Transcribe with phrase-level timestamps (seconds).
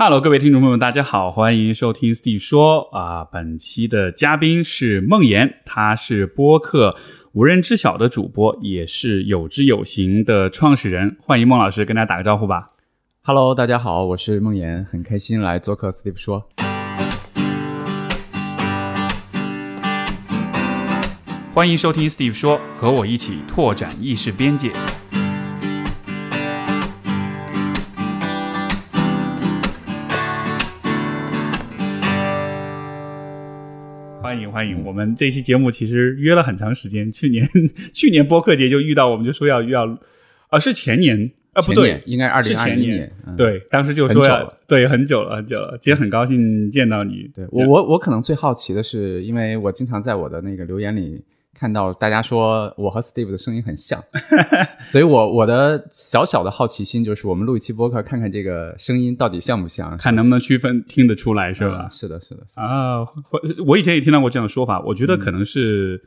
[0.00, 3.24] Hello，各位听众朋友们，大家好，欢迎收听 Steve 说啊。
[3.24, 6.94] 本期的嘉宾是梦妍，他是播客
[7.32, 11.16] 无人知晓的主播，也是有知有行的创始人。
[11.20, 12.68] 欢迎孟老师跟大家打个招呼吧。
[13.22, 16.48] Hello，大家好，我是梦妍，很开心来做客 Steve 说。
[21.52, 24.70] 欢迎收听 Steve 说，和我一起拓展意识边界。
[34.38, 34.84] 欢迎欢迎！
[34.84, 37.48] 我们这期节目其实约了很长时间，去年
[37.92, 39.98] 去年播客节就遇到，我们就说要要，
[40.48, 41.28] 啊是前年？
[41.54, 51.20] 啊不对，应该二是零二一前年，嗯、对，当时就说要很对很久了很久了，今天很高兴见到你，对我我我可能最好奇的是，因为我经常在我的那个留言里
[51.58, 54.00] 看到大家说我和 Steve 的声音很像，
[54.84, 61.90] 所以我我的小小的好奇心就是，我们录一期播客，看看这个声音到底像不像，看能不能区分听得出来是吧嗯？
[61.90, 66.00] 是的，是的，啊，或我以前也听到过这样的说法，我觉得可能是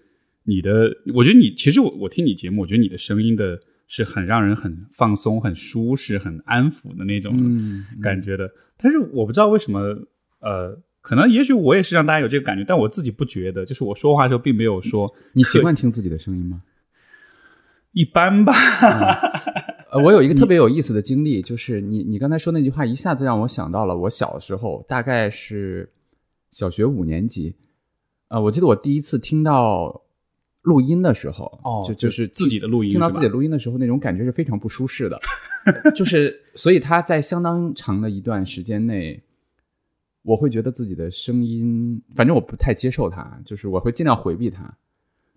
[0.45, 8.49] 你的，我觉得你其实我我听你节目，我觉得你的声音的是很让人很放松、很舒适、很安抚的那种嗯，感觉的。
[8.81, 9.79] 但是我不知道为什么，
[10.39, 16.61] 呃，可能也许我也是让大家有这个感觉，但我自己不觉得，就是我说话的时候并没有说你习惯听自己的声音吗？
[17.91, 18.53] 一般吧。
[19.91, 25.91] 呃，我有一个特别有意思的经历，就是你你刚才说那句话，一下子让我想到了我小时候，大概是
[26.51, 27.55] 小学五年级。
[28.29, 30.03] 呃，我记得我第一次听到
[30.61, 35.19] 录音的时候，哦就就是自己的录音听到自己录音的时候，那种感觉是非常不舒适的。
[35.93, 39.21] 就是，所以他在相当长的一段时间内，
[40.23, 44.71] 我会觉得自己的声音，反正我不太接受它，就是我会尽量回避它。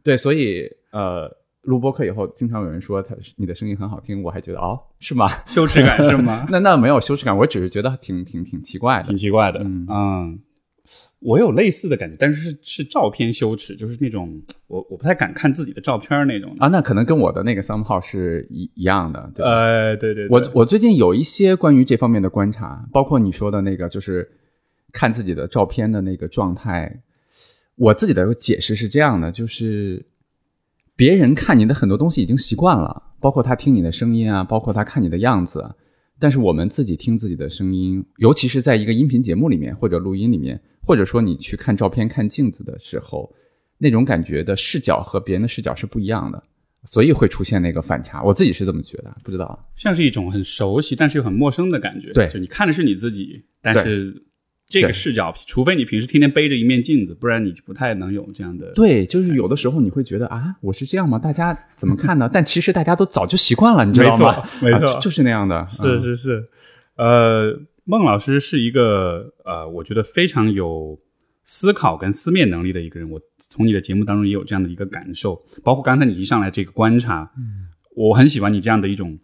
[0.03, 1.31] 对，所以呃，
[1.63, 5.27] 录播课以后，经常有人说他你的声音很好听，我还觉得哦，是吗？
[5.49, 6.47] 羞耻感是吗？
[6.51, 9.17] 那那没有羞耻感，我只是觉得挺挺挺奇怪的挺。
[9.17, 10.39] 奇怪的，嗯嗯，
[11.21, 16.55] 我有类似的感觉，但是是是照片羞耻，就是那种我我不太敢看自己的照片那种。
[16.59, 19.51] 啊，那可能跟我的那个 somehow 是一一样的，对吧？
[19.51, 24.31] 呃，对对对，我我最近有一些关于这方面的观察，包括你说的那个，就是
[24.95, 27.03] 看自己的照片的那个状态。
[27.75, 30.07] 我自己的解释是这样的，就是
[30.97, 35.75] 别人看你的很多东西已经习惯了，包括他听你的声音啊，包括他看你的样子啊。
[36.21, 43.35] 但是我们自己听自己的声音，尤其是在一个音频节目里面或者录音里面，或者说你去看照片、看镜子的时候，
[43.77, 46.41] 那种感觉的视角和别人的视角是不一样的，
[46.85, 48.23] 所以会出现那个反差。
[48.23, 49.69] 我自己是这么觉得，不知道。
[49.75, 52.13] 像是一种很熟悉但是又很陌生的感觉。
[52.13, 54.25] 对就你看的是你自己，但是
[54.67, 58.73] 这个视角，除非你平时天天背着一面镜子，不然你不太能有这样的。
[58.73, 61.19] 对，就是有的时候你会觉得啊，我是这样吗？
[61.19, 62.29] 大家怎么看呢？
[62.33, 64.43] 但其实大家都早就习惯了，你知道吗？
[64.61, 65.65] 没错没错啊就就是那样的。
[65.67, 66.49] 是嗯是是，
[66.97, 70.99] 呃，孟老师是一个呃，我觉得非常有
[71.43, 73.09] 思考跟思辨能力的一个人。
[73.09, 79.19] 我从你的节目当中也有这样的一个感受，包括刚才你一上来这个观察，嗯，我很喜欢你这样的一种，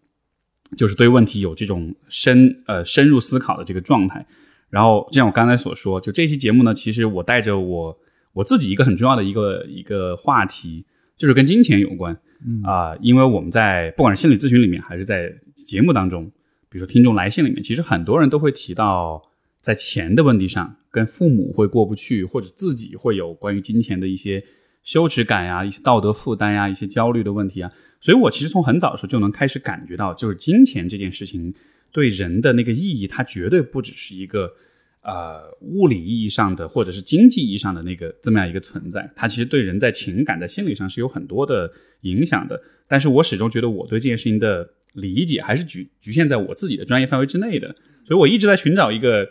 [0.76, 4.24] 就是对问题有这种深呃深入思考的这个状态。
[4.70, 7.98] 然后，就像我刚才所说，就这期节目呢，其实我带着我
[8.32, 10.86] 我自己一个很重要的一个一个话题，
[11.16, 12.18] 就是跟金钱有关。
[12.46, 16.24] 嗯啊、因为我们在不管是心理咨询里面，还是在节目当中，
[16.70, 19.20] 比如说听众来信里面，其实很多人都会提到
[19.60, 24.42] 在钱的问题上，跟父母会过不去，或者自己会有关于金钱的一些
[24.84, 27.70] 羞耻感呀、一些道德负担呀、一些焦虑的问题啊。
[28.00, 31.52] 所以我其实从很早的时候就能开始感觉到，就是金钱这件事情
[31.92, 34.50] 对人的那个意义，它绝对不只是一个
[35.02, 41.70] 呃物理意义上的或者是经济意义上的那个这么样一个存在，它其实对人在情感在心理上是有很多的
[42.02, 42.60] 影响的。
[42.88, 47.74] 但是我始终觉得我对这件事情的理解还是局局限在我自己的专业范围之内的，
[48.04, 49.28] 所以我一直在寻找一个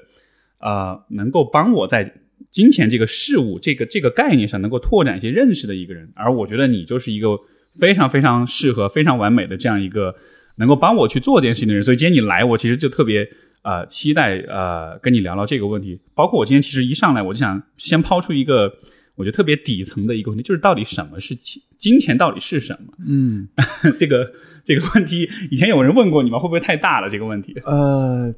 [0.60, 2.22] 呃能够帮我在
[2.52, 6.10] 金钱这个事物这个这个概念上能够拓展一些认识的一个人。
[6.16, 7.38] 而我觉得你就是一个
[7.76, 10.16] 非常非常适合、非常完美的这样一个
[10.60, 11.82] 能够帮我去做这件事情的人。
[11.82, 13.28] 所以今天你来，我其实就特别
[13.64, 16.00] 呃期待呃跟你聊聊这个问题。
[16.14, 18.72] 包括我今天其实一上来我就想先抛出一个
[19.16, 21.62] 我觉得特别底层的一个问题，就是到底什么是钱？
[21.78, 22.94] 金钱到底是什么？
[23.08, 23.48] 嗯，
[23.98, 24.32] 这个
[24.64, 26.38] 这个问题，以前有人问过你吗？
[26.38, 27.10] 会不会太大了？
[27.10, 27.56] 这个问题？
[27.66, 28.34] 呃，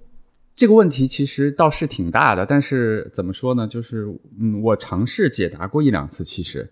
[0.56, 3.67] 这个问题其实倒是挺大的，但是怎么说呢？
[3.67, 4.07] 就是
[4.39, 6.24] 嗯，我尝试解答过一两次。
[6.24, 6.69] 其实，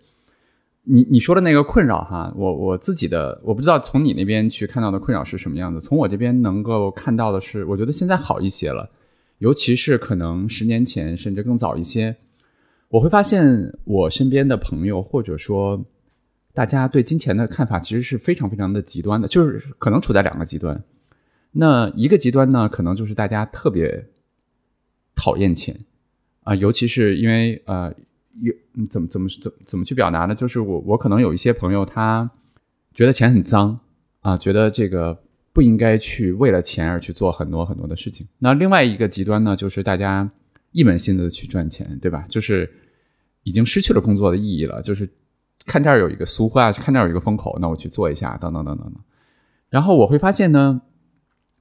[0.92, 8.90] 你你说的那个困扰哈，我我自己的我不知道从你那边去看到的困扰是什么样子，从我这边能够看到的是，我觉得现在好一些了，
[9.38, 12.16] 尤其是可能十年前甚至更早一些，
[12.88, 15.80] 我会发现我身边的朋友或者说
[16.56, 20.84] 大家对金钱的看法其实是非常非常的极端的，就是可能处在两个极端。
[21.52, 24.08] 那一个极端呢，可能就是大家特别
[25.16, 25.78] 讨厌钱
[26.44, 27.94] 啊、尤其是因为呃，
[28.42, 28.54] 有
[28.90, 30.36] 怎么怎么怎么怎么去表达呢？
[30.36, 32.30] 就是我我可能有一些朋友，他
[32.94, 33.80] 觉得钱很脏
[34.22, 35.18] 啊、觉得这个
[35.54, 38.28] 不应该去为了钱而去做很多很多的事情。
[38.38, 40.30] 那另外一个极端呢，就是大家
[40.72, 42.26] 一门心思的去赚钱，对吧？
[42.30, 42.72] 就是
[43.44, 45.10] 已经失去了工作的意义了，就是
[45.66, 49.02] 看这儿有一个俗话，看这儿有一个风口，那我去做一下，等等等等等。
[49.70, 50.82] 然后我会发现呢，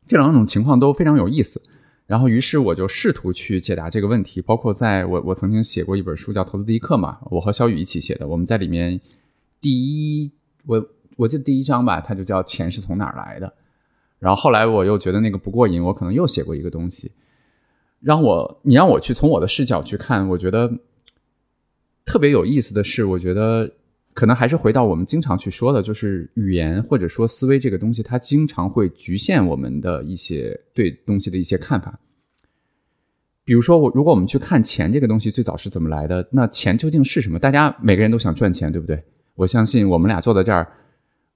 [0.06, 1.62] 这两种情况都非常有意思。
[2.08, 8.26] 然后，于是我就试图去解答这个问题，包括在我我曾经写过一本书叫《投资第一课》嘛，我和小雨一起写的。
[8.26, 8.98] 我们在里面
[9.60, 10.32] 第一，
[10.64, 13.52] 我我记得第一章吧，它就叫“钱是从哪儿来的”。
[14.18, 17.12] 然后后来我又觉得那个不过瘾，我可能又写过一个东西，
[18.00, 20.72] 让我你让我去从我的视角去看，我觉得
[22.06, 23.70] 特别有意思的是，我觉得
[24.18, 31.96] 可能还是回到我们经常去说的，就是语言或者说思维这个东西，它经常会局限我们的一些对东西的一些看法。
[33.44, 37.38] 比如说，我如果我们去看钱这个东西最早是怎么来的，那钱究竟是什么？
[37.38, 39.00] 大家每个人都想赚钱，对不对？
[39.36, 40.66] 我相信我们俩坐在这儿，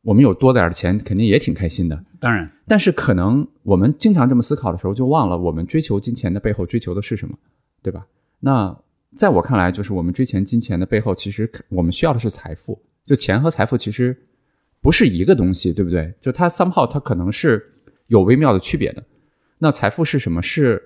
[0.03, 2.05] 我们有多点儿的钱，肯定也挺开心的。
[2.19, 7.39] 当然，但是可能我们经常这么思考的时候，就忘了我们追求金钱的背后追求的是什么，
[7.81, 8.05] 对吧？
[8.41, 8.77] 那
[9.15, 12.81] 在我看来，就是我们追钱金钱的背后，其实我们需要的是财富。
[13.05, 14.17] 就钱和财富其实
[14.81, 16.13] 不是一个东西，对不对？
[16.21, 17.63] 就它 somehow 它可能是
[18.07, 19.05] 有微妙的区别的。
[19.59, 20.41] 那财富是什么？
[20.41, 20.83] 是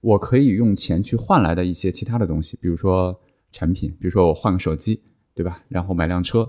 [0.00, 3.18] 我可以用钱去换来的一些其他的东西，比如说
[3.52, 5.00] 产品，比如说我换个手机，
[5.34, 5.62] 对吧？
[5.68, 6.48] 然后买辆车，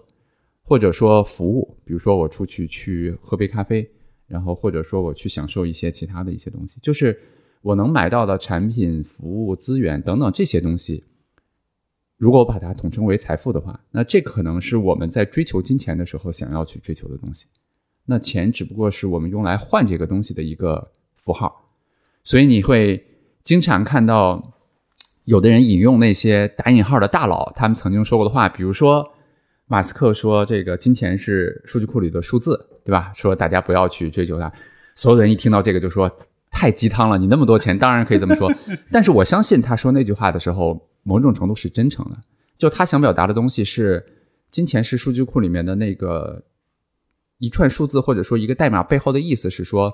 [0.63, 3.89] 或者说服务，比如说我出去去喝杯咖啡，
[4.27, 7.17] 然后或者说我去享受一些其他的一些东西，就是
[7.61, 11.03] 我能买到的产品、服务、资源等等这些东西。
[12.21, 17.47] 如果我把它统称为财富的话，那这可能是我们在追求金钱的时候想要去追求的东西。
[18.06, 21.68] 那钱只不过是我们用来换这个东西的一个符号，
[22.23, 23.03] 所以你会
[23.41, 24.53] 经常看到
[25.23, 29.03] 有的人引用那些打引号的大佬他们曾经说过的话，比如说
[29.65, 33.12] 马斯克说这个金钱是数据库里的数字，对吧？
[33.15, 34.53] 说大家不要去追求它。
[34.94, 36.07] 所有人一听到这个就说
[36.51, 38.53] 太鸡汤了，你那么多钱当然可以这么说。
[38.91, 42.18] 但是我相信他说那句话的时候，某种程度是真诚的。
[42.57, 44.06] 就他想表达的东西是，
[44.50, 46.44] 金钱是数据库里面的那个
[47.39, 49.94] 一串数字，或者说一个代码背后的意思是说，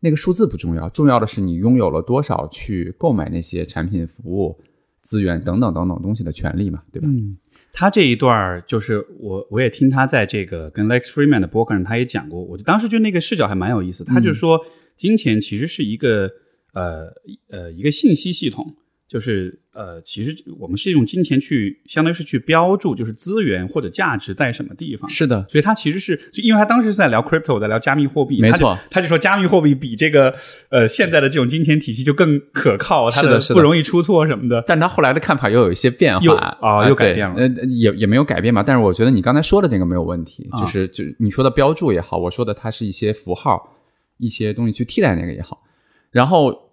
[0.00, 4.60] 那个数字不重要，重要的是你拥有了多少去购买那些产品、服务、
[5.00, 7.08] 资源等等等等东西的权利嘛，对吧？
[7.08, 7.36] 嗯，
[7.72, 14.02] 他这一段儿就是我我也听他在这个跟 Lex Freeman 的博客上他也讲过，我就当时就那个视角还蛮有意思。
[14.04, 14.58] 他就说，
[14.96, 16.28] 金钱其实是一个
[16.72, 17.06] 呃
[17.50, 18.74] 呃一个信息系统，
[19.08, 25.08] 就是呃其实我们是用金钱去相当于是去标注，就是资源或者价值在什么地方。
[25.08, 30.34] 是的，所以他其实是，就因为他当时是在聊 crypto，在聊加密货币，没错他就，说加密货币比这个
[30.68, 34.62] 呃现在的这种金钱体系就更可靠，它的不容易出错什么的。
[34.68, 38.62] 但他后来的看法又有一些变化啊又改变了呃，也也没有改变吧。
[38.62, 43.74] 但是我觉得你刚才说的那个没有问题，啊就是就你说的标注也好，我说的它是一些符号、
[44.18, 45.62] 一些东西去替代那个也好。
[46.10, 46.67] 然后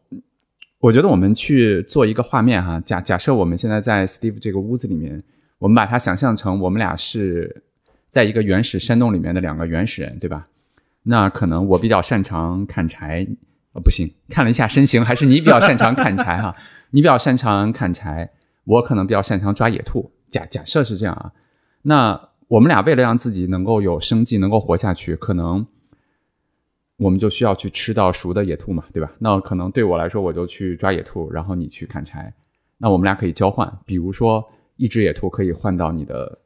[0.86, 5.24] 我觉得我们去做一个画面哈，假假设我们现在在 Steve 这个屋子里面，
[5.58, 7.64] 我们把它想象成我们俩是
[8.08, 10.46] 在一个原始山洞里面的两个原始人，对吧？
[11.02, 13.26] 那可能我比较擅长砍柴，
[13.74, 16.56] 呃，不行，看了一下身形，还是你比较擅长砍柴哈。
[16.92, 18.30] 你比较擅长砍柴，
[18.66, 20.12] 我可能比较擅长抓野兔。
[20.30, 21.32] 假假设是这样啊，
[21.82, 25.65] 那我们俩为了让自己能够有生计，能够活下去，可能
[26.98, 29.12] 我们就需要去吃到熟的野兔嘛，对吧？
[29.20, 32.34] 那可能对我来说，我就去抓野兔，然后你去砍柴，
[32.78, 34.44] 那我们俩可以交换，比如说
[34.78, 36.40] 一只野兔可以换到你的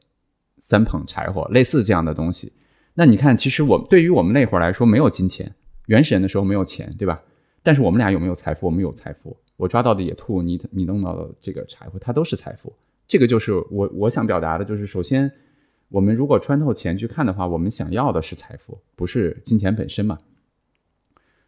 [0.58, 2.52] 三捧柴火，类似这样的东西。
[2.94, 5.54] 那你看，其实我对于我们那会儿来说，没有金钱，
[5.86, 7.22] 原始人的时候没有钱，对吧？
[7.62, 8.66] 但是我们俩有没有财富？
[8.66, 9.36] 我们有财富。
[9.56, 12.74] 我抓到的野兔，你你弄到的这个柴火，它都是财富。
[13.06, 15.30] 这个就是我我想表达的，就是首先，
[15.90, 20.18] 我们如果穿透钱去看的话，我们想要的是财富，不是金钱本身嘛。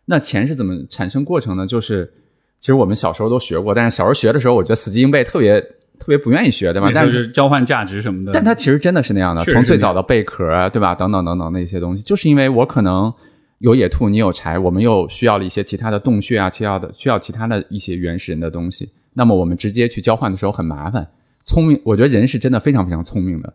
[0.05, 1.67] 那钱是怎么产生过程呢？
[1.67, 2.13] 就是
[2.61, 5.61] 其实我们小时候都学过，但是小时候学的时候，我觉得死记硬背特别
[5.99, 6.91] 特别不愿意学，对吧？
[6.95, 8.33] 但就是是交换价值什么的。
[8.33, 10.95] 但它其实真的是那样的，从最早的贝壳啊，对吧？
[10.95, 13.13] 等等等等那些东西，就是因为我可能
[13.59, 18.91] 有野兔，你有柴，我们又需要了一些其他的洞穴啊，需要的需要其他的一些原始人的东西。
[19.15, 21.07] 那么我们直接去交换的时候很麻烦。
[21.45, 23.53] 聪明，我觉得人是真的非常非常聪明的。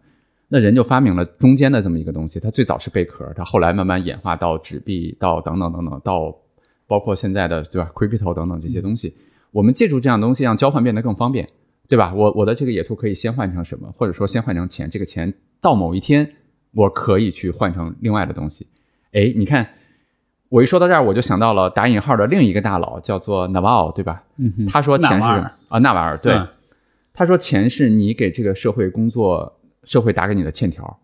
[0.48, 6.36] 那人就发明了中间的这么一个东西，它最早是贝壳，它后来慢慢演化到纸币，到等等等等，到
[6.88, 9.16] 包括现在的对吧，crypto 等等这些东西。
[9.52, 11.48] 我们借助这样东西，让交换变得更方便。
[11.90, 12.14] 对吧？
[12.14, 16.30] 我我的这个野兔可以先换成什么，或者说先换成钱，这个钱到某一天
[16.74, 18.68] 我可以去换成另外的东西。
[19.14, 19.66] 哎，你看，
[20.50, 24.22] 我一说到这儿，我就想到了打引号的另一个大佬，叫做 Naval，对吧？
[24.36, 25.24] 嗯他说钱是
[25.70, 26.46] 啊，纳瓦尔对，嗯
[27.14, 31.00] 他说钱是你给这个社会工作，社会打给你的欠条。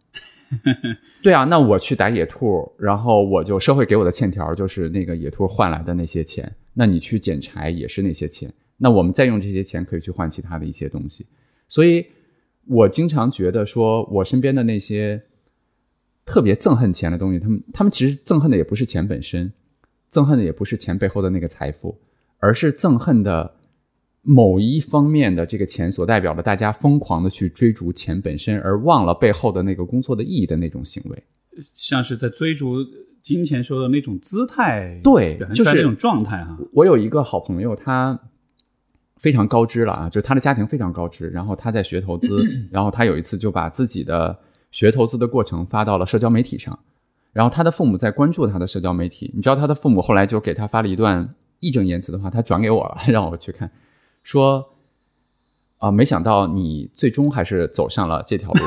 [1.23, 11.25] 对啊，那我去打野兔，然后我就社会给我的欠条就是那个野兔换来的那些钱，那你去捡柴也是那些钱，那我们再用这些钱可以去换其他的一些东西，
[11.67, 12.05] 所以
[12.67, 15.23] 我经常觉得说，我身边的那些
[16.23, 19.51] 特别憎恨钱的东西，他们他们其实憎恨的也不是钱本身，
[20.11, 21.99] 憎恨的也不是钱背后的那个财富，
[22.37, 23.55] 而是憎恨的
[24.23, 31.23] 某一方面的这个钱所代表的大家疯狂的去追逐钱本身，而忘了背后的那个工作的意义的那种行为。
[31.75, 32.77] 像是在追逐
[33.21, 36.57] 金钱时候的那种姿态，对就是那种状态哈。
[36.71, 38.17] 我有一个好朋友，他
[39.17, 42.27] 非常高知了啊，就是他的家庭非常高知，然后他在学投资，
[42.71, 44.37] 然后他有一次就把自己的
[44.71, 46.77] 学投资的过程发到了社交媒体上，
[47.33, 53.69] 然后他的父母在关注他的社交媒体，你知道他的父母后来就给他发了一段义正言辞的话，他转给我了， 让我去看，
[54.23, 54.67] 说
[55.77, 58.61] 啊、没想到你最终还是走上了这条路，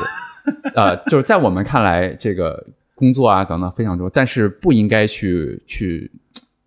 [0.75, 6.11] 呃，就是在我们看来，这个工作啊等等非常重要，但是不应该去去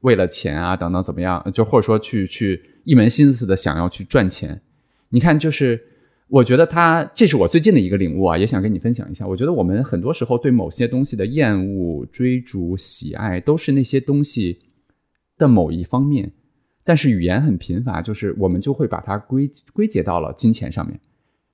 [0.00, 4.60] 为了钱啊等等怎么样，就或者说去去一门心思的想要去赚钱。
[5.10, 5.80] 你看，就是
[6.26, 9.24] 我觉得他这是我最近的一个领悟啊，也想跟你分享一下。
[9.24, 14.58] 我觉得我们很多时候对某些东西的厌恶、追逐、喜爱，都是那些东西
[15.38, 16.32] 的某一方面。
[16.84, 20.98] 但是语言很贫乏，就是我们就会把它归归结到了金钱上面，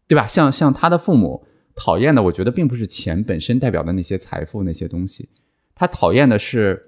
[0.06, 0.26] 对吧？
[0.26, 5.28] 像像他的父母讨厌的，我觉得并不是钱本身代表的那些财富那些东西，
[5.74, 6.82] 他讨厌的是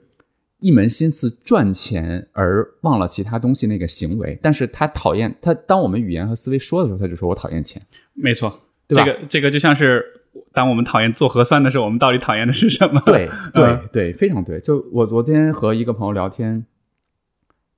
[0.61, 4.38] 一门心思赚钱而忘了其他东西那个行为。
[4.42, 7.80] 但是他讨厌他，当我们语言和思维说的时候，他就说我讨厌钱。
[8.14, 10.04] 没错，对吧这个这个就像是
[10.52, 13.00] 当我们讨厌做核酸的时候，我们到底讨厌的是什么？
[13.04, 14.59] 对对嗯对，非常对。
[14.61, 16.64] 就我昨天和一个朋友聊天，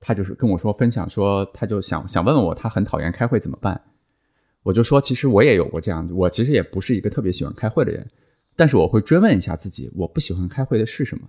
[0.01, 3.79] 他就是跟我说分享说，他就想想问问我，他很讨厌开会怎么办？
[4.63, 8.05] 我就说，其实我也有过这样，我其实也不是一个特别喜欢开会的人，
[8.55, 11.27] 但是我会追问一下自己，我不喜欢开会的是什么？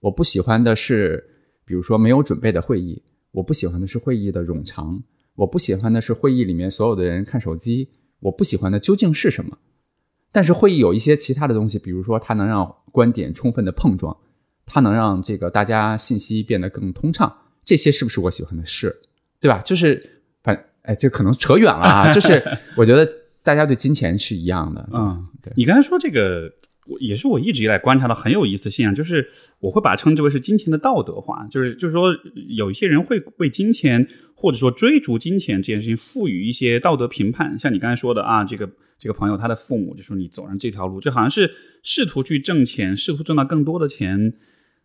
[0.00, 1.22] 我不喜欢的是，
[1.64, 5.02] 比如说没有准备的会议，我不喜欢的是会议的冗长，
[5.34, 7.88] 我不喜欢的是会议里面所有的人看手机，
[8.20, 9.56] 我不喜欢的究竟是什么？
[10.30, 14.14] 但是会议有一些其他的东西，比如说它能让观点充分的碰撞，
[14.66, 17.34] 它能让这个大家信息变得更通畅，
[17.68, 18.96] 这些是不是我喜欢的事？
[19.38, 19.58] 对吧？
[19.58, 22.10] 就是反哎，这可能扯远了啊。
[22.16, 22.42] 就是
[22.78, 23.06] 我觉得
[23.42, 26.50] 大家对金钱是一样的，嗯，对你刚才说这个，
[26.86, 29.28] 我也是我一直以来观察到很有意思的现象，就是
[29.60, 32.08] 我会把它称之为是金钱的道德化，就是就是说
[32.56, 38.66] 有一些人会为金钱或者说追逐金钱这件事情赋予一些道德评判，像你刚才说的啊，这个
[38.98, 41.50] 这个朋友他的父母就说你走上这条路，这好像是
[41.82, 44.32] 试图去挣钱，试图挣到更多的钱。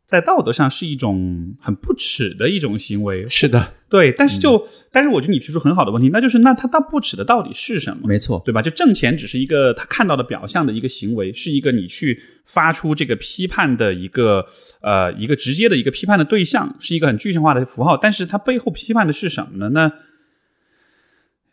[0.06, 8.08] 在道德上是一种很不耻的一种行为，是的，对，但是就、但是我觉得你提出很好的问题，那就是那他他不耻的到底是什么？
[8.08, 8.62] 没错，对吧？
[8.62, 14.46] 就挣钱只是一个他看到的表象的一个行为，是一个你去发出这个批判的一个
[14.82, 17.98] 呃一个直接的一个批判的对象，是一个很具象化的符号。
[17.98, 19.70] 但是它背后批判的是什么呢？
[19.70, 19.92] 那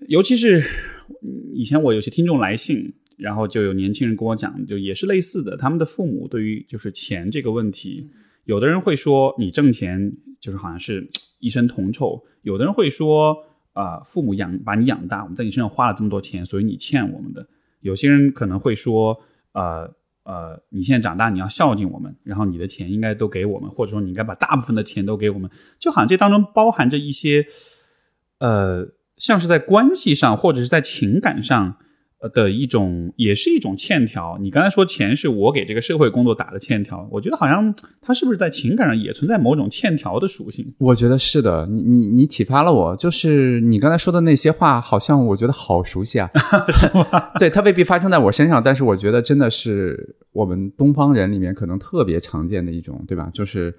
[0.09, 0.65] 尤其是
[1.55, 8.09] 以前我有些听众来信，然后就有年轻人跟我讲，就也是类似的，他们的父母对于就是钱这个问题，
[8.51, 13.37] 有的人会说你挣钱就是好像是一身铜臭，有的人会说
[13.73, 17.47] 啊、呃父母养把你养大，我们在你身上花了这么多钱，所以你欠我们的。
[17.79, 19.17] 有些人可能会说，
[19.53, 19.89] 呃
[20.25, 27.47] 呃，你现在长大，你要孝敬我们，然后你的钱应该都给我们，或者说你应该把大部分的钱都给我们，就好像这当中包含着一些，
[28.39, 31.77] 呃，像是在关系上或者是在情感上
[32.35, 34.39] 的一种，也是一种欠条。
[34.41, 40.75] 你刚才说钱是我给这个社会工作打的欠条，我觉得好像它是不是在情感上也存在某种欠条的属性？
[40.79, 41.67] 我觉得是的。
[41.67, 46.29] 你你你启发了我，就是你刚才说的那些话，好像我觉得好熟悉啊。
[47.41, 53.31] 对，它未必发生在我身上，但是我觉得真的是我们东方人里面可能特别常见的一种，对吧？
[53.33, 53.75] 就是。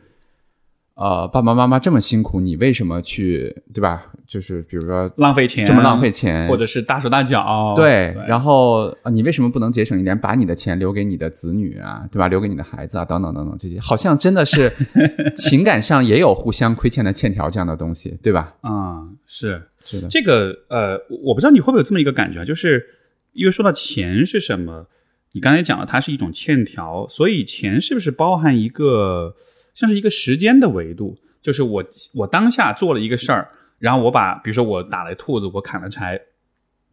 [0.93, 4.05] 呃，爸爸妈妈这么辛苦，你为什么去，对吧？
[4.27, 12.27] 就是比如说浪费钱，这么浪费钱，或者是大手大脚，对，然后啊，你为什么不能节省一点，把你的钱留给你的子女啊，对吧？
[12.27, 14.71] 留给你的孩子啊，等等等等，这些好像真的是
[15.35, 18.53] 情感上也有互相亏欠的欠条这样的东西，对吧？
[18.61, 22.85] 啊、 是是的，这个呃，我不知道你会不会有这么一个感觉啊，就是
[23.33, 24.87] 因为说到钱是什么，
[25.33, 29.35] 你刚才讲了它是一种欠条，所以钱是不是包含一个
[29.73, 31.17] 像是一个时间的维度？
[31.41, 33.49] 就是我我当下做了一个事儿，
[33.79, 36.19] 然后我把比如说我打了兔子，我砍了柴，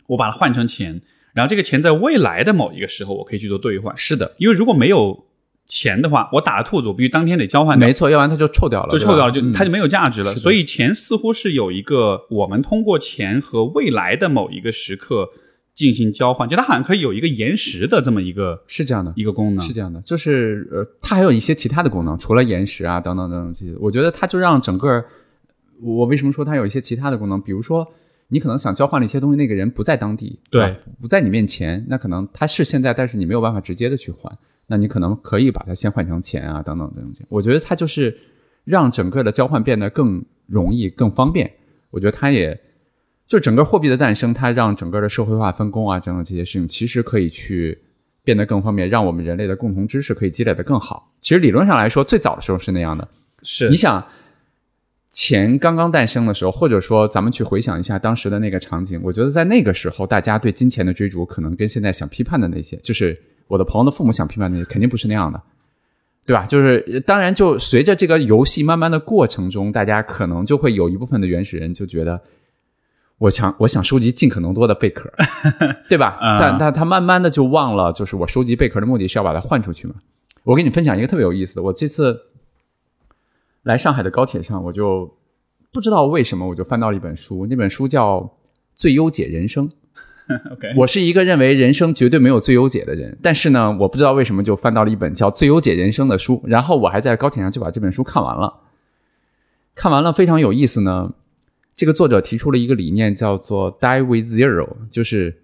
[0.06, 1.02] 我把它换成钱，
[1.34, 5.26] 然后这个钱在未来的某一个时候我可以去做兑换，是的，因为如果没有
[5.66, 10.32] 钱的话，我打了兔子，我必须当天得交换掉，没错，要不然它就臭掉了，就臭掉了，就它就没有价值了。
[10.34, 15.28] 所以钱似乎是有一个我们通过钱和未来的某一个时刻
[15.78, 19.64] 进行交换，就它好像可以有一个延时的这么一个是这样的，一个功能。
[19.64, 25.04] 是这样的，就是呃，它还有一些其他的功能，除了延时啊等等等等这些，我觉得它就让整个，
[25.80, 27.40] 我为什么说它有一些其他的功能？
[27.40, 27.86] 比如说，
[28.26, 37.24] 你可能想交换的一些东西，那个人不在当地，对吧不在你面前，那可能他是现在，但是你没有办法直接的去换，那你可能可以把它先换成钱啊等等等等。
[37.28, 38.18] 我觉得它就是
[38.64, 41.48] 让整个的交换变得更容易、更方便。
[41.90, 42.60] 我觉得它也
[43.28, 47.78] 就整个货币的诞生，它让整个的社会化分工啊等等这些事情，其实可以去
[48.24, 51.12] 变得更方便，让我们人类的共同知识可以积累的更好。
[51.20, 53.06] 其实理论上来说，最早的时候是那样的。
[53.42, 54.02] 是你想，
[55.10, 63.14] 钱刚刚诞生的时候，或者说咱们去回想一下当时的那个场景，我觉得在那个时候，大家对金钱的追逐，可能跟现在想批判的那些，就是
[63.46, 65.38] 我的朋友的父母想批判的那些，肯定不是那样的。
[66.24, 66.44] 对吧？
[66.44, 72.20] 就是呃当然，就随着这个游戏慢慢的过程中，大家可能就会有一部分的原始人就觉得，
[73.18, 75.12] 我想我想收集尽可能多的贝壳，
[75.88, 76.18] 对吧？
[76.22, 79.94] 嗯但但他慢慢的就忘了，就是我收集贝壳的目的是要把它换出去嘛。
[80.44, 82.16] 我给你分享一个特别有意思的，我这次
[83.64, 85.12] 来上海的高铁上，我就
[85.72, 88.20] 不知道为什么，我就翻到了一本书，那本书叫
[88.74, 89.68] 《最优解人生》。
[90.52, 98.60] OK，我是一个认为人生绝对没有最优解的人，但是呢，我不知道为什么就翻到了一本叫《最优解人生》的书，然后我还在高铁上就把这本书看完了。
[99.74, 101.14] 看完了非常有意思呢。
[101.78, 105.42] 这个作者提出了一个理念，叫做 “die with zero”，就是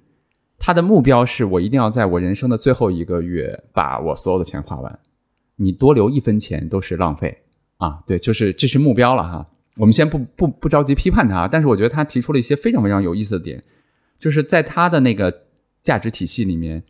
[0.58, 4.98] 他的目标是我一定要在我人生的最后一个月把我所有的钱花完，
[5.54, 7.38] 你多留一分钱都是浪费
[7.76, 8.02] 啊！
[8.04, 9.48] 对，就是这是目标了哈。
[9.76, 13.62] 我们先不不不着急批判他，但是我觉得他提出了一些非常非常有意思的点。
[14.18, 15.42] 就是在他的那个
[15.84, 16.82] 价值体系里面，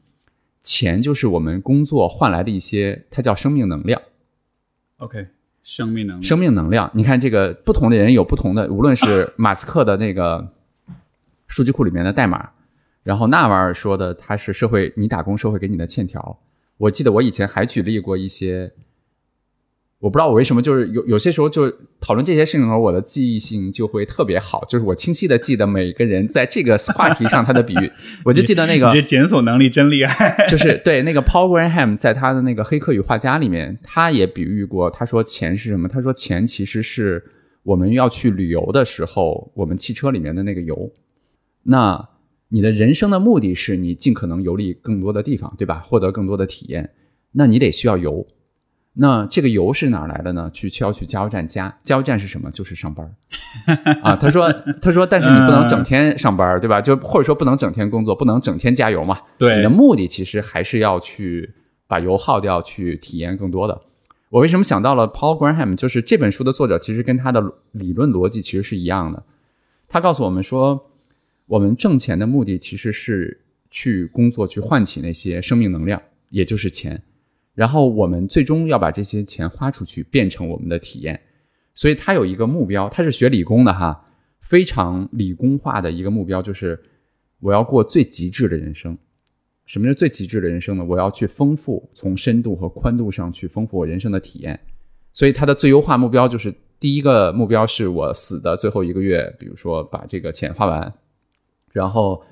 [0.62, 4.00] 钱就是我们工作换来的一些，它叫生命能量。
[4.96, 5.26] OK，
[5.64, 10.46] 生命能量生命能量，你看这个不同的人有不同的， 无论是马斯克的那个
[11.48, 12.50] 数据库里面的代码，
[13.02, 16.38] 然后纳瓦尔说的他是社会，你打工社会给你的欠条。
[16.76, 18.72] 我记得我以前还举例过一些，
[20.04, 27.90] 我不知道我为什么就是有有些时候就讨论这些事情的时候，我的记忆性就会特别好，就是我清晰的记得每个人在这个话题上他的比喻，
[28.22, 30.36] 我就记得那个你这检索能力真厉害。
[30.46, 35.88] 就是对那个 Paul Graham 在他的那个《黑客与画家》里面，他也比喻过，他说钱是什么？
[35.88, 37.24] 他说钱其实是
[37.62, 40.92] 我们要去旅游的时候，我们汽车里面的那个油。
[41.62, 42.06] 那
[42.50, 45.78] 你的人生的目的是你尽可能游历更多的地方，对吧？
[45.78, 46.90] 获得更多的体验，
[47.32, 48.26] 那你得需要油。
[48.96, 50.48] 那这个油是哪儿来的呢？
[50.52, 52.48] 去需要去加油站加，加油站是什么？
[52.52, 53.10] 就是上班儿
[54.02, 54.14] 啊。
[54.14, 56.80] 他说，他说，但是你不能整天上班儿，对吧？
[56.80, 59.20] 就或者说不能整天工作，不能整天加油嘛。
[59.36, 61.52] 对你的目的其实还是要去
[61.88, 63.80] 把油耗掉，去体验更多的。
[64.30, 65.74] 我为什么想到了 Paul Graham？
[65.74, 69.22] 就是这本书的作者，其实跟他的理论逻辑其实是一样的。
[69.88, 70.90] 他告诉我们说，
[71.46, 77.02] 我们挣钱的目的其实是去工作，去唤起那些生命能量，也就是钱。
[77.54, 81.20] 然后我们最终要把这些钱花出去，变成我们的体验。
[81.74, 84.04] 所以他有一个目标，他是学理工的哈，
[84.40, 86.80] 非常理工化的一个目标，就是
[87.40, 88.96] 我要过最极致的人生。
[89.66, 90.84] 什么是最极致的人生呢？
[90.84, 94.60] 我要去丰富，从深度和宽度上去丰富我人生的体验。
[95.12, 100.92] 所以他的最优化目标就是第一个目标是我死的最后一个月，比如说把这个钱花完，
[101.72, 102.22] 然后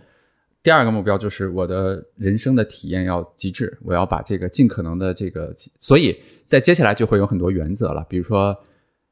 [0.62, 8.56] 第二个目标就是我的人生的体验要极致，我要把这个尽可能的这个，所以在接下来就会有很多原则了，比如说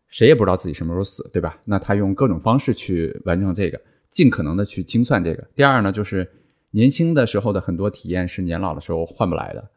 [0.09, 1.59] 谁也不知道自己什么时候死，对吧？
[1.65, 5.45] 那他用各种方式去完成这个，尽可能的去精算这个。
[5.57, 6.29] 第二呢，就是
[6.71, 9.71] 年轻的时候的很多体验是年老的时候换不来的，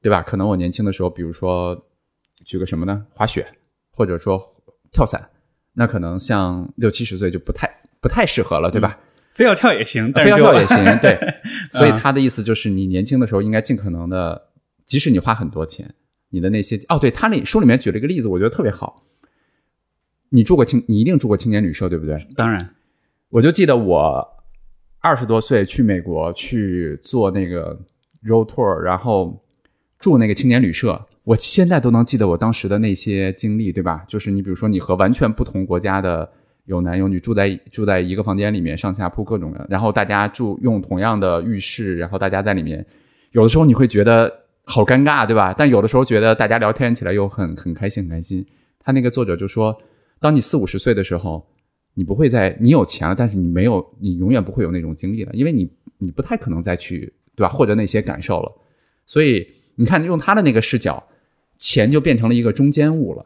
[0.00, 0.22] 对吧？
[0.22, 1.76] 可能我年轻的时候，比如说
[2.44, 3.04] 举个什么呢？
[3.10, 3.44] 滑雪，
[3.90, 4.40] 或者说
[4.92, 5.28] 跳伞，
[5.72, 7.68] 那可能像六七十岁就不太
[8.00, 8.96] 不太适合了，对吧？
[9.36, 11.18] 非要跳也行，但是就非要跳也行，对。
[11.70, 14.48] 所以他的意思就是，你年轻的时候应该尽可能的，
[14.86, 15.94] 即使你花很多钱，
[16.30, 19.04] 你的那些哦，对他那书里面举了一个例子，我觉得特别好。
[20.30, 22.16] 你住过青，你一定住过青年旅社，对不对？
[22.34, 22.58] 当然
[23.28, 24.26] 我就记得我
[25.00, 27.78] 二十多岁去美国去做那个
[28.24, 29.44] road tour，然后
[29.98, 34.02] 住那个青年旅社，我现在都能记得我当时的那些经历，对吧？
[34.08, 36.32] 就是你比如说你和完全不同国家的
[36.66, 42.84] 有男有女住在住在一个房间里面，上下铺各种的，然后大家住用同样的浴室，然后大家在里面，
[43.32, 44.32] 有的时候你会觉得
[44.64, 45.54] 好尴尬，对吧？
[45.56, 48.44] 但有的时候觉得大家聊天起来又很很开心很开心。
[48.80, 49.76] 他那个作者就说，
[50.20, 51.44] 当你四五十岁的时候，
[51.94, 58.52] 你不会再你有钱了，但是你没有，你永远不会有那种经历了，因为你你不太可能再去对吧获得那些感受了。
[59.06, 61.02] 所以你看，用他的那个视角，
[61.58, 63.24] 钱就变成了一个中间物了，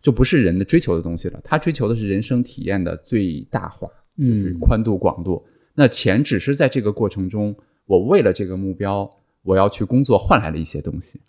[0.00, 1.40] 就不是人的追求的东西了。
[1.42, 5.44] 他追求的是人生体验的最大化，就是嗯宽度、广度。
[5.74, 7.54] 那钱只是在这个过程中，
[7.86, 9.10] 我为了这个目标，
[9.42, 11.20] 我要去工作换来了一些东西。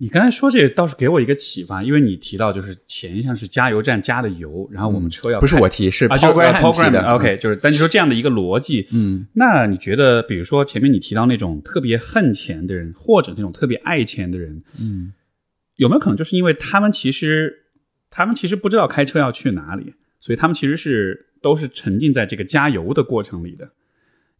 [0.00, 7.02] 你刚才说这个倒是给我一个启发，因为你提到就是钱像是加油站加的油，然后我们车要不是我提，是啊，就是 Paul Graham 提 program 的。
[7.14, 15.12] OK，就是但你说这样的一个逻辑，嗯，那你觉得，比如说前面你提到那种特别恨钱的人，或者那种特别爱钱的人，嗯，
[15.78, 17.64] 有没有可能就是因为他们其实
[18.10, 23.70] 他们其实不知道开车要去哪里，所以他们其实是都是沉浸在这个加油的过程里的。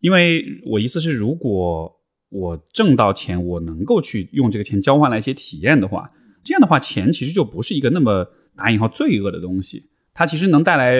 [0.01, 6.11] 因为我意思是，如果我挣到钱，我能够去用这个钱交换来一些体验的话，
[6.44, 9.87] 这样的话，钱其实就不是一个那么打引号罪恶的东西。
[10.14, 10.96] 它其实能带来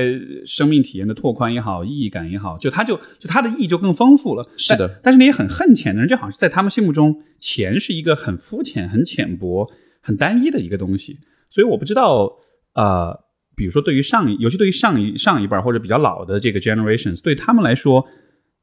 [0.47, 4.49] 生命体验的拓宽也好，意义感也好，就它就就它的意义就更丰富了。
[4.57, 9.69] 是的但，是那些很恨钱的人，就好像是在他们心目中，钱是一个很肤浅、很浅薄、
[10.01, 11.19] 很单一的一个东西。
[11.51, 12.31] 所以我不知道，
[12.75, 13.19] 呃，
[13.57, 18.07] 比如说对于上一，尤其对于上一上一辈或者比较老的这个 generations，对他们来说，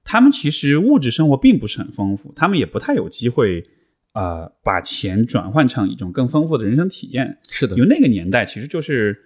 [0.04, 3.66] 他们其实物质生活并不是很丰富，他们也不太有机会，
[4.14, 7.40] 呃，把钱转换成一种更丰富的人生体验。
[7.50, 9.18] 是的因，为那个年代其实就是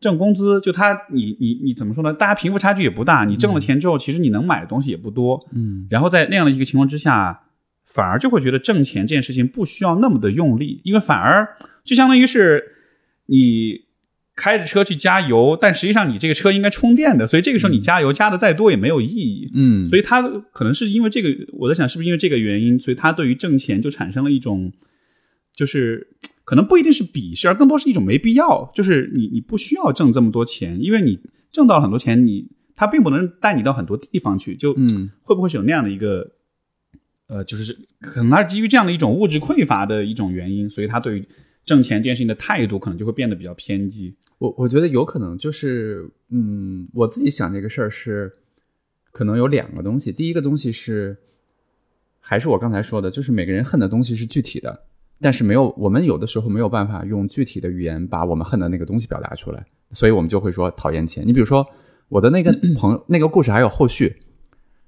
[0.00, 2.12] 挣工资，就他你你你怎么说呢？
[2.14, 5.46] 大家贫富差距也不大，你挣了钱之后，其实你能买的东西也不多。
[5.52, 7.42] 嗯，然后在那样的一个情况之下，
[7.86, 12.62] 反而就会觉得挣钱这件事情不需要那么的用力，因为反而就相当于是
[13.26, 13.82] 你
[14.36, 19.50] 开着车去加油，但实际上你这个车应该充电的，所以这个时候你加油加的再多也没有意义。
[19.54, 24.72] 嗯，所以他可能是因为这个，我在想是不是因为这个原因，所以他对于挣钱就产生了一种，
[25.54, 26.08] 就是
[26.44, 31.20] 可能不一定是鄙视，而更多是一种没必要，就是你你不需要挣这么多钱，因为你
[31.52, 36.32] 挣到了很多钱，你他并不能带你到很多地方去，就嗯，会不会是有那样的一个，
[37.34, 41.28] 呃，就是可能他是基于这样的一种物质匮乏的一种原因，所以他对于
[41.64, 44.14] 挣钱这件事情的态度可能就会变得比较偏激。
[44.38, 48.32] 我我觉得有可能就是，嗯，我自己想这个事儿是，
[49.10, 50.12] 可能有两个东西。
[50.12, 51.16] 第一个东西是，
[52.20, 54.84] 还是我刚才说的，就是每个人恨的东西是具体的，
[55.20, 61.26] 但是没有我们有的时候没有办法用具体的语言把我们恨的那个东西表达出来，所以我们就会说讨厌钱。
[61.26, 61.66] 你比如说
[62.08, 64.14] 我的那个 朋友那个故事还有后续，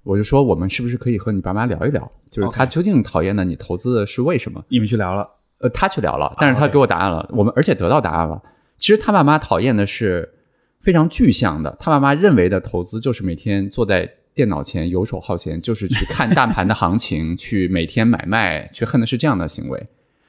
[0.07, 4.64] 我就说我们是不是可以和你爸妈聊一聊，就是他究竟讨厌的你投资的是为什么？
[4.69, 8.40] 你们去聊了，呃，他去聊了，但是他给我答案了，我们而且得到答案了。
[8.79, 10.33] 其实他爸妈讨厌的是
[10.81, 19.87] 非常具象的，他爸妈认为的投资就是每天坐在电脑前游手好闲，就是去看大盘的行情， 去每天买卖，去恨的是这样的行为。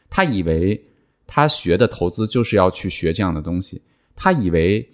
[0.09, 0.81] 他以为
[1.27, 3.79] 他学的投资就是要去学这样的东西，
[4.15, 4.89] 他以为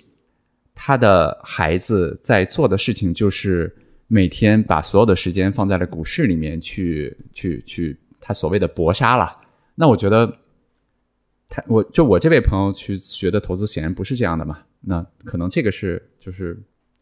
[0.76, 3.74] 他的孩子在做的事情就是
[4.14, 9.36] 每天把所有的时间放在了股市里面去去去，他所谓的搏杀了。
[9.74, 10.38] 那我觉得，
[11.50, 14.60] 他我就我这位朋友去学的投资显然不是这样的嘛。
[14.82, 16.62] 那可能这个是就是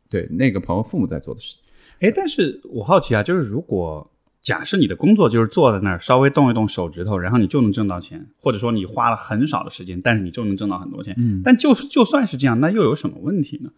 [0.09, 1.61] 对那个朋友父母在做的事情。
[1.99, 4.09] 哎，但是我好奇啊，就是如果
[4.41, 13.69] 假设你的工作就是坐在那儿稍微动一动手指头，然后你就能挣到钱，或者说你花了很少的时间，但是你就能挣到很多钱，嗯，但就就算是这样，那又有什么问题呢？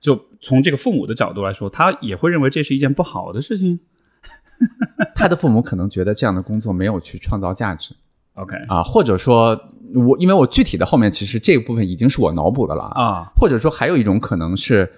[0.00, 3.78] 就从这个父母的角度来说，他也会认为这是一件不好的事情。
[5.14, 7.94] 他的父母可能觉得这样的工作没有去创造价值
[8.34, 9.58] OK 啊，或者说
[9.94, 14.90] 我因为我具体的后面其实这个部分已经是我脑补的了啊，啊，或者说还有一种可能是，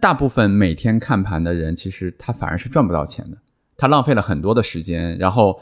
[0.00, 3.38] 大部分每天看盘的人其实他反而是赚不到钱的，
[3.76, 5.58] 他浪费了很多的时间，然后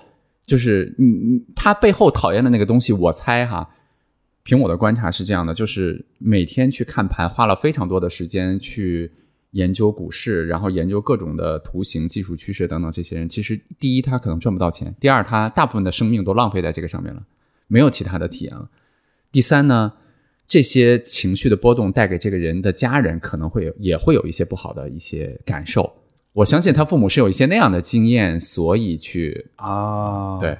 [0.47, 3.68] 就是你你他背后讨厌的那个东西，我猜哈，
[4.44, 9.11] 凭我的观察是这样的，就是每天去看盘，花了非常多的时间去
[9.52, 17.22] 研究股市，然后研究各种的图形、技术趋势等等，这些人其实第一他可能赚不到钱，第二他大部分的生命都浪费在这个上面了，
[17.68, 18.68] 没有其他的体验了。
[19.33, 19.90] 第三呢，
[20.46, 25.90] 这些情绪的波动带给这个人的家人可能会有也会有一些不好的一些感受。
[26.35, 30.50] 我相信他父母是有一些那样的经验，所以去啊，对。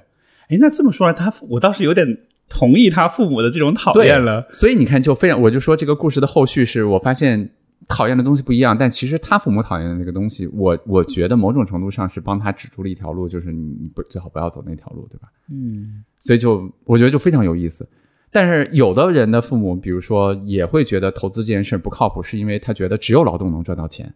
[0.49, 2.07] 哎，那这么说来，他我倒是有点
[2.49, 4.47] 同意他父母的这种讨厌了。
[4.53, 7.51] 所以你看，就非常，我就说这个故事的后续是我发现
[7.89, 15.29] 讨厌的东西不一样，但其实他父母讨厌的那个东西，我我觉得某种程度上是帮他指出了一条路，就是你你不最好不要走那条路，对吧？
[15.51, 17.89] 嗯，所以就我觉得就非常有意思。
[18.31, 24.13] 但是有的人的父母，比如说也会觉得投资这件事不靠谱，是因为他觉得只有劳动能赚到钱，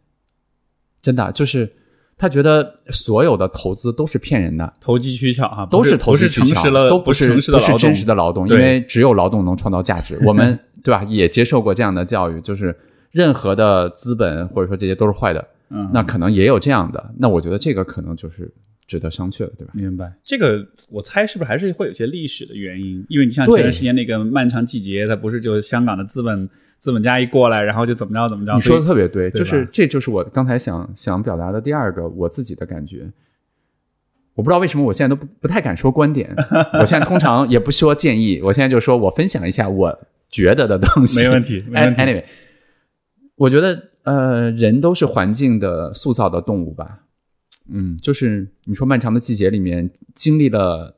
[1.01, 1.71] 真的就是
[2.18, 10.18] 他觉得所有的投资都是骗人的，投机取巧啊，都是投机取巧诚实了，都不是诚实的劳动，不是真实的劳动，因为只有劳动能创造价值。
[10.26, 11.04] 我们对吧？
[11.04, 12.76] 也接受过这样的教育，就是
[13.12, 17.14] 任何的资本或者说这些都是坏的，嗯，那可能也有这样的。
[17.16, 18.52] 那我觉得这个可能就是
[18.87, 19.72] 值得商榷的，对吧？
[19.74, 23.04] 明白，这个我猜是不是还是会有些历史的原因？
[23.09, 26.48] 因为你像对前段时间那个漫长季节，它不是就香港的资本
[26.79, 28.55] 资本家一过来，然后就怎么着怎么着？
[28.55, 33.11] 你说的特别对，对就是这就是我刚才想想表达的第二个我自己的感觉。
[34.35, 36.33] 我不知道为什么我现在都不不太敢说观点，
[36.81, 39.99] 我现在通常也不说建议，我现在就说我分享一下我
[40.31, 42.23] 觉得的东西，没问题没问题 Anyway，
[43.35, 47.01] 我觉得呃，人都是环境的塑造的动物吧。
[47.71, 50.95] 嗯，就是你说漫长的季节里面经历了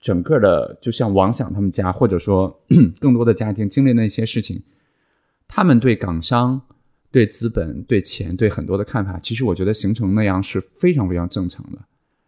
[0.00, 2.62] 整个的，就像王想他们家，或者说
[3.00, 4.62] 更多的家庭经历那些事情，
[5.56, 6.60] 他们对港商、
[7.12, 11.78] 对资本、对钱、对很多的看法，其实我觉得形成那样是非常非常正常的。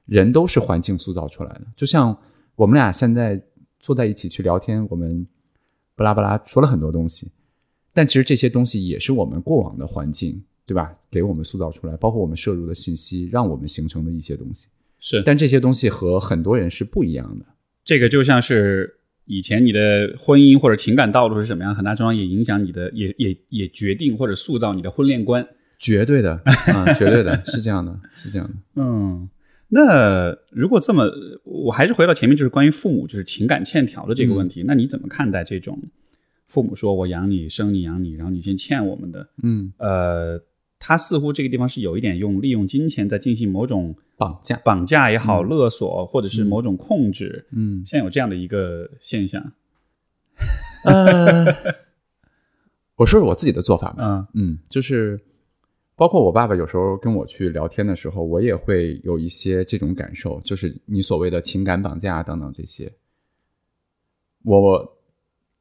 [0.05, 2.17] 人都是环境塑造出来的，就像
[2.55, 3.43] 我们俩现在
[3.81, 5.27] 坐在一起去聊天，我们
[5.97, 7.33] 巴拉巴拉说了很多东西，
[7.93, 10.97] 但其实这些东西也是我们过往的环境，对吧？
[11.11, 14.69] 给我们塑造出来，包括我们摄入的信息，让我们形成的一些东西。
[15.01, 17.45] 是但这些东西和很多人是不一样的。
[17.83, 18.96] 这个就像是
[19.27, 25.47] 以前你的婚姻或者情感道路是什么样，很大程度上也影响你的，也也也决定或者塑造你的婚恋观。
[25.79, 26.41] 绝对的，
[26.73, 28.55] 啊、绝对的，是这样的，是这样的。
[28.77, 29.29] 嗯，
[29.69, 31.05] 那如果这么，
[31.45, 34.65] 我还是回到前面，就是关于父母就是情感欠条的这个问题。
[34.67, 35.79] 那你怎么看待这种
[36.47, 39.29] 父母说我养你、生你、养你，然后你先欠我们的？
[39.43, 40.41] 嗯，呃，
[40.79, 47.47] 他似乎这个地方是有一点用利用金钱在进行某种绑架，绑架也好、勒索，或者是某种控制。
[47.53, 49.53] 嗯，现在有这样的一个现象。
[50.85, 51.47] 呃，
[52.97, 54.05] 我说说我自己的做法吧。
[54.05, 55.19] 嗯嗯，就是
[55.97, 62.93] 包括我爸爸有时候跟我去聊天的时候，我也会有一些这种感受，就是你所谓的情感绑架等等这些。
[64.45, 64.99] 我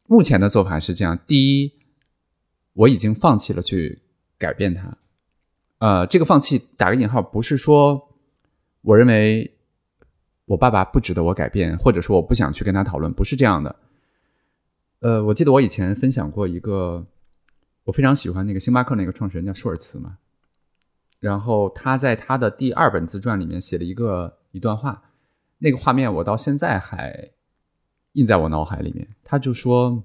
[0.07, 1.71] 目前的做法是这样：第一，
[2.73, 3.97] 我已经放弃了去
[4.37, 4.95] 改变它。
[5.79, 8.09] 呃，这个放弃打个引号，不是说
[8.81, 9.55] 我认为
[10.45, 13.75] 我爸爸不值得我改变，或者说我不想去跟他讨论，不是这样的。
[14.99, 17.05] 呃，我记得我以前分享过一个，
[17.83, 20.17] 我非常喜欢那个星巴克那个创始人叫舒尔茨嘛，
[21.19, 25.03] 然后他在他的第二本自传里面写了一个一段话，
[25.59, 27.31] 那个画面我到现在还
[28.13, 29.07] 印在我脑海里面。
[29.23, 30.03] 他就说，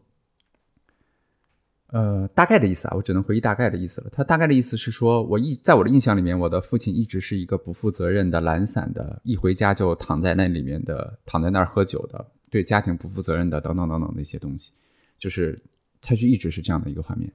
[1.93, 4.11] 呃，大概的意思啊，我只能回忆大概的意思了。
[4.13, 14.73] 他大概的意思是说，我一在我的印象里面，我的父亲一直是一个不负责任的、懒散的，一回家就躺在那里面的，躺在那儿喝酒的，对家庭不负责任的，等等等等的一些东西。
[15.19, 15.61] 就是
[16.01, 17.31] 他就一直是这样的一个画面。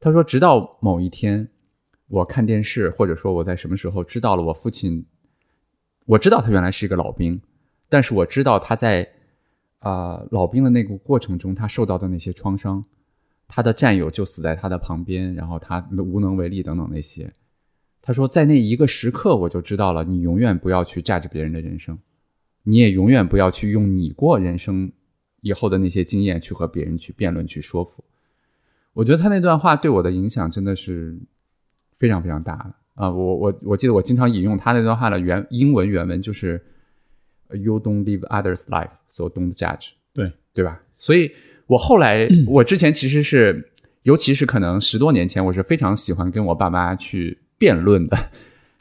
[0.00, 1.48] 他说，直到某一天，
[2.08, 5.06] 我看电视，或者说我在什么时候知道了我父亲，
[6.04, 7.40] 我知道他原来是一个老兵，
[7.88, 9.08] 但是我知道他在
[9.78, 12.84] 啊、老兵的那个过程中，他受到的那些创伤，
[13.48, 17.32] 他的战友就死在他的旁边，然后他无能为力等等那些。
[18.02, 21.98] 他说，在那一个时刻，我就知道了，你永远不要去榨着别人的人生，
[22.62, 24.92] 你也永远不要去用你过人生
[25.40, 28.04] 以后的那些经验去和别人去辩论、去说服。
[28.92, 31.18] 我觉得他那段话对我的影响真的是
[31.96, 33.10] 非常非常大的啊！
[33.10, 36.60] 我我我记得我经常引用他那段话的原英文原文就是
[37.50, 40.82] “You don't live others' life, so don't judge”，对对吧？
[40.96, 41.30] 所以
[41.68, 43.70] 我后来我之前其实是，
[44.02, 48.18] 尤其是可能十多年前，我是非常喜欢跟我爸妈去辩论的，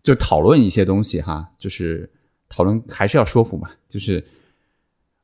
[0.02, 2.10] 就讨论一些东西哈，就是
[2.50, 4.26] 讨论还是要说服嘛，就是。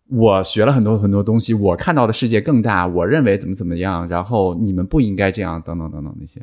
[0.10, 6.40] 我学了很多很多东西，我看到的世界更大，我认为怎么怎么样，然后你们不应该这样，等等等等那些。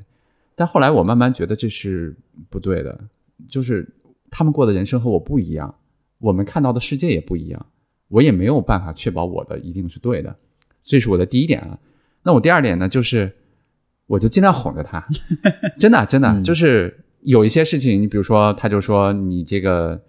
[0.56, 2.16] 但后来我慢慢觉得这是
[2.48, 2.98] 不对的，
[3.48, 3.86] 就是
[4.30, 5.72] 他们过的人生和我不一样，
[6.18, 7.66] 我们看到的世界也不一样，
[8.08, 10.34] 我也没有办法确保我的一定是对的，
[10.82, 11.78] 这是我的第一点啊。
[12.22, 13.32] 那我第二点呢，就是
[14.06, 15.06] 我就尽量哄着他，
[15.78, 20.00] 真的真的就是有一些事情，你比如说，他就说你这个。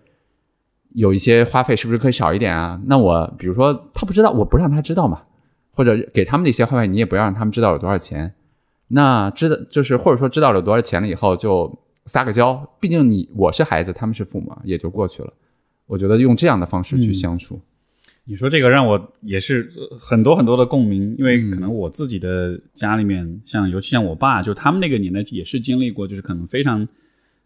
[0.94, 2.78] 有一些花费是不是可以少一点啊？
[2.86, 5.22] 那我比如说他不知道，我不让他知道嘛，
[5.72, 8.34] 或者给他们的一些花费，你也不要让他们知道有多少钱。
[8.90, 11.74] 那知道就是或者说知道了多少钱了以后，就
[12.08, 12.62] 撒个娇。
[12.82, 15.32] 毕竟你我是孩子，他们是父母，也就过去了。
[15.86, 17.62] 我觉得用这样的方式去相处，
[18.32, 26.88] 你说这个让我也是呃很多很多的共鸣，因为可能我自己的家里面，像尤其像我爸，就他们那个年代也是经历过，就是可能非常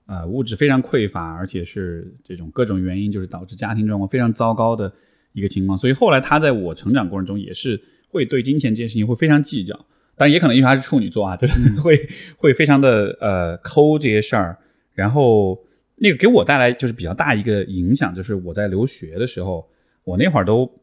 [0.06, 4.94] 呃物质非常匮乏，而且是这种各种原因，就是导致家庭状况非常糟糕的
[5.34, 5.76] 一个情况。
[5.76, 9.74] 所以后来他在我成长过程中也是会对金钱这件事情会非常计较，
[10.16, 12.00] 当然也可能因为他是处女座啊，就是 会
[12.38, 14.56] 会非常的呃抠这些事儿，
[14.94, 15.60] 然后
[15.96, 19.68] 那个给我带来就是比较大一个影响，就是我在留学的时候，
[20.06, 20.82] 我那会儿都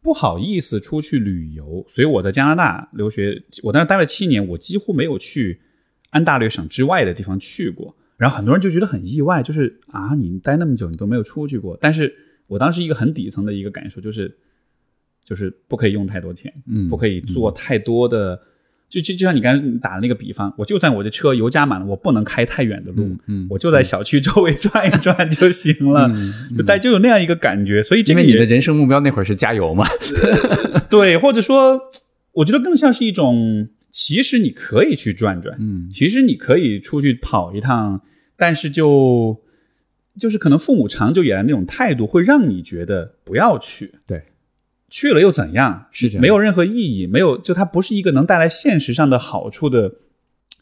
[0.00, 5.60] 不好意思出去旅游，所以我在加拿大留学，我在那待了七年，我几乎没有去
[6.10, 7.96] 安大略省之外的地方去过。
[8.16, 11.76] 然后很多人就觉得很意外，就是啊，你待那么久，你都没有出去过。
[11.80, 12.14] 但是
[12.46, 14.38] 我当时一个很底层的一个感受就是，
[15.24, 18.40] 就是不可以用太多钱，嗯，不可以做太多的。
[18.88, 26.08] 就就就像你刚才打的那个比方，我就算我的车油加满了，我不能开太远的路，嗯，我就在小区周围转一转 就行了，
[26.56, 27.82] 就带就有那样一个感觉。
[27.82, 29.84] 所以，因为你的人生目标那会儿是加油嘛，
[30.88, 31.80] 对，或者说，
[32.32, 38.02] 我觉得更像是一种，其实你可以去转转，嗯，其实你可以出去跑一趟，
[38.36, 39.42] 但是就
[40.16, 44.22] 就是可能父母长久以来那种态度会让你觉得不要去，对。
[44.88, 45.86] 去了又怎样？
[45.90, 49.92] 是这样，没有任何意义，没有就它不是一个能带来现实上的好处的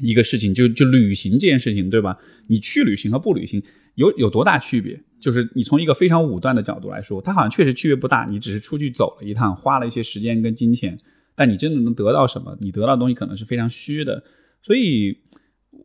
[0.01, 0.55] 一个事情。
[0.55, 2.17] 就就旅行这件事情，对吧？
[2.47, 3.63] 你去旅行和不旅行
[3.97, 4.99] 有有多大区别？
[5.21, 8.27] 就是你从一个非常武断的角度来说，它好像确实区别不大。
[8.29, 10.99] 你只是出去走了一趟，花了一些时间跟金钱，
[11.35, 12.57] 但你真的能得到什么？
[12.61, 14.25] 你得到的东西可能是非常虚的。
[14.63, 15.19] 所以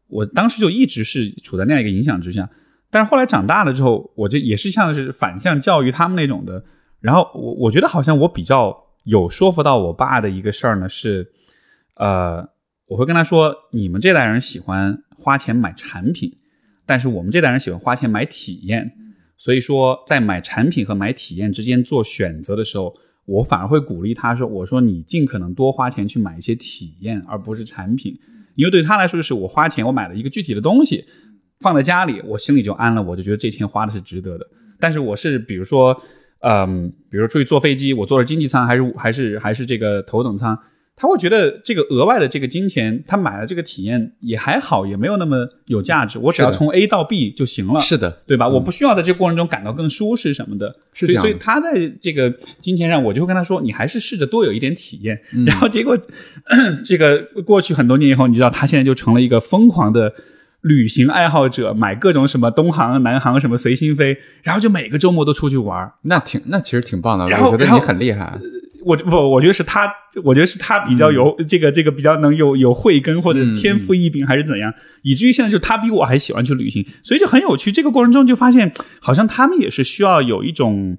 [0.08, 2.50] 我当时就一直是处在那样一个影响之下。
[2.90, 6.64] 但是后来长大了之后，我就也是像是反向教育他们那种的。
[7.02, 11.32] 然后我我觉得好像我比较有说服到我爸的一个事儿呢是，
[11.96, 12.50] 呃，
[12.88, 16.36] 我会跟他说，你们这代人喜欢花钱买产品，
[16.86, 18.92] 但是我们这代人喜欢花钱买体验。
[19.38, 22.94] 所以说，在买产品和买体验之间做选择的时候，
[23.26, 28.20] 我反而会鼓励他说：“我说你尽可能多花钱去买一些体验，而不是产品，
[28.56, 31.06] 因为对他来说，就是我花钱我买了一个具体的东西，
[31.62, 34.46] 放在家里，我心里就安了，我就觉得这钱花的是值得的。
[34.78, 36.00] 但是我是比如说。
[36.42, 40.58] 嗯，比如出去坐飞机，我坐的经济舱还是还是还是这个头等舱，
[40.96, 46.18] 他会觉得这个额外的这个金钱，他买了这个体验也还好，也没有那么有价值。
[46.18, 48.48] 我只要从 A 到 B 就行了，是的，对吧？
[48.48, 50.76] 我不需要在这个过程中感到更舒适什么的。
[50.94, 51.22] 是这样。
[51.22, 55.20] 所以他在这个金钱上，我就会跟他说，你还是试着多有一点体验。
[55.46, 55.98] 然后结果
[56.86, 60.14] 这个过去很多年以后，你知道，他现在就成了一个疯狂的。
[60.62, 67.28] 旅行爱好者买各种什么东航、南航什么随心飞，然后就每个周末都出去玩那挺那其实挺棒的。
[67.30, 68.38] 然后我觉得你很厉害。
[68.82, 69.92] 我不，我觉得是他，
[70.24, 77.74] 我觉得是他比较有这个这个比较能有有慧根或者天赋异禀还是怎样，以至于现在就他比我还喜欢去旅行，所以就很有趣。
[77.74, 80.98] 这个过程中就发现，好像他们也是需要有一种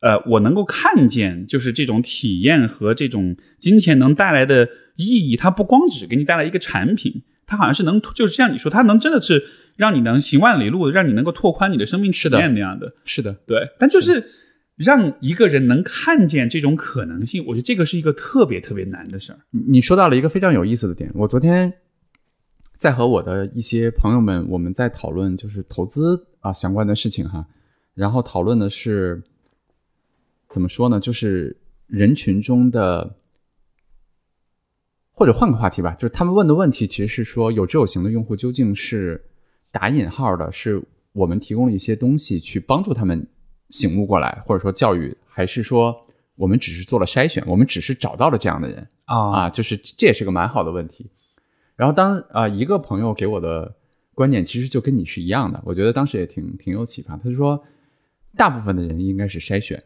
[0.00, 7.22] 呃，我能够看见，就是这种体验和这种金钱能带来的意义，它不光只给你带来一个产品。
[7.50, 12.94] 它好像是能，就是像你说，它能真的是让你能行万里路，让你能够拓宽你的生命体验那样的。
[13.04, 13.68] 是的，对。
[13.76, 14.24] 但就是
[14.76, 19.40] 让一个人能看见这种可能性，我觉得这个是一个特别特别难的事儿。
[19.50, 21.10] 你说到了一个非常有意思的点。
[21.12, 21.72] 我昨天
[22.76, 27.44] 在和我的一些朋友们，我们在讨论就是投资啊相关的事情哈，
[27.94, 29.20] 然后讨论的是
[30.48, 31.00] 怎么说呢？
[31.00, 31.56] 就是
[31.88, 33.16] 人群中的。
[35.20, 39.22] 或者换个话题吧，就是他们问的问题其实是说，有知有行的用户究竟是
[39.70, 43.26] 打引号的，是我们提供了一些东西去帮助他们
[43.68, 45.94] 醒悟过来，或者说教育，还是说
[46.36, 51.10] 我们只是做了筛选，我们只是找到了这样的人啊啊，就是这也是个蛮好的问题。
[51.76, 53.76] 然后当啊一个朋友给我的
[54.14, 57.14] 观点其实就跟你是一样的，我觉得当时也挺挺有启发。
[57.18, 57.62] 他就说，
[58.38, 59.84] 大部分的人应该是筛选。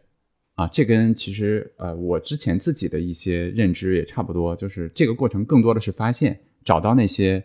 [0.55, 7.43] 啊，这跟其实呃，我之前自己的一些认知也差不多，就是这个过程更多的是发现，找到那些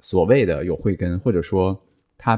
[0.00, 1.80] 所谓的有慧根，或者说
[2.18, 2.36] 他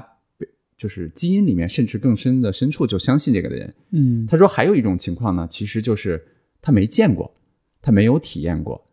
[0.76, 3.74] 就是基因里面甚至更深的深处就相信这个的人。
[3.92, 6.22] 嗯，他说还有一种情况呢，其实就是
[6.60, 7.34] 他没见过，
[7.80, 8.90] 他没有体验过，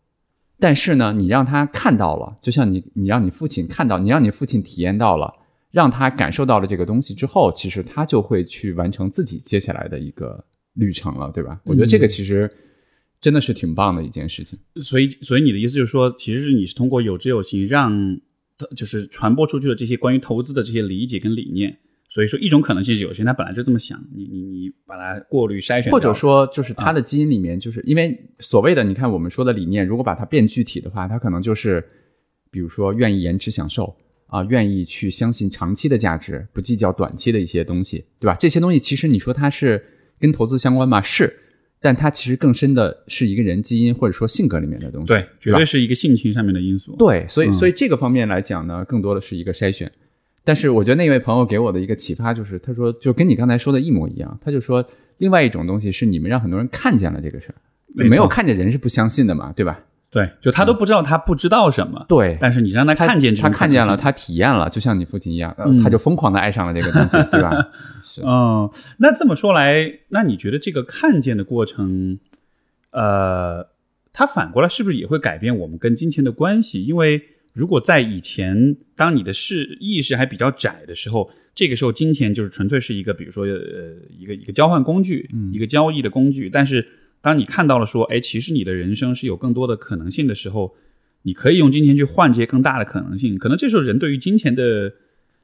[0.61, 5.33] 但是呢，你让他看到了，就像你你让你父亲看到，你让你父亲体验到了，
[5.71, 10.45] 让他感受到了这个东西之后，其实他就会去完成自己接下来的一个。
[10.75, 11.59] 旅程了，对吧？
[11.65, 12.49] 我觉得这个其实
[13.19, 14.57] 真的是挺棒的一件事情。
[14.83, 18.19] 所以，所以你的意思就是说，其实是你是通过有知有行，让
[18.75, 21.77] 就是传播出去的这些关于投资的这些理解跟理念。
[22.07, 31.83] 所以说，一种可能性是有些人他本来就这么想，你你你把它过滤筛选，或者说就是他的基因里面，就是因为所谓的你看我们说的理念，如果把它变具体的话，他可能就是
[32.51, 33.95] 比如说愿意延迟享受
[34.27, 38.35] 啊，愿意去相信长期的价值，不计较短期的一些东西，对吧？
[38.35, 39.83] 这些东西其实你说它是。
[40.19, 41.01] 跟投资相关吗？
[41.01, 41.33] 是，
[41.81, 45.07] 但它其实更深的是一个人基因或者说性格里面的东西。
[45.07, 46.95] 对，绝对是一个性情上面的因素。
[46.97, 49.91] 对，所以所以这个方面来讲呢，更多的是一个筛选。
[50.43, 54.39] 但是我觉得那位朋友给我的一个启发就是，他说就跟你刚才说的一模一样。
[54.43, 54.85] 他就说，
[55.17, 57.55] 另外一种东西是你们让很多人看见了这个事儿，
[58.07, 59.83] 没有看见人是不相信的嘛，对吧？
[60.15, 62.05] 对，就他都不知道，他不知道什么。
[62.07, 65.53] 对，但是你让他看见，他看见了，他体验了，就像你父亲一样，
[65.83, 67.69] 他就疯狂的爱上了这个东西，对吧？
[68.01, 68.21] 是。
[68.25, 72.17] 嗯，那这么说来，那你觉得这个看见的过程，
[72.91, 73.67] 呃，
[74.13, 76.85] 它反过来是不是也会改变我们跟金钱的关系？
[76.85, 83.51] 因为如果在以前，当你的视意识还比较窄的时候，这个时候金钱就是纯粹是一个，比如说呃
[84.17, 86.49] 一个一个交换工具，一个交易的工具。
[86.49, 86.87] 但是
[87.25, 90.75] 当你看到了说，哎，其实你的人生是有更多的可能性的时候，
[91.23, 93.35] 你可以用金钱去换这些更大的可能性。
[93.35, 94.93] 可能这时候人对于金钱的，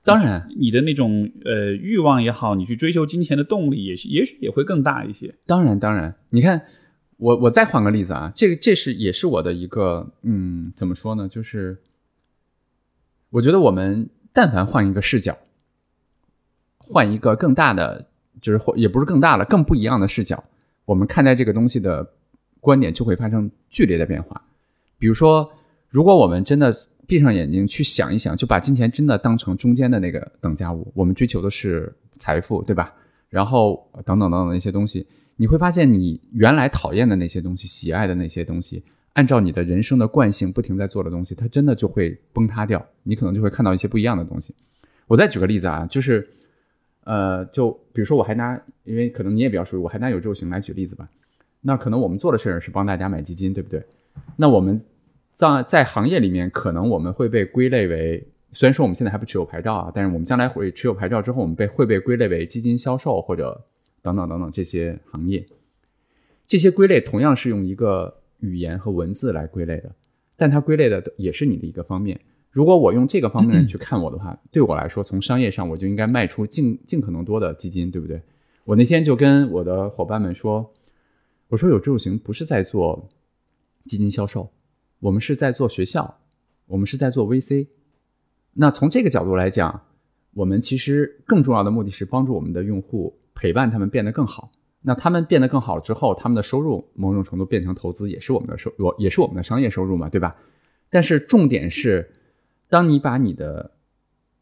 [0.04, 5.34] 当然你的那种呃欲望也好，你去追求金钱的动力也是也许也会更大一些。
[5.48, 6.62] 当然，当然，你看，
[7.18, 11.28] 我我再换个例子啊，这个这是也是我的一个嗯，怎么说呢？
[11.28, 11.80] 就是
[13.32, 15.36] 我觉得我们但凡换一个视角，
[16.78, 18.08] 换一个更大的，
[18.40, 20.44] 就是或也不是更大了，更不一样的视角，
[20.92, 22.06] 我们看待这个东西的
[22.60, 24.42] 观点就会发生剧烈的变化。
[25.00, 25.50] 比如说，
[25.88, 26.78] 如果我们真的
[27.08, 32.94] 闭上眼睛去想一想，就把金钱真的当成中间的那个等价物，我们追求的是财富，对吧？
[33.30, 38.84] 然后等等等等那些东西，你会发现你原来讨厌的那些东西、喜爱的那些东西，
[39.14, 42.86] 按照你的人生的惯性不停在做的东西，它真的就会崩塌掉。
[43.04, 44.54] 你可能就会看到一些不一样的东西。
[45.08, 46.30] 我再举个例子啊，就是
[47.04, 51.10] 呃，就比如说我还拿，因为可能你也比较熟悉，我还拿有周行来举例子吧。
[51.62, 53.84] 那可能我们做的事儿是帮大家买基金，对不对？
[54.36, 54.80] 那我们
[55.34, 63.64] 在在行业里面，可能我们会被归类为，虽然说我们现在还不持有牌照啊，但是我们将来会持有牌照之后，我们被会被归类为基金销售或者
[64.02, 65.46] 等等等等这些行业。
[66.48, 69.92] 这些归类同样是用一个语言和文字来归类的，
[70.36, 72.20] 但它归类的也是你的一个方面。
[72.52, 78.22] 如果我用这个方面去看我的话，对我来说，从商业上我就应该卖出尽尽可能多的基金，对不对？
[78.66, 80.74] 我那天就跟我的伙伴们说，
[81.48, 83.10] 我说有志有行不是在做
[83.86, 84.52] 基金销售，
[85.00, 86.20] 我们是在做学校，
[86.68, 87.68] 我们是在做 VC。
[88.54, 89.82] 那从这个角度来讲，
[90.34, 94.52] 我们其实更重要的目的是帮助我们的用户，陪伴他们变得更好。
[94.82, 100.36] 那他们变得更好之后，他们的收入某种程度变成投资，也是我们的收，我也是我们的商业收入嘛，对吧？
[100.90, 102.10] 但是重点是，
[102.72, 103.72] 当你把你的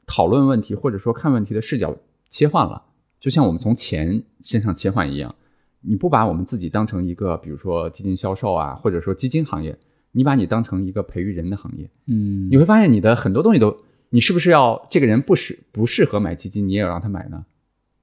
[0.05, 1.97] 讨论问题或者说看问题的视角
[2.29, 2.79] 切换了，
[3.19, 5.33] 就像我们从钱身上切换一样，
[5.81, 9.75] 你不把我们自己当成一个，比如说基金销售啊，或者说基金行业，
[10.11, 13.75] 你把你当成一个培育人的行业，嗯你会发现你的很多东西都，
[14.09, 17.43] 你是不是要这个人不适不适合买基金，你也要让他买呢？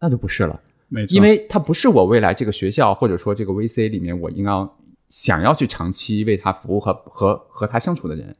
[0.01, 0.61] 那就不是了。
[0.89, 4.51] 没错，因为他不是我未来这个学校或者说这个 VC 里面我应该
[5.09, 8.35] 想要去长期为他服务和和和他相处的人。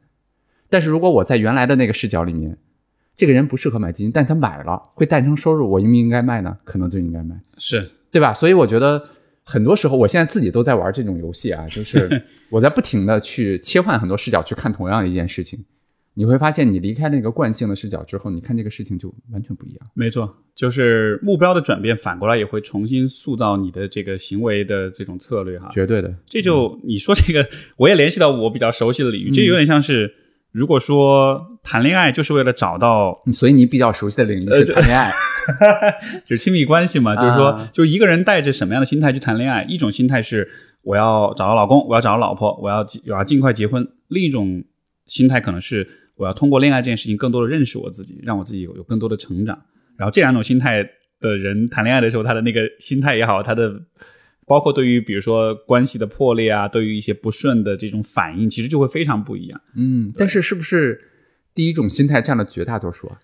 [0.69, 2.57] 但是如果我在原来的那个视角里面，
[3.15, 6.57] 这个人不适合买基金，但他买了会诞生收入，我应不应该卖呢？
[6.63, 8.33] 可能就应该卖，是对吧？
[8.33, 9.03] 所以我觉得
[9.43, 12.09] 很多时候，我现在自己都在玩这种游戏啊，就是
[12.49, 15.63] 我在不停的去切换很多视角去看同样的一件事情。
[16.13, 19.87] 你会发现，你离开那个惯性的视角之后，你看这个事情就完全不一样。
[19.93, 25.69] 没错，就是目标的转变，反过来也会重新塑造你的这个行为的这种策略哈。
[25.71, 27.47] 绝对的，这就你说这个，
[27.77, 30.11] 我也联系到我比较熟悉的领域，这有点像是，
[30.57, 35.13] 如果说谈恋爱就是为了找到所以你比较熟悉的领域呃是谈恋爱。
[36.25, 39.63] 就 是亲密关系嘛，就是说啊，就是一个人带着什么样的心态去谈恋爱？
[39.69, 40.49] 一种心态是
[40.81, 44.61] 我要找到老公，我要找到老婆，我要我要尽快结婚；另一种
[45.05, 49.57] 心态可能是我要通过恋爱这件事情更多的认识我自己，让我自己有有更多的成长。
[49.97, 50.83] 然后这两种心态
[51.21, 53.71] 的人谈恋爱的时候，他的那个心态也好，他的
[54.47, 59.61] 包括对于比如说关系的破裂啊，对于一些不顺的这种反应，其实就会非常不一样。
[59.75, 60.99] 嗯，但是是不是
[61.53, 63.19] 第一种心态占了绝大多数啊？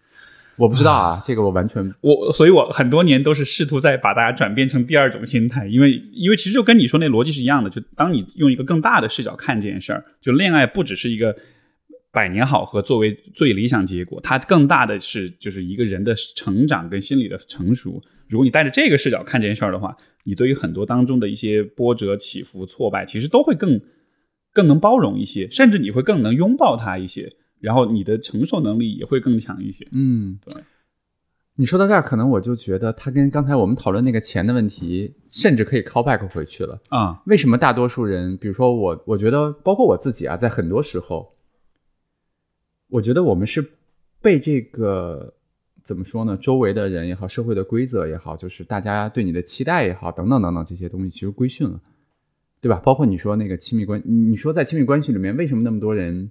[0.56, 11.36] 我不知道啊，这个我完全我所以，我很多年都是试图在把大家转变成第二种心态，因为因为其实就跟你说那逻辑是一样的，就当你用一个更大的视角看这件事儿，就恋爱不只是一个
[12.14, 18.00] 百年好合作为最理想结果，它更大的是就是一个人的成长跟心理的成熟。
[18.30, 23.82] 如果你带着这个视角看这件事儿的话，你对于很多当中的一些波折、起伏、挫败，其实都会更
[24.54, 29.88] 更能包容一些，甚至你会更能拥抱它一些，然后你的承受能力也会更强一些。
[29.92, 30.54] 嗯，对。
[31.56, 36.80] 你说到这儿，可能我就觉得它跟刚才我们讨论那个钱的问题，甚至可以 call back 回去了。
[36.90, 41.32] 啊、为什么大多数人，比如说我，我觉得包括我自己啊，在很多时候，
[42.94, 43.68] 我觉得我们是
[44.22, 45.34] 被这个
[45.82, 46.38] 怎么说呢？
[46.38, 51.82] 周围的人也好，社会的规则也好，就是大家对你的期待也好，等等等等这些东西，其实规训了，
[52.62, 52.80] 对吧？
[52.86, 56.30] 包括你说那个亲密关，你说在亲密关系里面，为什么那么多人？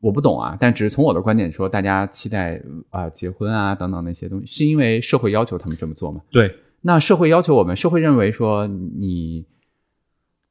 [0.00, 6.20] 我不懂啊，但只是从我的观点说，大家期待啊、结婚啊等等那些东西，是因为社会要求他们这么做吗？
[6.30, 9.46] 对，那社会要求我们，社会认为说你，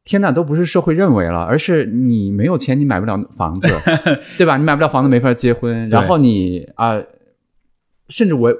[0.08, 3.68] 天呐，都不是社会认为了，而是你没有钱，你买不了房子，
[4.40, 4.56] 对吧？
[4.56, 5.90] 你买不了房子，没法结婚。
[5.90, 6.98] 然后你啊、
[8.08, 8.54] 甚至我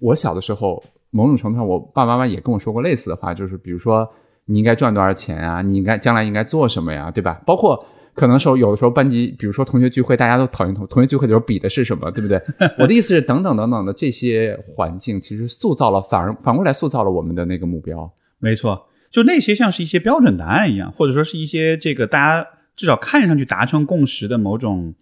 [0.00, 4.10] 我小的时候，某种程度上，我爸爸妈妈也跟我说过类似的话，就是比如说
[4.46, 7.38] 你应该赚多少钱啊，你应该将来应该做什么呀，对吧？
[7.44, 12.40] 包括可能时候有的时候班级，比如说同学聚会，大家都讨厌同同学聚会的时候比的是什么，对不对？
[12.78, 18.10] 我的意思是，等等等等的这些环境，其实塑造了反而反过来塑造了我们的那个目标。
[18.38, 18.82] 没错，
[19.12, 24.94] 就那些像是一些标准答案一样，或者说是一些这个大家至少看上去达成共识的某种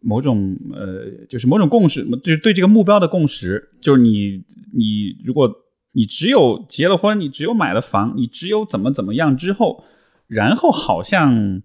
[0.00, 4.44] 某种呃，就是某种共识，就是对这个目标的共识，就是你
[4.74, 5.50] 你如果
[5.92, 9.82] 你只有结了婚，你只有买了房，你只有怎么怎么样之后，
[10.26, 11.62] 然后好像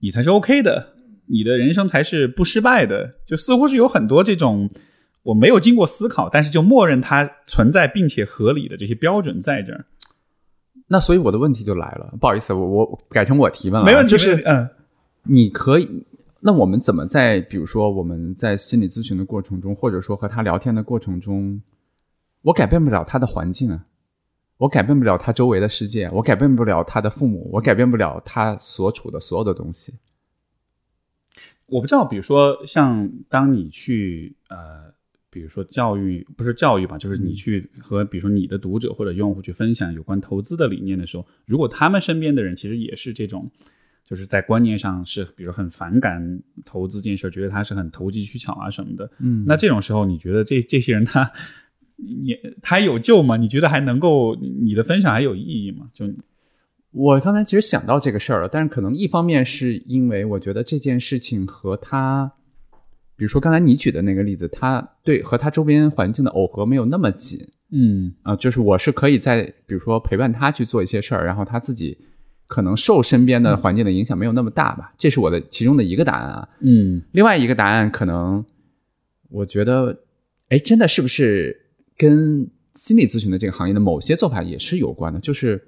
[0.00, 0.94] 你才是 OK 的，
[1.26, 4.68] 你的人生才是不失败的，就似乎是有很多这种
[5.22, 9.86] 我没有经过思考，但是就默认它存在并且合理的这些标准在这儿。
[10.92, 14.68] 那所以我的问题就来了，不好意思，我我改成我提问了啊，没问题，就是嗯。
[15.22, 15.86] 你可以，
[16.40, 21.60] 那我们怎么在比如说我们在心理咨询的过程中，或者说和他聊天的过程中，
[22.40, 23.84] 我改变不了他的环境啊，
[24.56, 29.94] 我改变不了他周围的世界，我改变不了他的父母，我改变不了他所处的所有的东西。
[31.66, 34.89] 我不知道，比如说像当你去呃，
[35.30, 43.50] 比如说教育不是教育吧，就是你去和比如说你的读者或者用户去分享有关投资的理念的时候，如果他们身边的人其实也是这种，
[44.04, 51.30] 就是在观念上是比如很反感投资这件事儿，觉得他是很投机取巧啊什么的，嗯那这种时候你觉得这这些人他
[51.96, 53.36] 你他有救吗？
[53.36, 55.90] 你觉得还能够你的分享还有意义吗？
[55.92, 56.06] 就
[56.92, 62.32] 我刚才其实想到这个事儿了，但是可能一方面是因为我觉得这件事情和他，
[63.20, 67.38] 比如说刚才你举的那个例子，他对和他周边环境的耦合没有那么紧
[67.70, 71.98] 嗯啊、就是我是可以在比如说陪伴他去做一些事儿，然后他自己
[72.46, 76.48] 可能受身边的环境的影响没有那么大吧，这是我的其中的一个答案啊。
[76.60, 78.42] 嗯另外一个答案可能，
[79.28, 79.94] 我觉得，
[80.48, 81.54] 哎，真的是不是
[81.98, 85.20] 跟心理咨询的这个行业的某些做法也是有关的？
[85.20, 85.62] 就是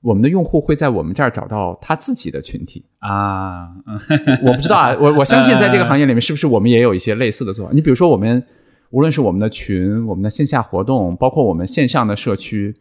[0.00, 2.84] 我们的用户会在我们这儿找到他自己的群体。
[2.98, 3.98] 啊嗯
[4.46, 7.72] 我不知道啊，我我相信在这个行业里面，是不是我们也有一些类似的做法？
[7.72, 8.44] 你比如说，我们
[8.90, 12.74] 无论是我们的群、我们的线下活动，包括我们线上的社区，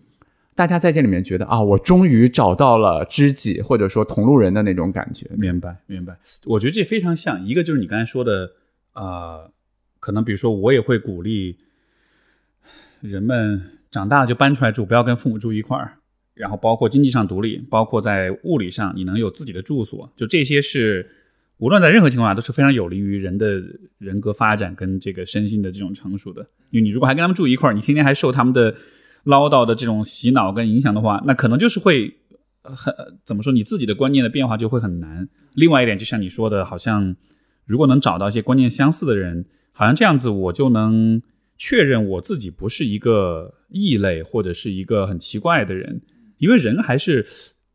[0.55, 5.27] 大家在这里面觉得啊，我终于找到了知己或者说同路人的那种感觉。
[5.37, 6.17] 明白，明白。
[6.45, 8.51] 我觉得这非常像，一个就是你刚才说的，
[8.93, 9.51] 呃，
[9.99, 11.57] 可能比如说我也会鼓励
[13.01, 13.61] 人们
[13.91, 15.97] 长大了就搬出来住，不要跟父母住一块儿，
[16.37, 21.09] 然后包括经济上独立，包括在物理上你能有自己的住所，就这些是
[21.57, 23.61] 无论在任何情况下都是非常有利于人的
[23.97, 26.41] 人格发展跟这个身心的这种成熟的。
[26.69, 28.75] 因为你如果还跟他们住一块儿，你天天还受他们的
[29.23, 32.13] 唠叨的这种洗脑跟影响的话，那可能就是会
[32.61, 35.27] 很怎么说，你自己的观念的变化就会很难。
[35.53, 37.15] 另外一点，就像你说的，好像
[37.65, 41.21] 如果能找到一些观念相似的人，好像这样子我就能
[41.57, 46.01] 确认我自己不是一个异类或者是一个很奇怪的人，
[46.37, 47.25] 因为人还是。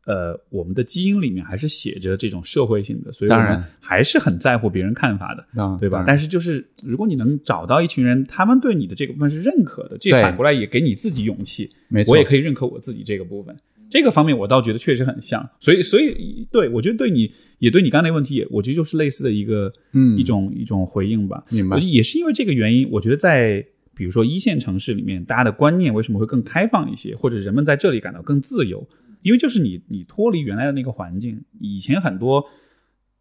[0.05, 5.63] 呃，我们的基因里面还是写着这种社会性的，所以我们当然还是很在乎别人看法的。
[5.63, 6.03] 啊对吧？
[6.05, 11.71] 但是就是如果你能找到一群人，他们对你的这个部分是认可的，这反过来也给你自己勇气。
[11.87, 13.55] 没错，我也可以认可我自己这个部分，
[13.89, 15.49] 这个方面我倒觉得确实很像。
[15.61, 21.45] 所以，所以对我觉得对你也对你刚才那个问题也，我觉得就是类似的一个嗯一种一种回应吧。
[21.49, 23.65] 明白也是因为这个原因，我觉得在
[23.95, 28.87] 比如说一线城市里面，大家的观念为什么会更开放一些，或者人们在这里感到更自由？
[29.21, 32.43] 因为就是你你脱离原来的那个环境，以前很多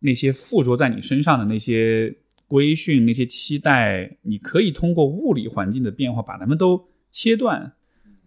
[0.00, 2.16] 那些附着在你身上的那些
[2.48, 7.72] 规训、那些期待，你可以通过物理环境的变化把它们都切断，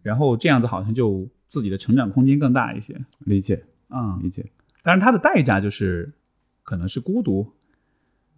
[0.01, 2.95] 然后这样子好像就自己的成长空间更大一些。
[3.19, 4.45] 理解嗯，理解。
[4.81, 6.13] 当然它的代价就是
[6.63, 7.51] 可能是孤独，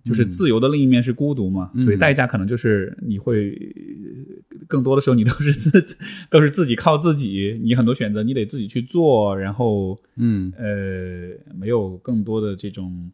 [0.08, 5.97] 就是自由的另一面是孤独嘛，嗯所以代价可能就是你会呃更多的时候你都是自
[6.30, 10.51] 都是自己靠自己，你很多选择你得自己去做，然后嗯。
[10.58, 13.12] 呃没有更多的这种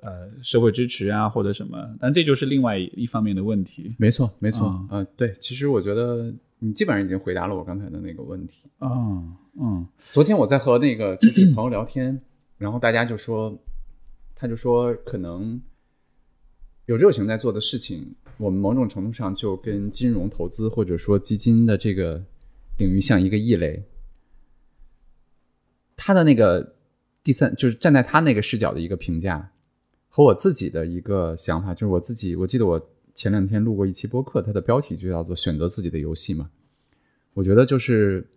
[0.00, 8.64] 呃社会支持啊或者什么，但这就是另外一方面的问题没错，没错，嗯呃，对，其实我觉得你基本上已经回答了我刚才的那个问题。
[8.78, 8.88] 啊
[9.60, 9.86] 嗯。
[9.98, 12.20] 昨天我在和那个就是朋友聊天，
[12.58, 13.56] 然后大家就说，
[14.34, 15.60] 他就说可能
[16.90, 22.20] 有热情在做的事情，我们某种程度上就跟金融投资或者说基金的这个
[22.78, 23.80] 领域像一个异类。
[25.96, 26.74] 他的那个
[27.22, 29.52] 第三就是站在他那个视角的一个评价，
[30.08, 36.50] 和我自己的一个想法，就是我自己，我记得我前两天录过一期播客，它的标题就叫做“选择自己的游戏”嘛。
[37.34, 38.28] 我觉得就是，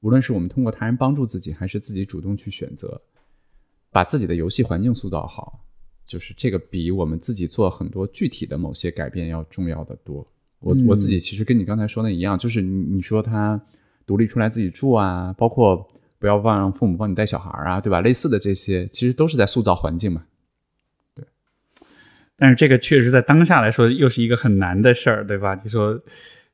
[0.00, 3.00] 无论是我们通过他人帮助自己，还是自己主动去选择，
[3.92, 5.64] 把自己的游戏环境塑造好，
[6.12, 10.16] 就是这个比我们自己做很多具体的某些改变要重要的多。
[10.58, 13.58] 我嗯我自己其实跟你刚才说的一样，就是你你说他
[14.04, 15.88] 独立出来自己住啊，包括
[16.18, 18.02] 不要忘让父母帮你带小孩啊，对吧？
[18.02, 20.22] 类似的这些，其实都是在塑造环境嘛。
[21.14, 21.24] 对
[22.36, 25.58] 但是这个确实在当下来说又是一个很难的事儿，对吧？
[25.64, 25.98] 你说，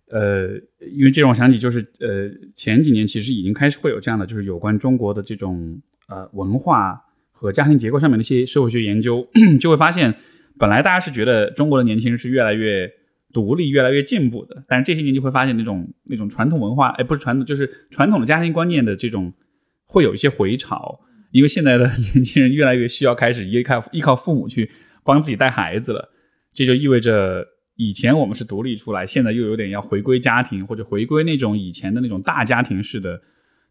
[0.06, 0.50] 呃，
[0.92, 7.02] 因为这种想起就是呃前几年其实已经开始会有这样的，就是有关中国的这种呃文化
[7.40, 9.26] 和家庭结构上面的一些社会学研究，
[9.60, 10.12] 就会发现，
[10.58, 12.90] 本来大家是觉得中国的年轻人是越来越
[13.32, 19.32] 独立、越来越进步的，但是这些年就会发现那种那种传统文化，哎，不是传统，就是传统的家庭观念的这种
[19.86, 24.70] 会有一些回潮，因为现在的 年轻人越来越需要开始依靠依靠父母去。
[25.04, 26.10] 帮自己带孩子了，
[26.52, 27.42] 这就意味着
[27.76, 33.18] 以前我们是独立出来，现在又有点要回归家庭，或者回归那种以前的那种大家庭式的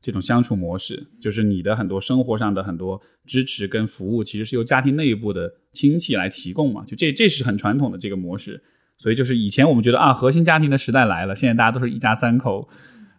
[0.07, 1.05] 这种相处模式。
[1.19, 6.85] 就是你的很多生活上的很多支持跟服务，其实是由家庭内部的亲戚来提供嘛。
[6.85, 8.63] 就这，这是很传统的这个模式。
[8.97, 12.69] 所以就是以前我们觉得啊，核心家庭的时代来了，现在大家都是一家三口，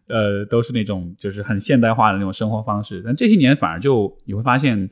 [0.06, 3.02] 呃，都是那种就是很现代化的那种生活方式。
[3.04, 4.88] 但这些年反而就你会发现，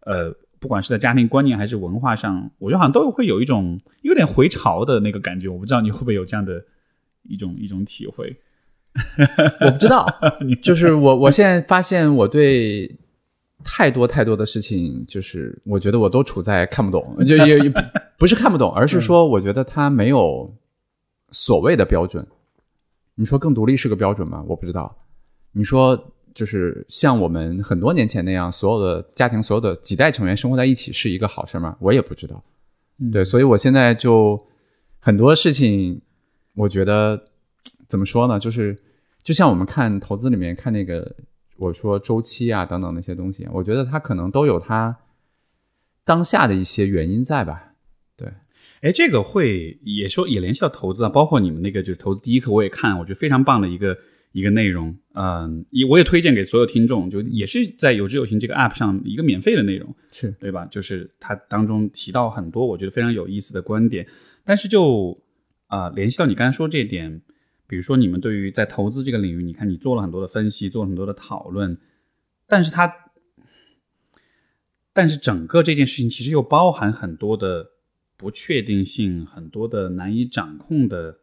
[0.00, 0.34] 呃。
[0.60, 5.48] 不管是在家庭观念还是文化上，我觉得好像都会有一种有点回潮的那个感觉。
[5.48, 6.60] 我不知道你会不会有这样的
[7.22, 8.36] 一种一种体会？
[9.64, 10.06] 我不知道，
[10.62, 12.90] 就是我我现在发现我对
[13.64, 17.72] 太多太多的事情，就是我觉得我都处在看不懂，就 也
[18.16, 20.52] 不是看不懂，而是说我觉得它没有
[21.30, 22.26] 所谓的标准。
[23.14, 24.44] 你说更独立是个标准吗？
[24.46, 24.96] 我不知道。
[25.52, 26.12] 你说。
[26.34, 31.76] 就是像我们很多年前那样，所有的家庭、所有的几代成员生活在一起是一个好事吗？
[31.80, 32.40] 我也不知道。
[33.12, 34.40] 对，所以我现在就
[35.00, 36.00] 很多事情，
[36.54, 37.20] 我觉得
[37.88, 38.38] 怎么说呢？
[38.38, 38.78] 就是
[39.24, 41.16] 就像我们看投资里面看那个，
[41.56, 44.96] 我说周期啊等等那些东西，我觉得它可能都有它
[46.04, 47.74] 当下的一些原因在吧？
[48.16, 48.28] 对，
[48.82, 53.96] 哎，这个会也说也联系到投资啊，包括你们那个就是投资第一课，我也看，我觉得非常棒的一个。
[54.32, 60.66] 一个内容，嗯，也我也推荐给所有听众，就也是在有知有行这个 app 上一个免费的内容，是对吧？
[60.66, 64.06] 就是它当中提到很多我觉得非常有意思的观点，
[64.44, 65.18] 但是就
[65.66, 67.22] 啊联系到你刚才说这点，
[67.68, 71.78] 比如说你们对于在投资这个领域，你看你做了很多的分析，做了很多的讨论，
[72.46, 72.90] 但是它，
[74.94, 77.72] 但是整个这件事情其实又包含很多的
[78.16, 81.18] 不确定性，很多的难以掌控的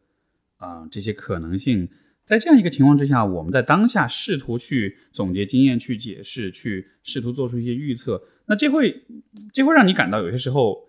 [0.58, 1.90] 啊这些可能性。
[2.24, 9.04] 在这样一个情况之下，我们在当下试图去总结经验、去解释、去试图做出一些预测，那这会
[9.52, 10.85] 这会让你感到有些时候，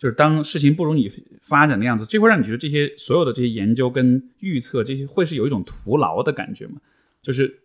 [0.00, 6.80] 就是当事情不如你发展的样子，这会让你觉得这些所有的这些研究跟预测，这些会是有一种徒劳的感觉吗？
[7.20, 7.60] 就是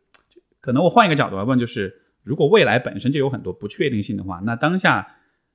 [0.59, 1.91] 可能我换一个角度来问，就是
[2.23, 5.07] 如果未来本身就有很多不确定性的话，那当下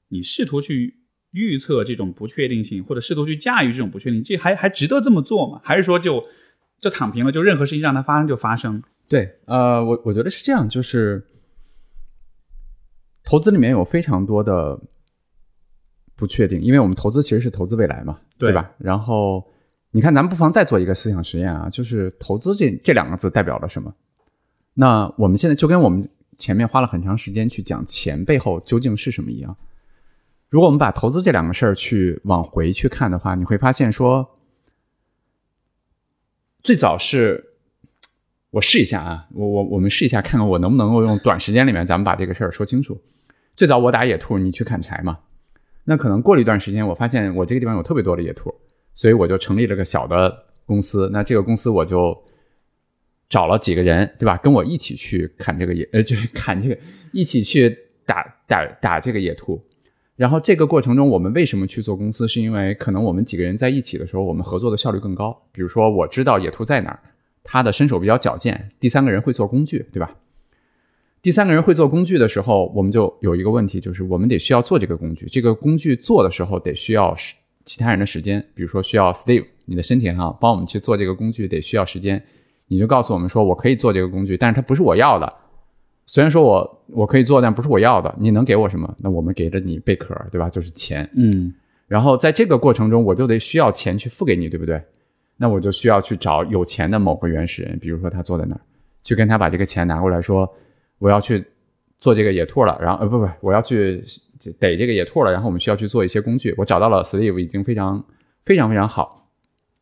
[0.08, 0.96] 你试图去
[1.32, 5.60] 预测这种不确定性，或者试图去驾驭这种不确定性，这还还值得这么做吗？
[5.62, 6.24] 还是说就？
[6.80, 8.82] 就躺平了，就任何事情让它发生就发生。
[9.06, 11.22] 对，呃，我我觉得是这样，就是
[13.22, 14.80] 投资里面有非常多的
[16.20, 18.70] 不确定，因为我们投资其实是投资未来嘛，对吧？
[18.76, 19.42] 然后
[19.92, 23.90] 你看，咱们不妨再做一个思想实验啊，就是投资这这两个字代表了什么？
[24.74, 26.06] 那我们现在就跟我们
[26.36, 29.56] 前面花了很长时间去讲钱背后究竟是什么一样。
[30.50, 34.36] 如果我们把投资这两个事儿去往回去看的话，你会发现说。
[36.62, 37.42] 最早是，
[38.50, 43.00] 我试一下啊，我我我们试一下，看看我能不能够用短时间里面，咱们把这个事儿说清楚。
[43.56, 45.18] 最早我打野兔，你去砍柴嘛？
[45.90, 48.54] 那可能过了一段时间，我发现我这个地方有特别多的野兔，
[48.94, 51.10] 所以我就成立了个小的公司。
[51.12, 52.16] 那这个公司我就
[53.28, 54.36] 找了几个人，对吧？
[54.36, 56.78] 跟我一起去砍这个野，呃，就是砍这个，
[57.10, 57.76] 一起去
[58.06, 59.60] 打打打这个野兔。
[60.14, 62.28] 然后这个过程中，我们为什么去做公司？
[62.28, 65.36] 是因为可能我们几个人在一起的时候，我们合作的效率更高。
[65.50, 67.00] 比如说，我知道野兔在哪儿，
[67.42, 68.70] 他的身手比较矫健。
[68.78, 70.14] 第三个人会做工具，对吧？
[71.22, 75.26] 第三个人会做工具的时候，我们就有一个问题，就是我们得需要做这个工具。
[75.26, 77.14] 这个工具做的时候，得需要
[77.64, 78.42] 其他人的时间。
[78.54, 82.22] 比如说，需要 Steve，你的身体很好，帮我们去做这个工具，得需要时间。
[82.68, 85.30] 你就告诉我们说，我可以做这个工具，但是它不是我要的。
[86.06, 88.14] 虽然说我我可以做，但不是我要的。
[88.18, 88.96] 你能给我什么？
[88.98, 90.48] 那我们给了你贝壳，对吧？
[90.48, 91.08] 就是钱。
[91.14, 91.52] 嗯。
[91.86, 94.80] 然后在这个过程中，我就得需要钱去付给你，对不对？
[95.36, 98.60] 那我就需要去找有钱的某个原始人，比如说他坐在那儿，
[99.04, 100.48] 去跟他把这个钱拿过来，说
[101.00, 101.44] 我要去
[101.98, 102.78] 做这个野兔了。
[102.80, 104.04] 然后呃不不，我要去
[104.60, 105.32] 逮这个野兔了。
[105.32, 106.54] 然后我们需要去做一些工具。
[106.56, 108.04] 我找到了 Steve，已经非常
[108.44, 109.28] 非常非常好。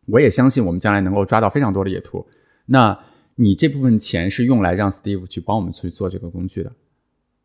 [0.06, 2.26] 我也相信我们将来能够抓到非常多的野兔。
[2.64, 2.98] 那。
[3.40, 6.72] 你这部分钱是用来让 Steve 去帮我们去做这个工具的。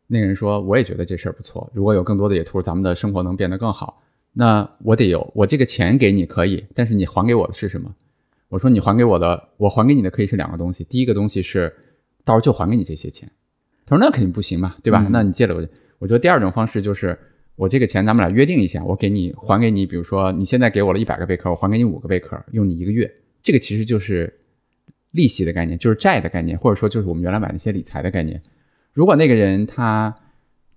[0.08, 1.70] 那个人说：“我也觉得这事儿不错。
[1.72, 4.02] 如果有更多的野兔，咱们的生活能变得更好。
[4.32, 7.94] 那我得有，我这个钱给你可以，但是你还给我的是什么？”
[8.50, 10.82] 我说：“你还给我的，我还给你的可以是两个东西。
[10.82, 11.72] 第一个东西是，
[12.24, 13.30] 到时候就还给你这些钱。”
[13.86, 15.06] 他说：“那肯定不行嘛，对吧？
[15.10, 15.66] 那你借了我。”
[15.98, 17.18] 我觉得第二种方式就是，
[17.56, 23.10] 我这个钱咱们俩约定一下，我给你还给你，比如说你现在给我了一百个贝壳，我还给你五个贝壳，用你一个月。
[23.42, 24.32] 这个其实就是
[25.12, 28.42] 利息的概念，就是债的概念，或者说就是我们原来买那些理财的概念。
[28.92, 30.14] 如果那个人他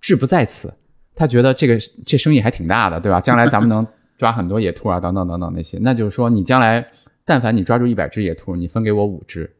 [0.00, 0.72] 志不在此，
[1.14, 3.20] 他觉得这个这生意还挺大的，对吧？
[3.20, 3.86] 将来咱们能
[4.16, 6.86] 抓很多野兔啊，等等等等那些，那就是说你将来
[7.24, 9.50] 但凡你抓住一百只野兔，你分给我五只，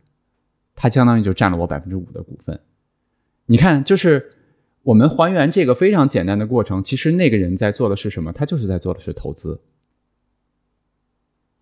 [0.74, 2.58] 他相当于就占了我百分之五的股份。
[3.50, 4.30] 你看，就是
[4.82, 8.30] 我们还原这个非常简单的过程，其实那个人在做的是什么？
[8.32, 9.58] 他就是在做的是投资，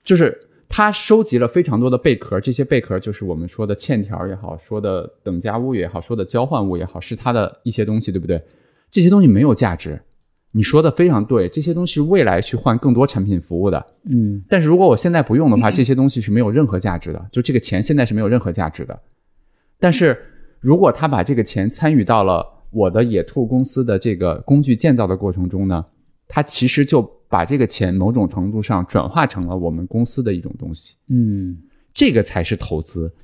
[0.03, 0.37] 就是
[0.69, 8.43] 他收集了非常多的贝壳，这些贝壳就是我们说的欠条也好，说的等价物也好，说的交换物也好，是他的一些东西，对不对？
[8.91, 10.01] 这些东西没有价值。
[10.53, 13.85] 你说的非常对，这些东西未来去换更多产品服务的。
[14.09, 18.99] 嗯但是如果我现在不用的话，这些东西是没有任何价值的，就这个钱现在是没有任何价值的。
[19.79, 20.19] 但是
[20.67, 25.85] 如果他把这个钱参与到了我的野兔公司的这个工具建造的过程中呢，
[26.27, 31.57] 他其实就把这个钱某种程度上转化成了我们公司的一种东西，嗯，
[31.95, 33.15] 这个才是投资。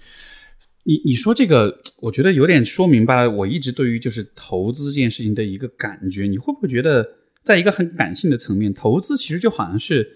[0.85, 6.27] 你你说这个，我觉得有点说明白了我一直对于就是投资这件事情的一个感觉。
[6.29, 7.05] 你会不会觉得，
[7.43, 10.09] 在一个很感性的层面，投资其实就好像是，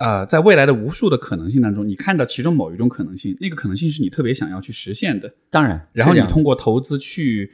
[0.00, 7.52] 呃，在未来的无数的可能性当中，你看到其中某一种可能性，那个可能性是你特别想要去实现的，当然，然后你通过投资去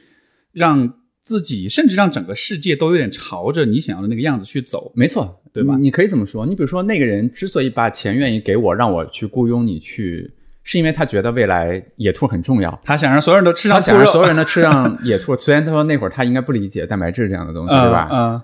[0.53, 4.93] 让自己，甚至让整个世界都有点朝着你想要的那个样子去走。
[4.95, 10.31] 没错，对吧你你可以这么说，你比如说那个人之所以把钱愿意给我，让我去雇佣你去，
[10.63, 12.79] 是因为他觉得未来野兔很重要。
[12.81, 18.07] 他想让所有人都吃上他，想让所有人都吃上野兔， 虽然他说那会儿他应该不理解蛋白质这样的东西，对吧？
[18.09, 18.41] 嗯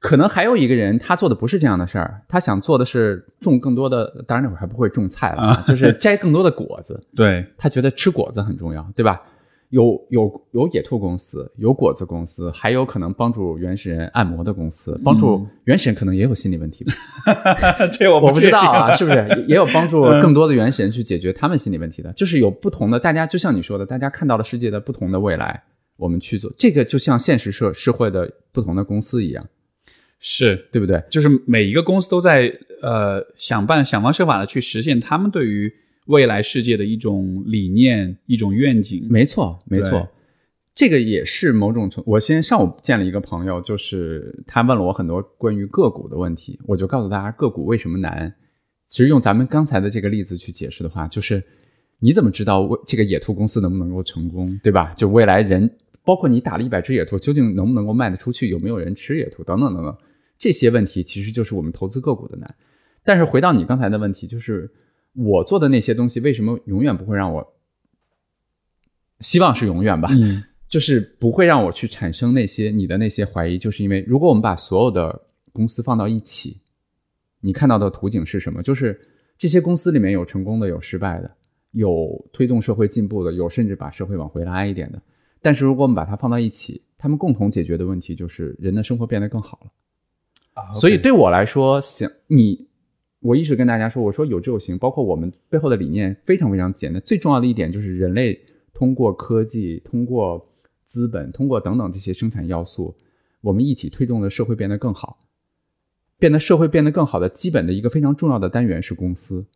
[0.00, 7.00] 可能还有一个人，他做的不是这样的事儿，他想做的是种更多的，当然那会儿还不会种菜了，啊、就是摘更多的果子。
[7.14, 9.20] 对，他觉得吃果子很重要，对吧？
[9.68, 16.92] 有有有野兔公司，有果子公司，还有可能帮助原始人按摩的公司，帮助原始人可能也有心理问题吧，
[17.92, 22.12] 这我我不知道啊， 是不是也也有帮助更多的原始人去解决他们心理问题的？
[22.14, 25.62] 就是有不同的，大家就像你说的，大家看到了世界的不同的未来，
[25.96, 29.46] 我们去做这个，就像现实社社会的不同的公司一样，
[30.20, 31.02] 是对不对？
[31.10, 32.52] 就是每一个公司都在
[32.82, 35.72] 呃想办想方设法的去实现他们对于
[36.06, 39.06] 未来世界的一种理念、一种愿景。
[39.10, 40.06] 没错，没错，
[40.74, 42.04] 这个也是某种程。
[42.06, 48.32] 我先上午见了一个朋友，就是他问了我很多关于个股的问题，我就告诉大家个股为什么难。
[48.86, 51.42] 其实用咱们刚才的这个例子去解释的话，就是
[52.00, 54.92] 你怎么知道这个野兔公司能不能够成功，对吧？
[54.96, 55.70] 就未来人，
[56.02, 59.96] 包括你打了一百只野兔，究竟能不能够卖得出去，有没有人吃野兔，等等等等，
[60.40, 62.56] 这些问题其实就是我们投资个股的难。
[63.04, 64.68] 但是回到你刚才的问题，就是
[65.14, 67.54] 我做的那些东西，为什么永远不会让我？
[69.20, 76.62] 希望是永远吧，嗯 就是不会让我去产生那些你的那些怀疑，就是因为如果我们把所有的公司放到一起，
[77.40, 78.62] 你看到的图景是什么？
[78.62, 78.98] 就是
[79.36, 81.30] 这些公司里面有成功的，有失败的，
[81.72, 85.02] 有推动社会进步的，有甚至把社会往回拉一点的。
[85.42, 89.70] 但是如果我们把它放到一起，他们共同解决的问题就是人的生活变得更好了。
[90.74, 92.68] 所以对我来说，想你，
[93.20, 97.00] 我一直跟大家说，我说有志有行，包括我们背后的理念非常非常简单。
[97.04, 98.40] 最重要的一点就是人类
[98.72, 100.48] 通过科技、通过
[100.86, 102.94] 资本、通过等等这些生产要素，
[103.40, 105.18] 我们一起推动了社会变得更好。
[106.18, 109.46] 变得社会变得更好的基本的一个非常重要的单元是公司。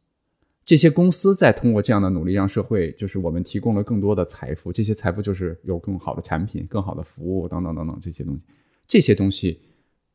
[0.65, 8.41] 这些公司在通过这样的努力，让社会就是我们提供了更多的财富，这些财富就是有更好的产品、更好的服务等等等等这些东西，
[8.89, 9.61] 这些东西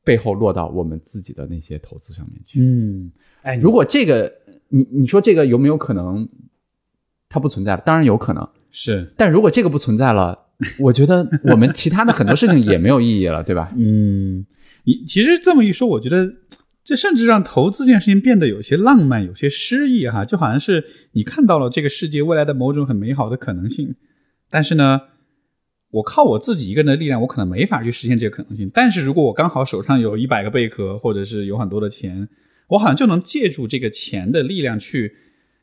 [0.03, 2.59] 背后落到我们自己的那些投资上面去。
[2.59, 4.31] 嗯，哎，如果这个
[4.69, 6.27] 你你说这个有没有可能
[7.27, 7.81] 它不存在了？
[7.85, 10.47] 当然有可能，是但如果这个不存在了，
[10.79, 13.71] 我觉得我们其他的很多事情也没有意义了，对吧？
[13.77, 14.45] 嗯，
[14.85, 16.31] 你其实这么一说，我觉得
[16.83, 23.95] 这甚至让投资这件事情变得有些浪漫，有些诗意哈，就好像是你看到了这个世界未来的某种很美好的可能性，
[24.49, 25.01] 但是呢，
[25.91, 28.69] 我靠我自己一个人的力量，我可能没法去实现这个可能性。
[28.73, 32.27] 但是如果我刚好手上有一百个贝壳，或者是有很多的钱，
[32.67, 35.15] 我好像就能借助这个钱的力量去。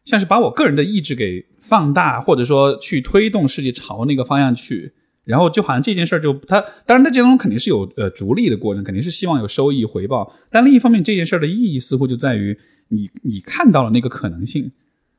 [0.04, 4.92] 像是把我个人的意志给放大，或者说去推动世界朝那个方向去，
[5.24, 12.56] 然后就好像这件事就它，当然它这当中肯定是有呃逐利的过程，肯定是希望有收益回报，但另一方面这件事儿的意义似乎就在于
[12.90, 14.70] 你你看到了那个可能性，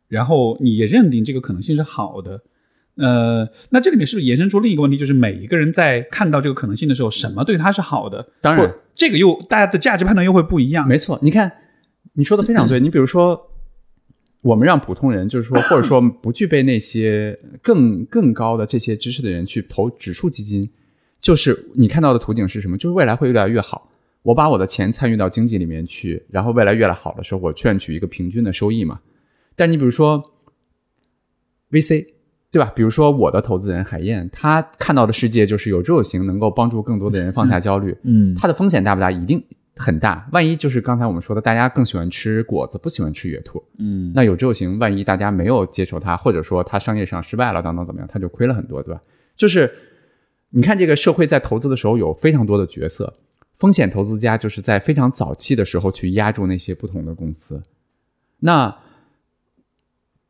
[0.07, 2.41] 然后你也认定这个可能性是好的，
[2.97, 8.27] 呃，那这里面是不是延伸出另一个问题，就是每一个人在看到这个可能性的时候，什么对他是好的？
[8.41, 10.87] 当然这个又大家的价值判断又会不一样。
[10.87, 11.51] 没错，你看
[12.13, 12.79] 你说的非常对。
[12.81, 13.39] 你比如说，
[14.41, 20.67] 我们让普通人，就是说，或者说不具备那些更更高的这些知识的人去投指数基金，
[21.21, 22.77] 就是你看到的图景是什么？
[22.77, 23.91] 就是未来会越来越好。
[24.23, 28.99] 我把我的钱参与到经济里面去，然后未来越来好的时候，我赚取一个平均的收益嘛。
[29.55, 30.21] 但你比如说
[31.71, 32.05] VC，
[32.49, 32.71] 对吧？
[32.75, 37.95] 比如说我的投资人海燕，他看到的世界就是有这种型能够帮助更多的人放下焦虑。
[38.03, 39.11] 嗯它的风险大不大？
[39.11, 39.43] 一定
[39.75, 40.27] 很大。
[40.31, 49.01] 万一就是刚才我们说的，大家更喜欢吃果子，不喜欢吃野兔，嗯那有这种型，万一大家没有接受它，或者说它商业上失败了，等等怎么样，他就亏了很多，对吧？
[49.35, 49.71] 就是
[50.49, 53.13] 你看这个社会在投资的时候有非常多的角色，
[53.57, 57.61] 风险投资家就是在非常早期的时候去压住那些不同的公司，
[58.39, 58.73] 那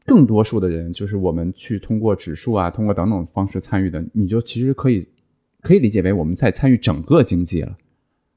[0.07, 5.05] 更多数的人就是我们去通过指数啊，通过等等方式参与的，你就其实可以
[5.61, 7.77] 可以理解为我们在参与整个经济了。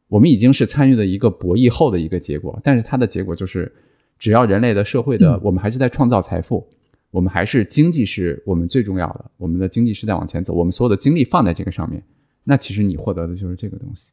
[0.09, 3.73] 我们已经是参与的一个博弈后的一个结果，但是它的结果就是，
[4.19, 6.67] 只要人类的社会的，我们还是在创造财富，
[7.13, 12.03] 我们还是经济是我们最重要的，我们的经济是在往前走，我们所有的精力放在这个上面，
[12.43, 14.11] 那其实你获得的就是这个东西。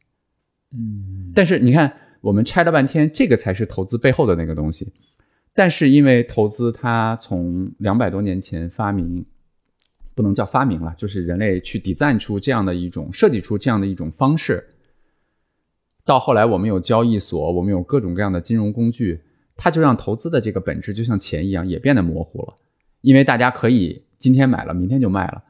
[0.72, 4.92] 嗯但是你看，我们拆了半天，这个才是投资背后的那个东西。
[5.58, 9.26] 但是因为投资它从两百多年前发明，
[10.14, 14.64] 不能叫发明了，就是人类去 design 出这样的一种设计出这样的一种方式，
[16.04, 19.20] 到后来我们有交易所，我们有各种各样的金融工具，
[19.56, 22.54] 它就让投资的这个本质就像钱一样，也变得模糊了。
[23.00, 25.42] 因为大家可以今天买了，明天就卖了。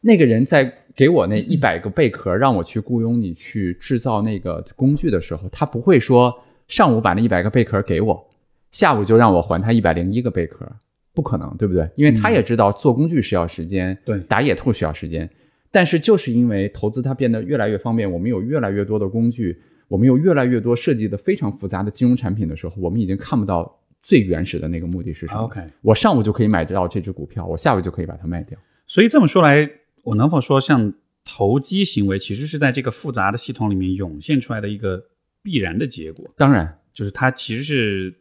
[0.00, 6.34] 那个人在给我那 一百个贝壳，让我去雇佣你去制造那个工具的时候，他不会说
[6.68, 8.31] 上午把那一百个贝壳给我，
[8.72, 10.66] 下午就让我还他一百零一个贝壳，
[11.14, 11.88] 不可能，对不对？
[11.94, 15.28] 因为他也知道做工具需要时间，对打野兔需要时间。
[15.70, 19.58] 但是就是因为投资它变得越来越方便，我们有越来越多的工具，
[19.88, 25.40] 我们有越来越多设计的非常复杂的金融产品的时候，我们已经看不到最原始的那个目的是什么。
[25.42, 28.58] OK，我上午就可以买到这只股票，我下午就可以把它卖掉。
[28.86, 29.66] 所以这么说来，
[30.02, 30.92] 我能否说，像
[31.24, 35.02] 投机行为其实是在这个复杂的系统里面涌现出来的一个
[35.42, 36.30] 必然的结果？
[36.36, 38.14] 当然，就是它其实是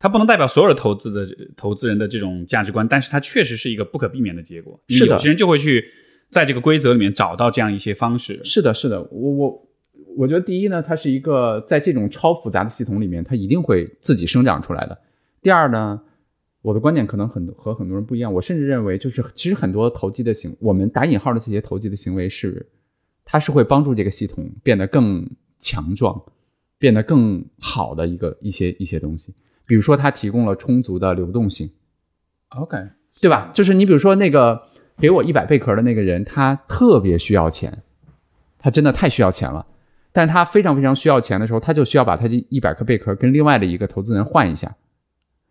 [0.00, 4.80] 它不能代表所有的投资的投资人的这种价值观，但是它确实是一个不可避免的结果。
[4.88, 5.84] 是的有些人就会去
[6.30, 8.40] 在这个规则里面找到这样一些方式。
[8.42, 9.68] 是的，是的，我我
[10.16, 14.98] 我觉得第一呢，它是一个在这种超复杂的系统里面，它一定会自己生长出来的。
[15.42, 16.00] 第二呢，
[16.62, 22.66] 我的观点可能很多和很多人不一样，我甚至认为就是其实很多投机的行，我们打引号的这些投机的行为是，
[23.22, 25.28] 它是会帮助这个系统变得更
[25.58, 26.18] 强壮，
[26.78, 29.34] 变得更好的一个一些一些东西。
[29.70, 31.70] 比如说，它提供了充足的流动性。
[32.48, 32.76] OK，
[33.20, 33.52] 对吧？
[33.54, 34.60] 就是你比如说那个
[34.98, 37.84] 给我一百贝壳的那个人，他特别需要钱，
[38.58, 39.64] 他真的太需要钱了。
[40.10, 44.74] 但他非常非常需要钱的时候，他就需要把他这一百颗贝壳跟另外的一个投资人换一下。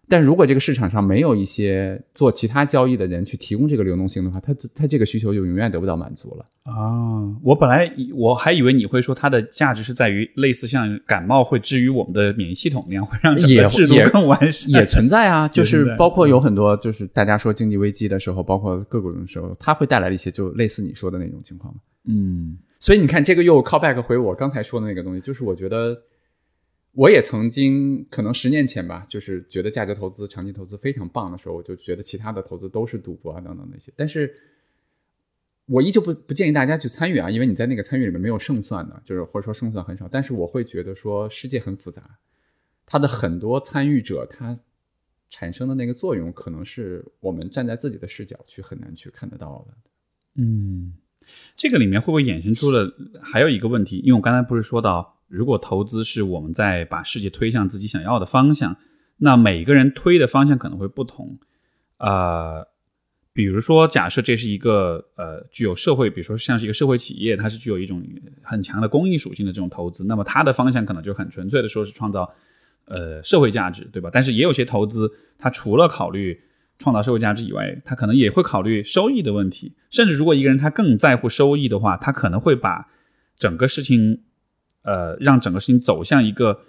[0.09, 6.45] 但如果这个市场上没有一些做其他交易的人去提供这个流动性的话，他他这个需求就永远得不到满足了。
[6.63, 14.71] 啊，我本来以我还以为你会说它的价值是在于类似像感冒会治愈我们的免疫系统那样，会让整也个制度也更完善。
[14.71, 21.79] 也存在啊， 就是包括有很多，就是大家说经济危机的时候，包括各种的时候，它会带来一些就类似你说的那种情况嘛。
[22.07, 25.95] 嗯所以你看，这个又 call back 回我刚才说的那个东西，就是我觉得
[26.93, 33.91] 我也曾经可能十年前吧，就是觉得价值投资、长期投资非常棒的时候，我就觉得其他的投资都是赌博啊等等那些。
[33.95, 34.33] 但是，
[35.67, 40.07] 我依旧不不建议大家去参与啊，因为你在那个参与里面没有胜算的，就是或者说胜算很少。
[40.09, 42.17] 但是我会觉得说世界很复杂，
[42.87, 44.57] 它的很多参与者他
[45.29, 49.77] 产生的那个作用，可能是我们站在自己的视角去很难去看得到的。
[50.41, 50.95] 嗯，
[51.55, 53.97] 这个里面会不会衍生出了还有一个问题？
[53.97, 58.75] 因为我刚才不是说到，如果投资是我们在把世界推向自己想要的方向，
[59.17, 61.37] 那每个人推的方向可能会不同。
[61.97, 62.67] 呃，
[63.31, 68.03] 比如说，假设这是一个呃具有社会，比如说像是一个社会企业，它是具有一种
[68.41, 72.29] 很强的公益属性的这种投资，那么它的方向可能就很纯粹的说是创造
[72.85, 74.09] 呃社会价值，对吧？
[74.11, 76.41] 但是也有些投资，它除了考虑
[76.77, 79.73] 创造社会价值以外，它可能也会考虑收益的问题。
[79.89, 82.87] 甚至如果一个人他更在乎收益的话，他可能会把
[83.37, 84.21] 整个事情，
[84.83, 86.59] 呃，让整个事情走向一个，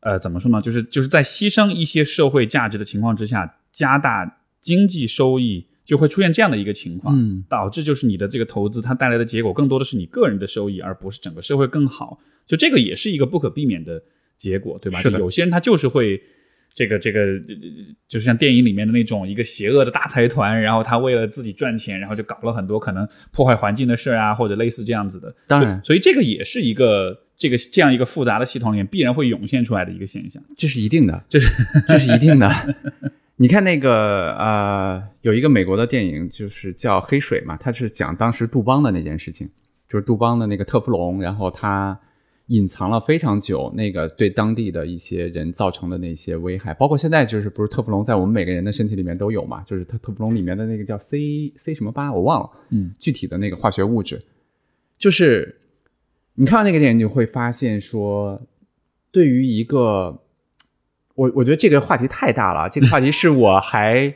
[0.00, 0.60] 呃，怎么说呢？
[0.60, 12.18] 就是就是在牺牲一些社会价值的情况之下，加大经济收益，就会出现这样的一个情况，嗯导致就是你的这个投资它带来的结果更多的是你个人的收益，而不是整个社会更好。
[12.46, 14.02] 就这个也是一个不可避免的
[14.36, 15.00] 结果，对吧？
[15.00, 16.20] 是有些人他就是会。
[16.74, 17.34] 这个这个，呃
[18.06, 25.34] 就是像电影里面的那种一个邪恶的大财团，然后他为了自己赚钱，然后就搞了很多可能破坏环境的事啊，或者类似这样子的。
[25.48, 30.42] 当然，所以这个也是一个这个这样一个复杂的系统里面必然会涌现出来的一个现象。
[30.56, 31.48] 这是一定的，这是
[31.86, 32.50] 这是一定的。
[33.40, 39.48] 你看那个呃，有一个美国的电影，就是叫《黑水》嘛，它是讲当时杜邦的那件事情，
[39.88, 41.96] 就是杜邦的那个特氟龙，然后它
[42.46, 49.62] 隐藏了非常久那个对当地的一些人造成的那些危害，包括现在就是不是特氟龙在我们每个人的身体里面都有嘛？
[49.64, 54.20] 就是特特氟龙里面的那个叫 C C 什么八我忘了，嗯，具体的那个化学物质，
[54.98, 55.57] 就是
[56.38, 58.40] 你看到那个电影，你会发现说，
[59.10, 60.22] 对于一个
[61.14, 64.14] 我我觉得这个话题太大了，这个话题是我还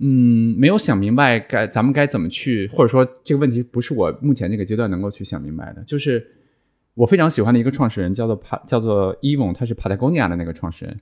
[0.00, 6.26] 嗯没有想明白该咱们该怎么去，或者说这个问题不是我目前这个阶段能够去想明白的，就是。
[6.96, 10.96] 我非常喜欢的一个创始人叫做帕，叫做 Evon，他是 Patagonia 的那个创始人，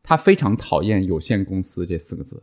[0.00, 2.40] 他非常讨厌有限公司这四个字，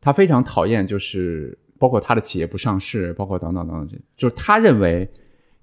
[0.00, 5.08] 他非常讨厌就是包括他的企业不上市，包括等等等等，就是他认为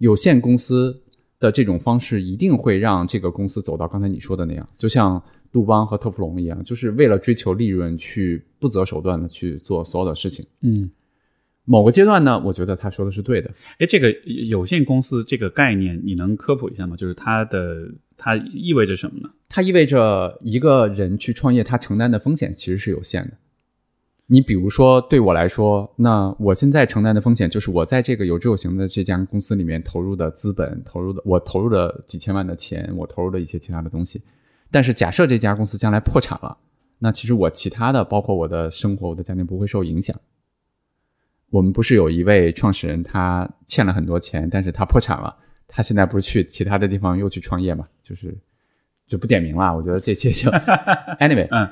[0.04, 1.02] 有限公司
[1.40, 10.46] 的这种方式一定会让这个公司走到刚才你说的那样，就像杜邦和特氟龙一样，就是为了追求利润去不择手段的去做所有的事情。
[10.60, 10.92] 嗯，
[11.64, 13.50] 某个阶段呢，我觉得他说的是对的。
[13.80, 14.12] 哎，这个
[14.50, 16.98] 有限公司这个概念，你能科普一下吗？
[16.98, 19.30] 就是它的它意味着什么呢？
[19.48, 23.38] 它意味着一个人去创业，他承担的风险其实是有限的。
[24.34, 34.24] 你比如说，对我来说，那我现在承担的风险就是我在这个有志有行的这家公司里面投入的资本，投入的我投入了几千万的钱，我投入了一些其他的东西。
[34.72, 36.58] 但是假设这家公司将来破产了，
[36.98, 40.20] 那其实我其他的，包括我的生活、我的家庭不会受影响。
[41.52, 47.88] 我们不是有一位创始人，他欠了很多钱，但是他破产了，他现在不是去其他的地方又去创业嘛？
[48.02, 48.36] 就是
[49.06, 49.76] 就不点名了。
[49.76, 50.50] 我觉得这些就
[51.22, 51.70] anyway，嗯，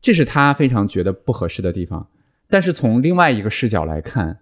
[0.00, 2.08] 这是他非常觉得不合适的地方。
[2.48, 4.40] 但是从另外一个视角来看，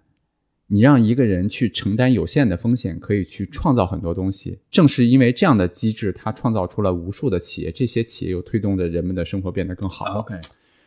[0.67, 4.59] 你让一个人去承担有限的风险，可以去创造很多东西。
[4.69, 10.05] 正是因为这样的机制，它创造出了无数的企业，这些企业又推动着人们的生活变得更好。
[10.19, 10.35] OK，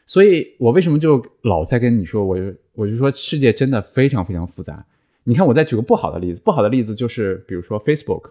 [0.07, 4.87] 所以我为什么就老在跟你说，我就我就说世界真的非常非常复杂。
[5.25, 8.31] 你看，我再举个不好的例子，不好的例子就是比如说 Facebook。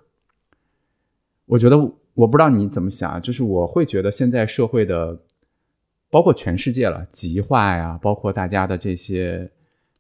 [1.46, 1.78] 我觉得
[2.14, 5.20] 我不知道你怎么想，就是我会觉得现在社会的，
[6.10, 9.50] 包括全世界了，极化呀，包括大家的这些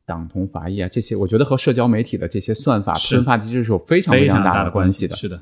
[0.05, 5.16] 党同伐异啊，这些我觉得和社交媒体的这些算法是分发机制是有非常非常大的关系的。
[5.16, 5.39] 是的，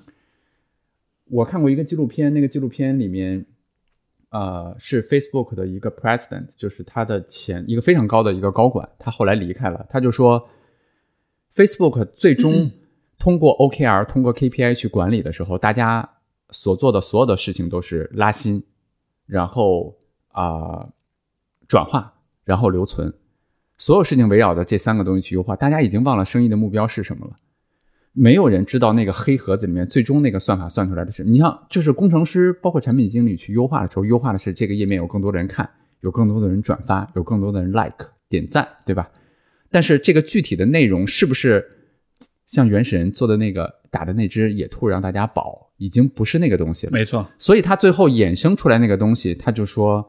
[1.29, 3.45] 我看过一个纪录片，那个纪录片里面，
[4.29, 10.49] 呃，是 Facebook 的一个 president，就是他的前一个非常高的一个高管，他后来离开了，他就说
[11.55, 12.69] ，Facebook 最终
[13.17, 16.09] 通过 OKR、通过 KPI 去管理的时候，大家
[16.49, 18.61] 所做的所有的事情都是拉新，
[19.25, 19.95] 然后
[20.37, 20.87] 啊、
[21.67, 22.13] 转化，
[22.45, 23.11] 然后留存，
[23.75, 27.33] 所有事情围绕着这三个东西去优化，大家已经忘了生意的目标是什么了。
[28.13, 35.67] 没有人知道那个黑盒子里面最终那个算法算出来的是，你像就是工程师，包括产品经理去优化的时候，优化的是这个页面有更多的人看，
[36.01, 39.09] 有更多的人转发，有更多的人 like 点赞，对吧？
[39.71, 41.65] 但是这个具体的内容是不是
[42.45, 46.91] 像原始人做的那个打的那只野兔让大家饱，已经不是那个东西了。
[46.93, 50.07] 没错，所以他最后衍生出来那个东西，他就说，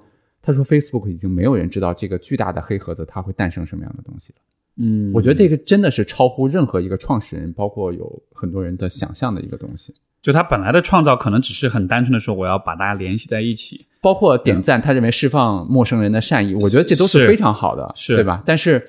[0.48, 4.38] 他说 Facebook 已经没有人知道这个巨大的黑盒子它会诞生什么样的东西了。
[4.76, 9.94] 嗯，我觉得这个真的是超乎任何一个创始人，包括有很多人的想象的一个东西。
[10.22, 18.42] 就他本来的创造可能只是很单纯的说我要把大家联系在一起，包括点赞，他认为释放陌生人的善意，我觉得这都是是非常好的，是对吧？
[18.46, 18.82] 但是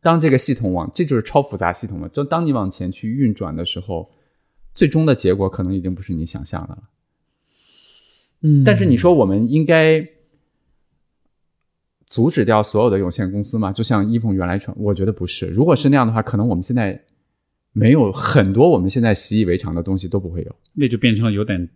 [0.00, 2.08] 当这个系统往，这就是超复杂系统了。
[2.08, 4.10] 就当你往前去运转的时候，
[4.74, 6.82] 最终的结果可能已经不是你想象的了。
[8.44, 10.04] 嗯但是你说我们应该
[12.12, 13.72] 阻止掉所有的有限公司吗？
[13.72, 15.46] 就像伊凤原来传，我觉得不是。
[15.46, 17.00] 如果是那样的话，可能我们现在
[17.72, 20.54] 没有很多我们现在习以为常的东西都不会有。
[20.74, 21.66] 那就变成了有点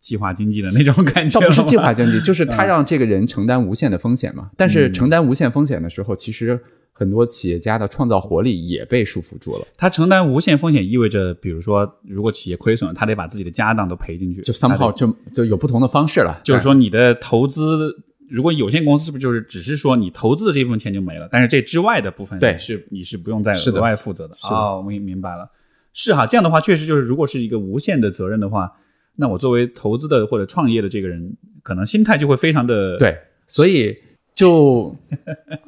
[0.00, 4.50] 计划经济的那种感觉，倒不是计划经济，就是他让这个人承担无限的风险嘛。
[4.56, 6.60] 但是承担无限风险的时候，其实
[6.92, 9.64] 很多企业家的创造活力也被束缚住了。
[9.76, 16.40] 他承担无限风险意味着，比如说，如果企业亏损了，他得把自己的家当都赔进去，就 somehow 就就有不同的方式了。
[16.42, 17.94] 就是说你的投资，
[18.30, 24.34] 如果有限公司是不是就是只是说你投资的这部分钱就没了，但是这之外的部分对是你是不用再是额外负责的。
[24.36, 25.48] 是的哦，我明明白了，
[25.92, 28.72] 是哈，这样的话确实就是，如果是一个无限的责任的话，
[29.16, 33.16] 那我作为投资的或者创业的这个人，可能心态就会非常的，对，
[33.46, 33.96] 所以
[34.34, 34.94] 就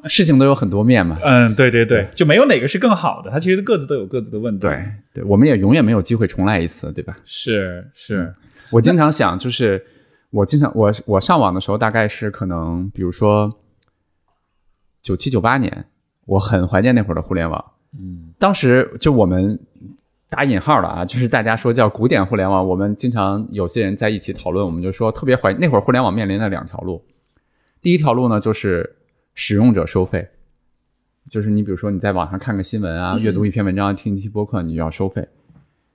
[0.05, 1.17] 事情都有很多面嘛。
[1.25, 4.59] 嗯，对对对，就没有哪个是更好的，它其实各自都有各自的问题。
[4.59, 4.83] 对，
[5.13, 7.17] 对，我们也永远没有机会重来一次，对吧？
[7.25, 8.31] 是是，
[8.69, 9.83] 我经常想，就是
[10.31, 13.53] 我经常我我上网的时候，大概是可能，比如说
[15.01, 15.85] 九七九八年，
[16.25, 17.63] 我很怀念那会儿的互联网。
[17.97, 19.59] 嗯，当时就我们
[20.29, 27.03] 打引号的啊，就是大家说叫古典互联网，我们经常有些人在一起讨论，我们就说特别怀那会儿互联网面临的两条路，
[27.81, 28.97] 第一条路呢就是
[29.33, 30.29] 使用者收费，
[31.31, 35.27] 就是你比如说你在网上看个新闻啊，阅读一篇文章，听一期播客，你就要收费。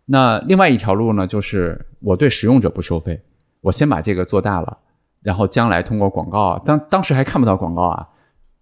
[0.07, 3.23] 那另外一条路呢，就是我对使用者不收费，
[3.65, 4.77] 我先把这个做大了，
[5.23, 8.07] 然后将来通过广告啊，当当时还看不到广告啊，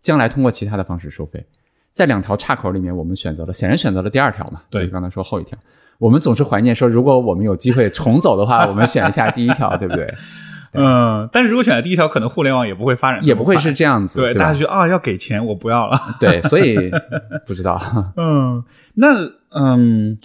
[0.00, 1.44] 将来通过其他的方式收费。
[1.90, 4.62] 在两条岔口里面，我们选择了，显然选择了第二条嘛。
[4.70, 5.58] 对刚才说后一条，
[5.98, 10.14] 我们总是怀念说，如果我们有机会重走的话，我们选一下第一条，对不对？
[10.74, 16.00] 嗯，但是如果选了第一条，可能互联网也不会发展，也不会是这样子，对，对大家觉得啊要给钱，我不要了。
[16.18, 16.90] 对，所以
[17.46, 17.78] 不知道。
[18.16, 19.08] 嗯，那
[19.50, 20.16] 嗯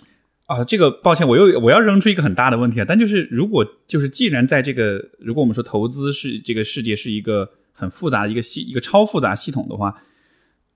[0.47, 2.85] 啊，这个抱歉，我又我要扔出一个很大的问题啊。
[2.87, 10.01] 但就是如果就是既然在这个，如果我们说投资是这个世界是一个很复杂的一个系一个超复杂系统的话，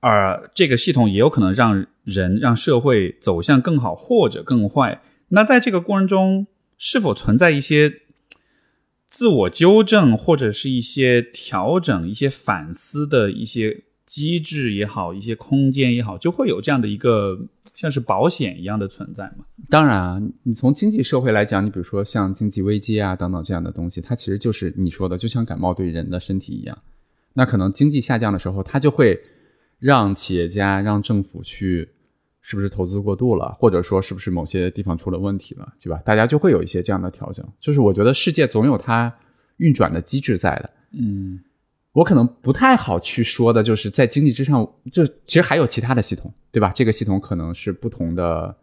[0.01, 5.01] 而这个系统也有可能让人让社会走向更好或者更坏。
[5.29, 6.47] 那在这个过程中，
[6.77, 8.01] 是否存在一些
[9.07, 17.39] 自我纠正或者是一些调整、一些反思的一些机制也好，一些空间也好，就会有这样的一个
[17.73, 19.45] 像是保险一样的存在嘛？
[19.69, 26.77] 当然啊，你从经济社会来讲，你比如说像经济危机啊等等这样的东西，它其实就是你说的，就像感冒对人的身体一样。
[27.31, 29.17] 那可能经济下降的时候，它就会
[29.79, 31.87] 让企业家、让政府去，
[32.41, 36.01] 是不是投资过度了，或者说是不是某些地方出了问题了，对吧？
[36.03, 37.47] 大家就会有一些这样的调整。
[37.61, 39.13] 就是我觉得世界总有它
[39.55, 40.69] 运转的机制在的。
[40.99, 41.39] 嗯
[41.93, 46.71] 我可能不太好去说的，就是在经济之上，就其实还有其他的系统，对吧？
[46.73, 48.55] 这个系统可能是不同的，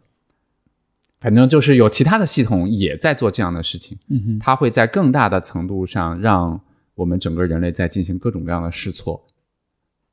[1.19, 6.59] 反正就是有其他的系统也在做这样的事情，嗯哼，它会在更大的程度上让
[6.95, 9.27] 我们整个人类在进行各种各样的试错，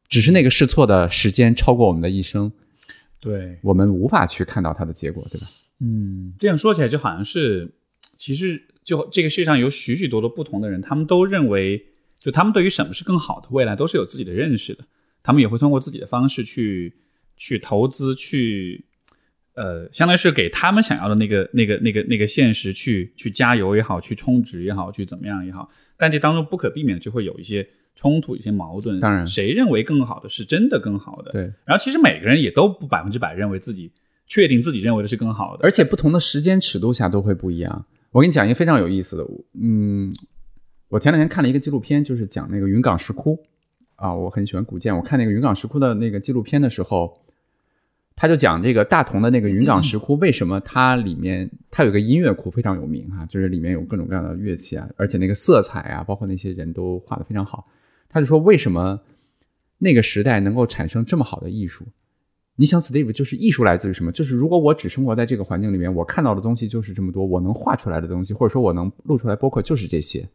[0.09, 2.53] 只是那个试错的时间超过我们的一生，
[3.19, 5.47] 对，我们无法去看到它的结果，对吧？
[5.81, 7.73] 嗯，这样说起来就好像是，
[8.14, 11.83] 其实就这个世界上有许许多多不同的人，他们都认为，
[12.21, 14.85] 就他们对于什么是更好的未来都是有自己的认识的，
[15.23, 16.95] 他们也会通过自己的方式去
[17.37, 18.85] 去投资，去
[19.55, 29.01] 呃，相当于是给他们想要的那个那个那个那个现实去去加油也好，去充值也好，去怎么样也好，但这当中不可避免地就会有一些冲突、一些矛盾。
[29.01, 31.33] 当然谁认为更好的是真的更好的？
[31.33, 33.91] 对，然后其实每个人也都不百分之百认为自己
[34.27, 37.87] 确定自己认为的是更好的，而且不同的时间尺度下都会不一样。
[38.11, 39.27] 我跟你讲一个非常有意思的，
[39.61, 40.14] 嗯，
[40.97, 43.38] 我前两天看了一个纪录片，就是讲那个云冈石窟
[43.97, 44.97] 啊，我很喜欢古建。
[44.97, 47.20] 我看那个云冈石窟的那个纪录片的时候，
[48.14, 57.68] 他就讲这个大同的那个云冈石窟为什么它里面它有个音乐库非常有名哈、就是里面有各种各样的乐器啊，而且那个色彩啊，包括那些人都画的非常好。
[58.09, 58.99] 他就说为什么
[59.76, 61.84] 那个时代能够产生这么好的艺术？
[62.55, 64.11] 你想，Steve 就是艺术来自于什么？
[64.11, 70.26] 就是如果我只生活在这个环境里面，我看到的东西就是这么多，我能画出来的东西，或者说我能录出来播客就是这些。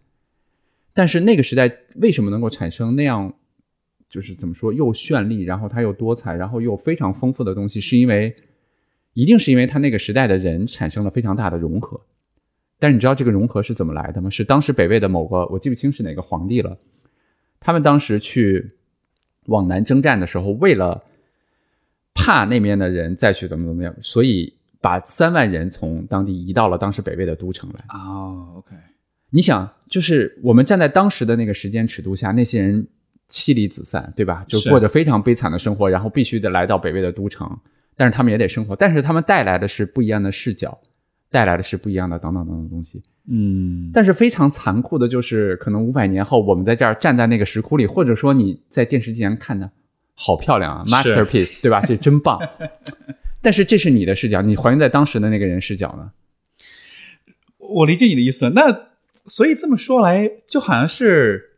[0.93, 3.33] 但是那个时代为什么能够产生那样，
[4.09, 7.79] 就是怎么说又绚丽，然后它又多彩，然后又非常丰富的东西？
[7.79, 8.35] 是因为，
[9.13, 11.99] 一定是因为它那个时代的人产生了非常大的融合。
[12.77, 14.29] 但是你知道这个融合是怎么来的吗？
[14.29, 16.77] 是当时北魏的某个我记不清是哪个皇帝了，
[17.59, 18.71] 他们当时去
[19.45, 21.03] 往南征战的时候，为了
[22.13, 27.85] 怕那边的人再去怎么怎么样，所以把三万人从当地移到了当时北魏的都城来。
[27.89, 28.75] 哦，OK，
[29.33, 32.85] 你想，就是我们站在当时的那个时间尺度下，那些人
[33.29, 34.45] 妻离子散，对吧？
[34.47, 37.49] 就过着非常悲惨的生活，然后必须得来到北魏的都城，
[37.95, 40.77] 但是他们也得生活，但是他们带来的是不一样的视角，
[41.29, 43.01] 带来的是不一样的等等等等东西。
[43.29, 49.71] 嗯，但是非常残酷的就是，可能五百年后，我们在这儿站在那个石窟里，或者说你在电视机前看的，
[50.13, 51.81] 好漂亮啊，masterpiece，对吧？
[51.85, 52.37] 这真棒。
[53.41, 56.11] 但是这是你的视角，你还原在当时的那个人视角呢？
[57.57, 58.51] 我理解你的意思了。
[58.51, 58.90] 那
[59.25, 61.57] 所以这么说来，就好像是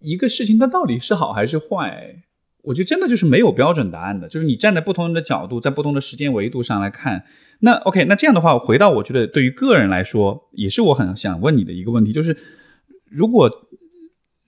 [0.00, 2.24] 一个事情，它到底是好还是坏？
[2.64, 7.24] 我觉得真的就是没有标准答案的，就是你站在不同的角度，在不同的时间维度上来看。
[7.60, 12.36] 那 OK，那这样的话，回到我觉得对于个人来说，也是我很想问你的一个问题，就是
[13.08, 13.50] 如果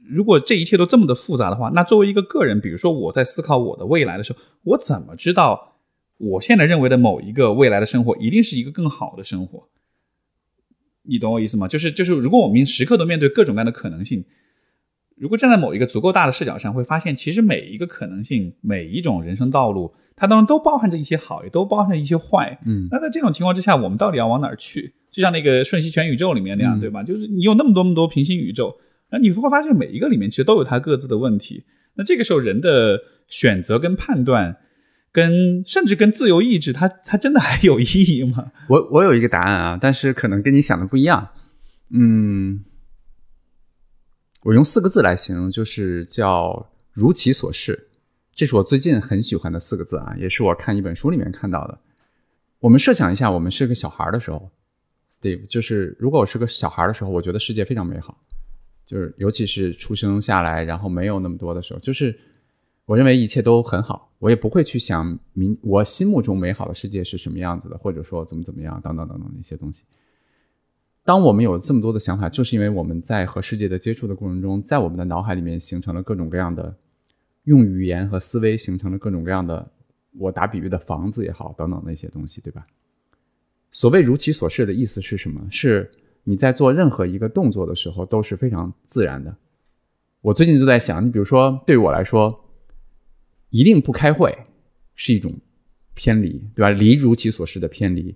[0.06, 5.78] 如果这一切都这么的复杂的话，那作为一个个人，比如说我在思考我的未来的时候，我怎么知道
[6.18, 9.68] 我现在认为的某一个未来的生活一定是一个更好的生活？
[11.04, 11.66] 你懂我意思吗？
[11.68, 14.24] 就是就是，如果我们时刻都面对各种各样的可能性，
[15.16, 22.58] 如果站在某一个足够大的视角上，会发现其实每一个可能性，每一种人生道路，它当中都包含着一些好，也都包含着一些坏。
[22.64, 24.94] 嗯，那在这种情况之下，我们到底要往哪儿去？
[25.10, 27.02] 就像那个瞬息全宇宙里面那样，嗯对吧？
[27.02, 28.74] 就是你有那么多那么多平行宇宙，
[29.10, 31.64] 那你会发现每一个里面其实都有它各自的问题。
[31.94, 32.98] 那这个时候，人的
[33.28, 34.56] 选择跟判断，
[35.12, 38.50] 跟甚至跟自由意志，它它真的还有意义吗？
[38.68, 41.28] 我我有一个答案啊，但是可能跟你想的不一样。
[41.90, 42.64] 嗯，
[44.44, 47.88] 我用四个字来形容，就是叫如其所是。
[48.34, 51.78] 这是我最近很喜欢的四个字啊，也是我看一本书里面看到的。
[52.60, 54.50] 我们设想一下，我们是个小孩的时候
[55.12, 58.18] ，Steve，就是如果我是个小孩的时候，我觉得世界非常美好，
[58.86, 62.18] 就是尤其是出生下来，然后没有那么多的时候，就是
[62.92, 69.84] 我认为一切都很好，我也不会去想明我心目中美好的世界是什么样子的，或者说怎么怎么样，等等等等那些东西。
[71.02, 76.76] 当我们有这么多的想法，就是因为我们在和世界的接触的过程中，在我们的脑海里面形成了各种各样的
[77.44, 79.66] 用语言和思维形成了各种各样的，
[80.18, 82.66] 我打比喻的房子也好，等等那些东西，对吧？
[83.70, 85.40] 所谓如其所示的意思是什么？
[85.50, 85.90] 是
[86.24, 89.34] 你在做任何一个动作的时候都是非常自然的。
[90.20, 92.38] 我最近就在想，你比如说对于我来说，
[93.52, 94.36] 一定不开会
[94.96, 95.32] 是一种
[95.94, 96.70] 偏离，对吧？
[96.70, 98.12] 离如其所示的偏离，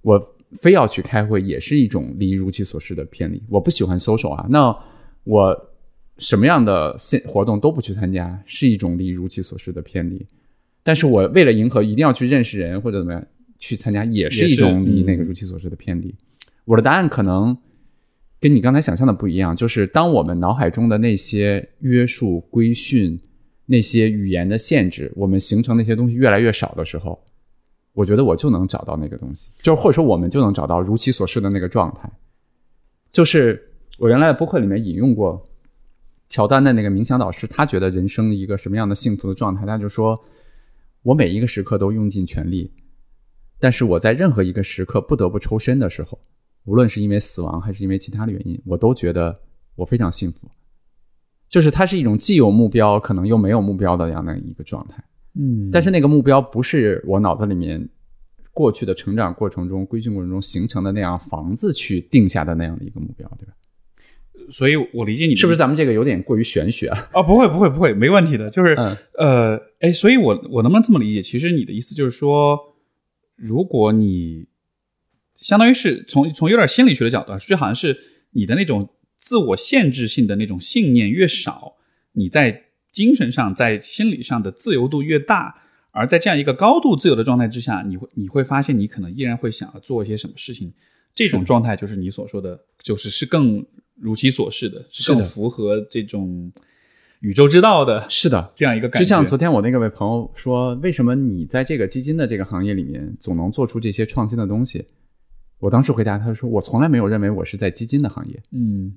[0.00, 0.36] 我。
[0.60, 3.42] 非要去开会也是一种离如其所示的偏离。
[3.48, 4.76] 我不喜欢 social 啊，那
[5.24, 5.72] 我
[6.18, 10.26] 什么样的现活动都不去参加，是一种离如其所示的偏离。
[10.82, 13.26] 但是我为了迎合，一定要去认识人或者怎么样
[13.58, 16.14] 去参加，也是一种离那个如其所示的偏离。
[16.66, 17.56] 我的答案可能
[18.38, 23.18] 跟你刚才想象的不一样，就是当我们脑海中的那些约束、规训、
[23.66, 27.18] 那些语言的限制，我们形成那些东西越来越少的时候。
[27.94, 32.10] 我觉得我就能找到那个东西，就或者说我们就能找到如其所示的那个状态。
[33.10, 33.62] 就是
[33.98, 35.44] 我原来的播客里面引用过
[36.30, 39.66] 乔丹的那个冥想导师，他觉得人生一个什么样的幸福的状态？
[39.66, 40.18] 他就说：
[41.02, 42.72] 我每一个时刻都用尽全力，
[43.60, 46.18] 但是我在任何一个时刻不得不抽身的时候，
[46.64, 49.38] 无论是因为死亡还是因为其他的原因，我都觉得
[49.74, 50.48] 我非常幸福。
[51.52, 55.04] 就是它是一种既有目标，可能又没有目标的这样的一个状态。
[55.34, 57.86] 嗯，但是那个目标不是我脑子里面
[58.54, 63.52] 过去的成长过程中、规训过程中形成的那样房子去定下的那样的一个目标，对吧？
[64.50, 67.10] 所以我理解你是不是咱们这个有点过于玄学啊？
[67.12, 68.48] 哦，不会，不会，不会，没问题的。
[68.48, 68.74] 就是
[69.18, 71.20] 呃，哎，所以我我能不能这么理解？
[71.20, 72.58] 其实你的意思就是说，
[73.36, 74.46] 如果你
[75.36, 77.94] 相当于是从从有点心理学的角度，就好像是
[78.30, 78.88] 你的那种
[79.22, 81.76] 自我限制性的那种信念越少，
[82.12, 82.64] 你在。
[82.92, 85.62] 精神上，在心理上的自由度越大，
[85.92, 90.70] 而在这样一个高度自由的状态之下，你会你会发现，你可能依然会想要做一些什么事情。
[91.14, 96.52] 这种状态就是你所说的，就是是更如其所示的，是更符合这种
[97.20, 98.06] 宇宙之道的。
[98.10, 99.02] 是的，这样一个感觉。
[99.02, 104.84] 就像昨天我那个位朋友说，为什么你在这个基金的这个行业里面总能做出这些创新的东西？
[105.60, 108.38] 我当时回答他说，我从来没有认为我是在基金的行业。
[108.50, 108.94] 嗯。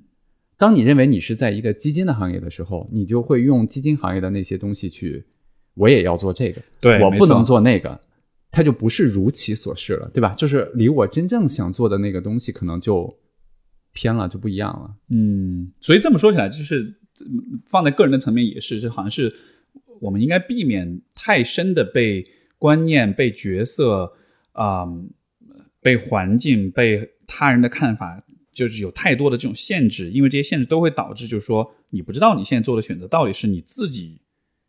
[0.58, 5.22] 当你认为你是在一个基金的行业的时候，你就会用基金行业的那些东西去，
[5.74, 8.00] 我也要做这个，对我不能做那个，
[8.50, 10.34] 它就不是如其所示了，对吧？
[10.34, 13.14] 就是离我真正想做的那个东西可能就
[13.92, 14.94] 偏了，就不一样了。
[15.10, 16.94] 嗯，所以这么说起来，就是
[17.66, 19.30] 放在个人的层面也是，就好像是
[20.00, 22.26] 我们应该避免太深的被
[22.56, 24.10] 观念、被角色
[24.52, 24.86] 啊、
[25.82, 28.22] 被环境、被他人的看法。
[28.56, 34.18] 就是有太多的这种限制，因为这些限制都会导致，就是说你不知道你现在做的选择到底是你自己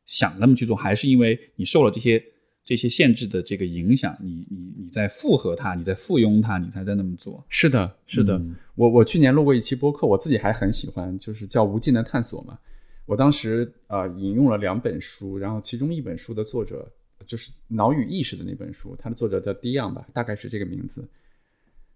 [0.06, 2.22] 想那么去做，还是因为你受了这些
[2.66, 7.42] 这些限制的这个影响，你你你在附和它，你在附庸它，你才在那么做。
[7.48, 8.42] 是的，是的。
[8.76, 12.60] 我我去年录过一期播客，我自己还很喜欢，就是叫《无尽的探索》嘛。
[13.06, 16.92] 我当时呃引用了两本书，然后其中一本书的作者
[17.26, 21.08] 就是《脑与意识》的那本书，它的作者叫 Dion 吧，大概是这个名字。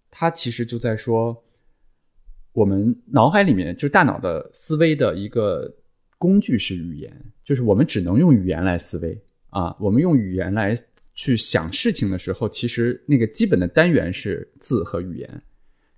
[0.09, 1.43] 他其实就在说。
[2.53, 5.73] 我们脑海里面，就大脑的思维的一个
[6.17, 7.11] 工具是语言，
[7.43, 9.17] 就是我们只能用语言来思维
[9.49, 9.75] 啊。
[9.79, 10.77] 我们用语言来
[11.13, 15.41] 去想事情的时候，其实那个基本的单元是字和语言。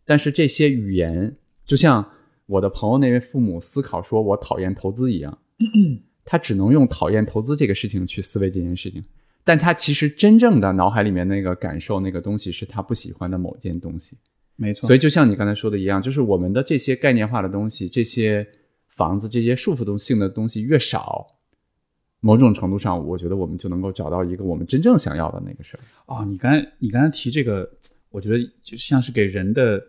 [0.05, 1.35] 但是这些语言，
[1.65, 2.07] 就像
[2.45, 5.38] 我的朋友那位父母思考说我讨厌投资一样，
[6.23, 9.03] 他只能用讨厌投资这个事情去思维这件事情。
[9.43, 14.15] 但他其实真正的脑海里面那个感受那个东西，是他不喜欢的某件东西。
[14.55, 18.47] 没错，所以就像你刚才说的一样，就是我们的这些概念化的东西，这些
[18.88, 21.25] 房子，这些束缚性的东西越少，
[22.19, 25.80] 某种程度上，我觉得我们就能够找到一个我们真正想要的那个事儿。
[26.05, 27.67] 哦，你刚你刚才提这个，
[28.11, 29.84] 我觉得就像是给人的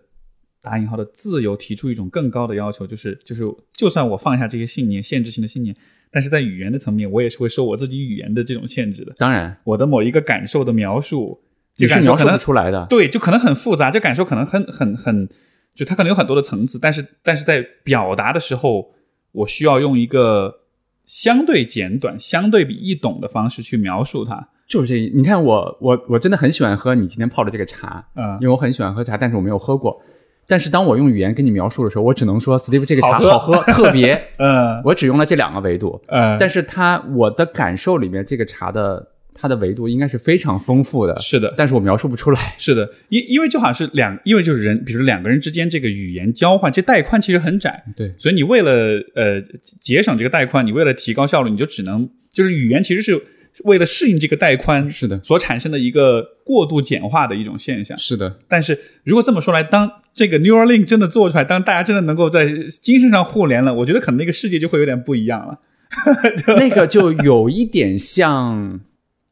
[0.63, 3.43] 打引号的自由提出一种更高的要求，就是就是，
[3.75, 5.77] 就算我放下这些信念、限制性的信念，
[6.11, 9.15] 但是在语言的层面，我也是会受我自己语言的这种限制的。
[9.19, 11.39] 当然，我的某一个感受的描述。
[11.77, 15.29] 这是描述不出来的，对，就可能很复杂，这感受可能很很很，
[15.75, 18.93] 就它可能有很多的层次，但是但是在表达的时候，
[19.33, 20.61] 我需要用一个
[21.05, 24.51] 相对简短、相对比易懂的方式去描述它。
[24.69, 30.01] 就是这，你看我我我真的很喜欢喝你今天泡的这个茶，嗯，因为我很喜欢喝茶，但是我没有喝过。
[30.47, 39.09] 但是当我用语言跟你描述的时候，我只能说 Steve 这个茶好喝，特别， 嗯，我只用了这两个维度，嗯，但是它我的感受里面这个茶的。
[39.35, 42.55] 它的维度应该是非常丰富的，是的，但是我描述不出来。
[42.57, 49.43] 是的，因因为就好像是两，因为就是人，比如说两个人之间这个语言交换，这带宽其实很窄，对，所以你为了呃
[49.81, 53.21] 节省这个带宽，你为了提高效率，你就只能就是语言其实是
[53.65, 57.99] 为了适应这个带宽是的，所产生的一个过度简化的一种现象。
[57.99, 62.47] 是的，但是如果这么说来，当这个 Neuralink 真的做出来，当大家真的能够在
[62.83, 65.61] 精神上互联了，我觉得可能那个世界就会有点不一样了。
[66.59, 68.75] 那个就有一点像《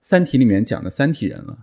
[0.02, 1.56] 三体》里面讲的三体人了。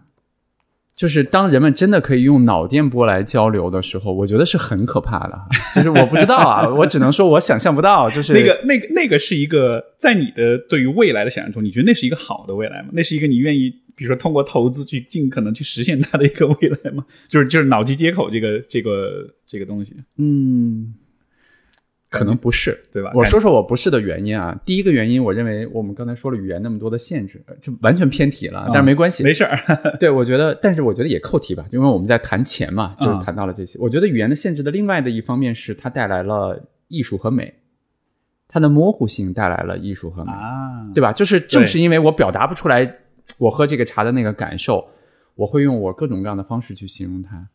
[0.95, 5.39] 就是当人们真的可以用脑电波来交流的时候，我觉得是很可怕的。
[5.75, 8.09] 就是我不知道啊， 我只能说我想象不到。
[8.09, 12.89] 就是那个、那个、那个是一个在你的对于未来的想象中，你觉得那是一个好的未来吗？
[12.91, 17.05] 那是一个你愿意，比如说通过投资去尽可能去实现它的一个未来吗？
[17.29, 20.95] 就是就是脑机接口这个这个这个东西，嗯。
[22.09, 23.11] 可能不是，对吧？
[23.13, 24.59] 我说说我不是的原因啊。
[24.65, 29.55] 第一个原因，我认为我们刚才说了语言那么多的限制，这完全偏题了，但是没关系，没事儿。
[29.99, 33.77] 对，我觉得，但是我觉得也扣题吧，因为我们在谈钱嘛，就是谈到了这些。
[33.79, 37.53] 我觉得语言的限制的另外的一方面是它带来了艺术和美，
[38.47, 41.13] 它的模糊性带来了艺术和美啊，对吧？
[41.13, 42.91] 就是正是因为我表达不出来
[43.37, 44.83] 我喝这个茶的那个感受，
[45.35, 47.47] 我会用我各种各样的方式去形容它。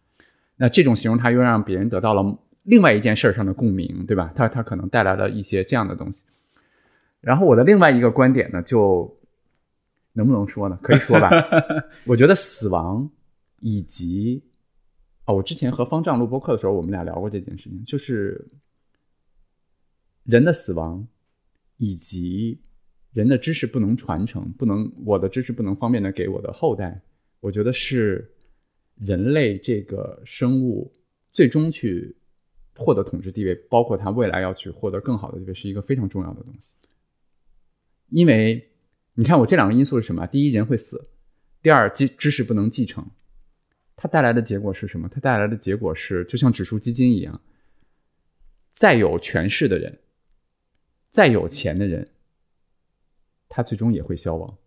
[0.56, 2.38] 那这种形容它又让别人得到了。
[2.64, 4.32] 另外一件事上的共鸣，对吧？
[4.34, 6.24] 它它可能带来了一些这样的东西。
[7.20, 9.18] 然后我的另外一个观点呢，就
[10.14, 10.78] 能不能说呢？
[10.82, 11.30] 可以说吧。
[12.06, 13.10] 我觉得死亡
[13.60, 14.42] 以及
[15.26, 18.46] 哦，我之前和方丈录播课的时候，我们俩聊过这件事情，就是
[20.24, 21.06] 人的死亡
[21.76, 22.60] 以及
[23.12, 27.00] 人的知识不能传承，不能我的知识不能方便的给我的后代，
[27.40, 28.30] 我觉得是
[28.96, 30.90] 人类这个生物
[31.30, 32.16] 最终去。
[32.76, 36.72] 获得统治地位，包括他未来要去获得更好的地位，是一个非常重要的东西。
[38.08, 38.70] 因为
[39.14, 40.26] 你看，我这两个因素是什么？
[40.26, 40.98] 第一，人会死；
[41.62, 43.08] 第二，知知识不能继承。
[43.96, 45.08] 它带来的结果是什么？
[45.08, 47.40] 它带来的结果是，就像指数基金一样，
[48.72, 50.00] 再有权势的人，
[51.10, 52.10] 再有钱的人，
[53.48, 54.58] 他最终也会消亡，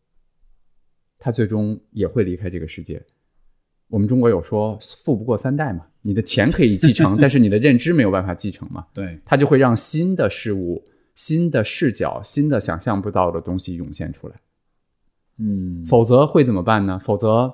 [1.18, 3.06] 他最终也会离开这个世界。
[3.90, 8.86] 我们中国有说“富不过三代”嘛，你的钱可以继承，但是你的认知没有办法继承嘛。
[8.94, 10.84] 对，它就会让新的事物、
[11.16, 14.36] 新的视角、新的想象不到的东西涌现出来。
[15.40, 17.00] 嗯，否则会怎么办呢？
[17.00, 17.54] 否则，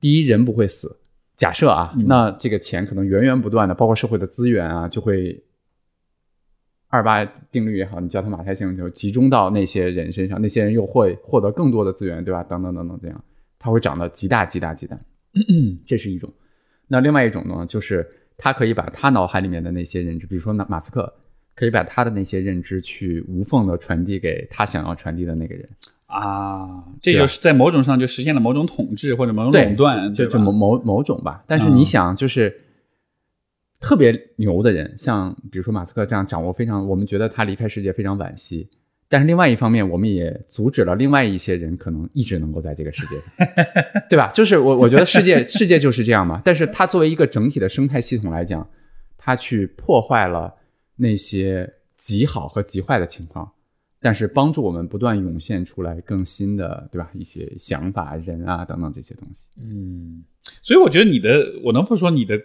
[0.00, 0.98] 第一，人不会死。
[1.36, 5.40] 假设啊，那这个钱可能源源不断的，包括社会的资源啊，就会
[6.88, 12.42] 二八定律也好，你叫它马太效应，就集中到那些人身上，那些人又会获得更多的资源，对吧？
[12.42, 13.24] 等等等等，这样
[13.56, 14.98] 它会长得极大极大极大。
[15.86, 16.32] 这是一种，
[16.86, 21.12] 那另外一种呢，就是他可以把他脑海里面的那些认知，比如说马马斯克，
[21.54, 25.68] 可以把他的那些认知去无缝的传递给他想要传递的那个人
[26.06, 31.44] 啊，这就是在某种上就实现了某种统治或者某种垄断，就就某某某种吧。
[31.46, 32.62] 但是你想，就是
[33.78, 38.68] 特别牛的人，像比如说马斯克这样掌握非常，我们觉得他离开世界非常惋惜。
[39.10, 43.48] 但是另外一方面，我们也阻止了另外一些人可能一直能够在这个世界上，
[44.10, 44.30] 对吧？
[44.34, 46.42] 就是我我觉得世界世界就是这样嘛。
[46.44, 48.68] 但是它作为一个整体的生态系统来讲，
[49.16, 50.54] 它去破坏了
[50.96, 53.50] 那些极好和极坏的情况，
[53.98, 57.10] 但是帮助我们不断涌现出来更新的，对吧？
[57.14, 59.46] 一些想法、人啊等等这些东西。
[59.58, 60.22] 嗯，
[60.62, 62.38] 所以我觉得你的，我能不说你的，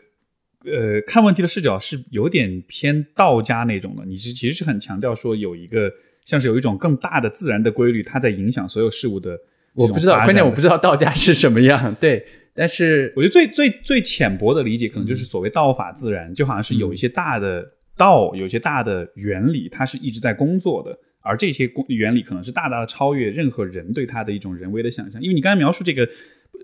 [0.64, 4.06] 呃，看问题的视角是有点偏道家那种的。
[4.06, 5.92] 你是其实是很强调说有一个。
[6.26, 9.38] 像是有一种更大的自然的规律，它在影响所有事物的。
[9.76, 11.96] 我不知道，关键我不知道道家是什么样。
[12.00, 12.24] 对，
[12.54, 17.68] 但是我觉得最最最浅薄的理解，可能就是所谓道法自然，就好像是有一些大的
[17.98, 25.20] 道，有一些大的原理，它是一直在工作的，而这些工原理可能是大大的超越任何人对它的一种人为的想象。
[25.20, 26.08] 因为你刚才描述这个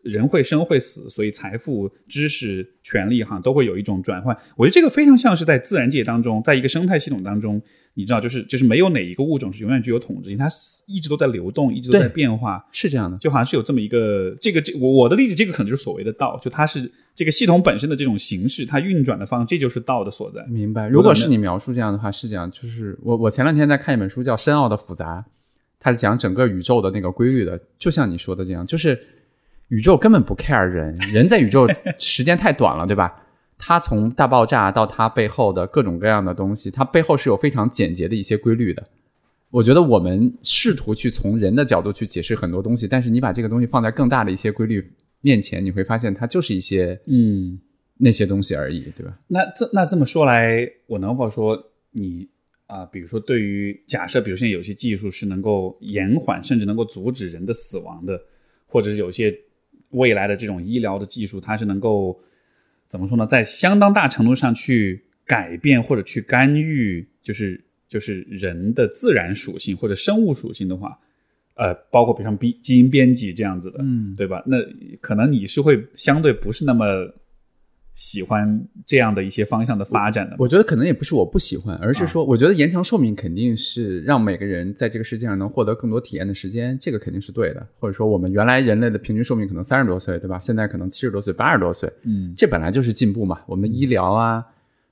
[0.04, 4.36] 人会生会死，所以财富、知识、权利哈都会有一种转换。
[4.56, 7.62] 我觉得这个非常像是在自然界当中，在一个生态系统当中。
[7.96, 10.48] 你知道，就是就是没有哪一个物种是永远具有统治性，它
[10.88, 20.46] 一直都在流动，一直都在变化，是这样的，就好像是有这么一个这个这我我的例子，这个可能就是所谓的道，就它是这个系统本身的这种形式，它运转的方，这就是道的所在。
[20.48, 20.88] 明白。
[20.88, 25.26] 如果是你描述这样的话，是这样，就是我我前两天在看一本书叫《深奥的复杂》，
[25.78, 28.98] 它是讲整个宇宙的那个规律的，就像你说的这样，就是
[29.70, 31.68] 宇宙根本不 care 人，人在宇宙
[31.98, 33.24] 时间太短了，对吧？
[33.58, 38.82] 它从大爆炸到它背后的各种各样的东西，它背后是有非常简洁的一些规律的。
[39.52, 44.88] 我觉得我们试图去从人的角度去解释很多东西，但是你把这个东西放在更大的一些规律
[45.22, 47.60] 面前，你会发现它就是一些嗯
[47.98, 49.20] 那些东西而已，对吧？
[49.28, 52.26] 那这那这么说来，我能否说你
[52.68, 58.22] 啊，比如说对于假设，比如现在有些技术是能够延缓甚至能够阻止人的死亡的，
[58.68, 59.38] 或者是有些
[59.92, 62.20] 未来的这种医疗的技术，它是能够
[62.86, 70.98] 怎么说呢，在相当大程度上去改变或者去干预，就是就是人的自然属性或者生物属性的话，
[71.56, 74.44] 呃，包括比如像基基因编辑这样子的，嗯，对吧？
[74.46, 74.58] 那
[75.02, 76.86] 可能你是会相对不是那么
[78.00, 80.38] 喜欢这样的一些方向的发展的。
[80.40, 87.68] 我觉得可能也不是我不喜欢，而是说，我觉得延长寿命肯定是让每个人在这个世界上能获得更多体验的时间，这个肯定是对的。
[87.78, 90.40] 或者说，我们原来人类的平均寿命可能三十多岁，对吧？
[90.40, 93.42] 现在可能七十多岁、八十多岁，嗯，这本来就是进步嘛。
[93.46, 94.46] 我们的医疗啊，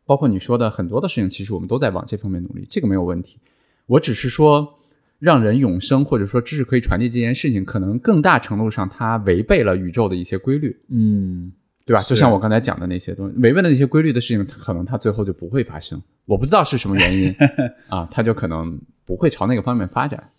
[0.06, 3.38] 包括你说的很多的事情，其实我们都在往这方面努力，这个没有问题。
[3.86, 4.76] 我只是说，
[5.18, 10.78] 让人永生或者说知识可以传递这件事情，可能更大程度上它违背了宇宙的一些规律。
[10.90, 11.54] 嗯，
[11.88, 12.04] 对吧？
[12.04, 16.00] 就像我刚才讲的那些东西，违背的那些规律的事情，可能它最后就不会发生。
[16.26, 17.34] 我不知道是什么原因
[17.88, 20.32] 啊，它就可能不会朝那个方面发展。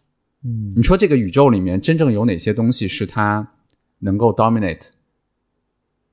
[0.45, 3.49] 嗯，你说这个宇宙里面真正有哪些东西是它
[4.01, 4.83] 能够 dominate，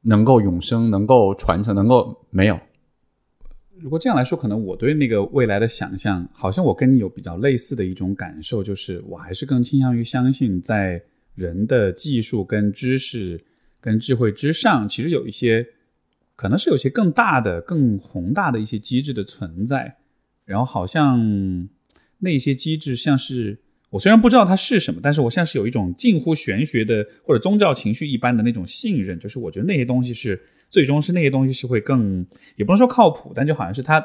[0.04, 2.58] 能够永生、能够传承、能够没有？
[3.78, 11.04] 如果这样来说，可能我对那个未来的想象，好像我跟你有比较类似的一种感受，就是我还是更倾向于相信，在
[11.36, 13.44] 人的技术跟知识
[13.86, 15.64] 跟智慧之上，其实有一些
[16.36, 19.98] 可能是有些更大的、更宏大的一些机制的存在。
[20.44, 21.70] 然后好像
[22.18, 23.60] 那些机制像是
[23.92, 32.26] 我虽然不知道它是什么，但是我像是有一种近乎玄学的或者宗教情绪一般的那种信任，就是我觉得那些东西是最终是那些东西是会更
[32.56, 34.04] 也不能说靠谱，但就好像是它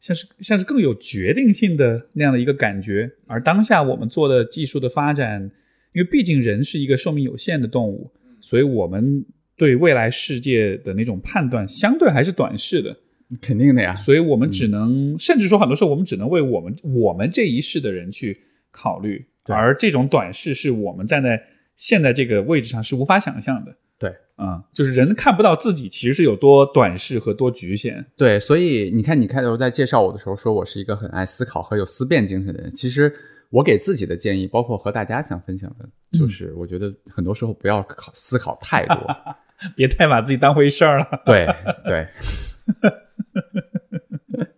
[0.00, 3.10] 像是像是更有决定性的那样的一个感觉。
[3.26, 5.50] 而当下我们做的技术的发展，
[5.92, 8.10] 因为毕竟人是一个寿命有限的动物，
[8.42, 9.24] 所以我们
[9.56, 12.94] 对未来世界的那种判断相对还是短视的。
[13.40, 13.94] 肯定的呀。
[13.94, 18.38] 所以我们只能，甚至说很多时候我们只能为我们我们这一世的人去
[18.70, 21.42] 考虑，而这种短视是我们站在
[21.76, 23.74] 现在这个位置上是无法想象的。
[23.98, 28.04] 对，嗯，就是人看不到自己其实是有多短视和多局限。
[28.16, 32.74] 对，所以你看，你开头在介绍我的时候说我是一个很爱思考和有思辨精神的人。
[32.74, 33.14] 其实
[33.52, 35.86] 我给自己的建议，包括和大家想分享的，
[36.18, 38.96] 就是我觉得很多时候不要考思考太多。
[39.76, 41.22] 别太把自己当回事儿了。
[41.24, 41.46] 对
[41.84, 42.08] 对，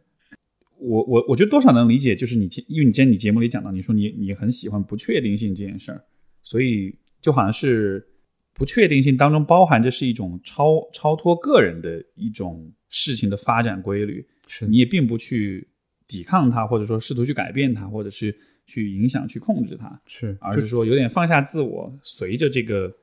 [0.78, 6.02] 我我我觉得多少能理解，就是你节，因为你今天你节目里讲到，你说你你很喜欢不确定性这件事儿，
[6.42, 8.08] 所以就好像是
[8.54, 15.68] 不确定性当中包含着是一种超超脱个人的一种事情的发展规律，是你也并不去
[16.06, 18.34] 抵抗它，或者说试图去改变它，或者是
[18.66, 22.94] 去影响、去控制它，是而是说有点放下自我，随着这个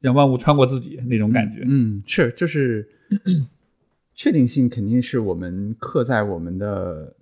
[0.00, 1.62] 让万物穿过自己那种感觉。
[1.66, 2.88] 嗯，是，就是
[4.14, 7.16] 确定性肯定是我们刻在我们的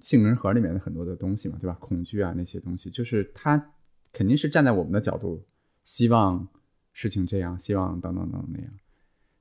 [0.00, 1.76] 杏仁核里面的很多的东西嘛，对吧？
[1.80, 3.72] 恐惧啊那些东西，就是它
[4.12, 5.42] 肯定是站在我们的角度，
[5.84, 6.46] 希望
[6.92, 8.70] 事情这样，希望等等等等那样。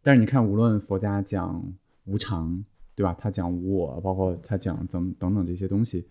[0.01, 1.63] 但是你看，无论佛家讲
[2.05, 2.63] 无常，
[2.95, 3.13] 对吧？
[3.19, 6.07] 他讲无我，包括他讲等等等这些东西，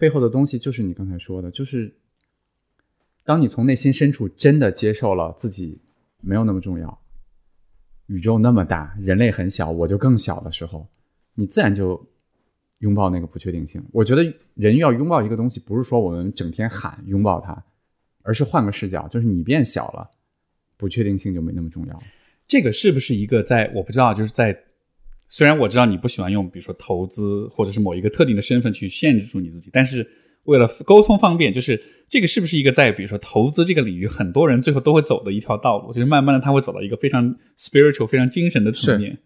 [0.00, 1.94] 背后的东西就是你刚才说的，就是
[3.22, 5.78] 当你从内心深处真的接受了自己
[6.22, 6.98] 没有那么重要，
[8.06, 10.88] 宇宙那么大，人类很小，我就更小的时候，
[11.34, 12.02] 你自然就
[12.78, 13.84] 拥抱那个不确定性。
[13.92, 17.62] 我觉得人要拥抱一个东西，不是说我们整天喊拥抱它，
[18.22, 20.10] 而是换个视角，就是你变小了，
[20.78, 22.02] 不确定性就没那么重要。
[22.48, 24.58] 这个是不是一个在我不知道，就是在
[25.30, 30.06] 虽然我知道你不喜欢用比如说投资或者是某一个特定的身份去限制住你自己，但是
[30.44, 39.16] 为了沟通方便，就是这个是不是一个在比如说投资这个领域，很多人最后都会走的一条道路，就是慢慢的他会走到一个非常 spiritual、非常精神的层面。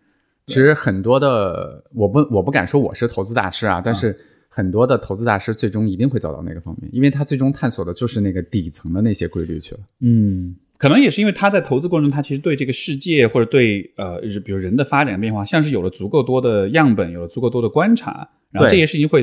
[0.47, 4.15] 其实很多的，我不我不敢说我是投资大师啊，但是
[4.51, 9.81] 很多的投资大师最终一定会走到那个方面，因为他最终探索的就是那个底层的那些规律去了。
[10.01, 19.23] 嗯，可能也是因为他在投资过程中，他其实对这个世界或者对呃，比如人的发展变化，像是有了足够多的样本，有了足够多的观察，然后这些事情会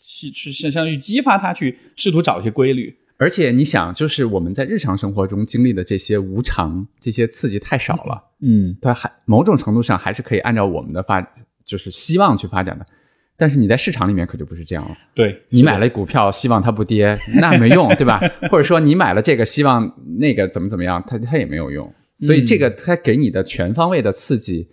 [0.00, 2.96] 是是相相当于激发他去试图找一些规律。
[3.18, 11.20] 而且你想，就是我们在日常生活中经历的这些无常、这些刺激太少了，嗯，它还某种程度上还是可以按照我们的发，
[11.66, 12.86] 就是希望去发展的。
[13.40, 14.94] 但是你在市场里面可就不是这样了。
[15.14, 18.20] 对你买了股票，希望它不跌， 那没用，对吧？
[18.50, 21.90] 或者说你买了这个，希望那个怎么怎么样，它它也没有用。
[22.18, 24.68] 所以这个它给你的全方位的刺激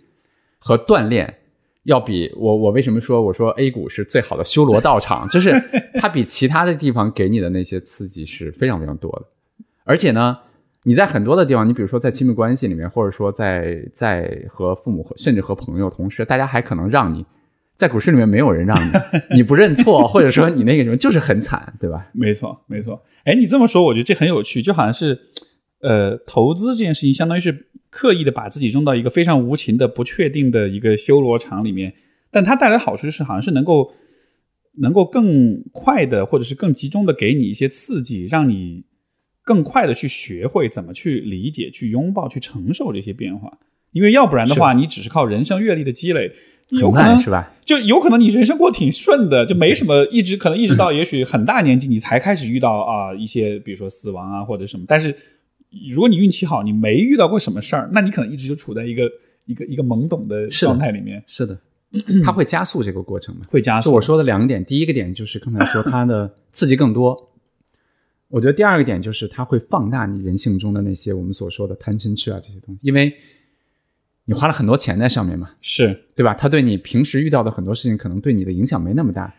[0.58, 1.38] 和锻炼，
[1.84, 5.50] 要比我我为什么说我说 A 股是最好的修罗道场， 就是
[5.94, 9.64] 它比其他的地方给你的那些刺激是非常非常多的。
[9.84, 10.36] 而且呢，
[10.82, 17.24] 你在很多的地方，你比如说在亲密关系里面，或者说在在和父母甚至和朋友、同事，大家还可能让你。
[17.78, 22.10] 在股市里面没有人让你，你不认错， 或者说你那个什么，就是很惨，对吧？
[22.12, 23.00] 没错，没错。
[23.22, 25.16] 哎，你这么说，我觉得这很有趣，就好像是
[25.80, 31.94] 呃，投资这件事情相当于是刻意的把自己扔到一个非常无情的、不确定的一个修罗场里面，
[32.32, 33.94] 但它带来的好处是，好像是能够
[34.78, 38.86] 能够更快的，或者是更集中的给你一些刺激，让你
[39.44, 43.58] 更快的去学会怎么去理解、去拥抱、去承受这些变化。
[43.92, 46.32] 因为要不然的话，你只是靠人生阅历的积累，
[46.70, 47.50] 有可能是吧？
[47.64, 54.84] 就有可能你人生过挺顺的，就没什么，一直可能一直到也许很大年纪，你才开始遇到啊一些，比如说死亡啊或者什么。
[54.86, 55.14] 但是
[55.90, 59.10] 如果你运气好，你没遇到过什么事儿，那你可能一直就处在一个
[59.46, 61.22] 一个一个懵懂的状态里面。
[61.26, 61.58] 是的，
[62.22, 63.42] 它会加速这个过程嘛？
[63.48, 63.92] 会加速。
[63.92, 67.30] 我说的两个点，第一个点就是刚才说它的 刺激更多，
[68.28, 73.12] 我觉得第二个点就是它会放大你人性中的那些我们所说的贪嗔痴啊这些东西，因为。
[74.28, 75.52] 你花了很多钱在上面嘛？
[75.62, 76.34] 是对吧？
[76.34, 79.34] 他对你平时遇到的很多事情，可能对你的影响没那么大。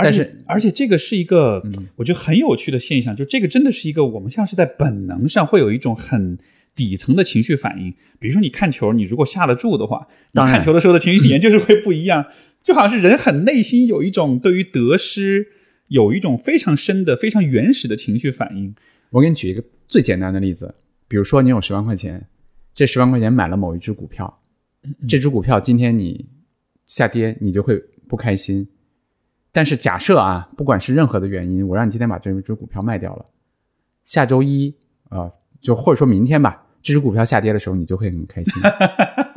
[0.00, 1.62] 而且，而且这个是一个
[1.94, 6.36] 我觉得很有趣的现象，就这个真的是一个我们像是在本能上会有一种很
[6.74, 7.94] 底层的情绪反应。
[8.18, 12.26] 比如说，你看球，你如果下得注的话，你看球的时候的情绪体验就是会不一样。
[12.60, 15.46] 就好像是人很内心有一种对于得失
[15.86, 18.74] 有一种非常深的、非常原始的情绪反应。
[19.10, 20.74] 我给你举一个最简单的例子，
[21.06, 22.26] 比如说你有十万块钱。
[22.76, 24.38] 这十万块钱买了某一只股票，
[25.08, 26.26] 这只股票今天你
[26.86, 28.68] 下跌，你就会不开心。
[29.50, 33.24] 但是假设啊，不管是任何的原因，我让你今天把这只股票卖掉了，
[34.04, 34.74] 下周一
[35.08, 35.32] 啊，
[35.62, 38.52] 就或者说明天吧，这只股票下跌的时候，你就会很开心。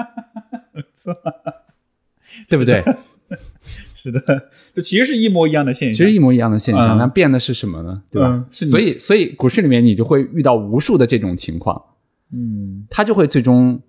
[0.94, 1.16] 错，
[2.49, 2.84] 对不对？
[3.95, 8.03] 是的，就其实是一模一样的现象，其实一模一样的现象，那变的是什么呢？
[8.11, 8.45] 对吧？
[8.52, 11.82] 所以，所以股市里面你就会遇到无数的这种情况。
[12.32, 13.82] 嗯，他就会最终，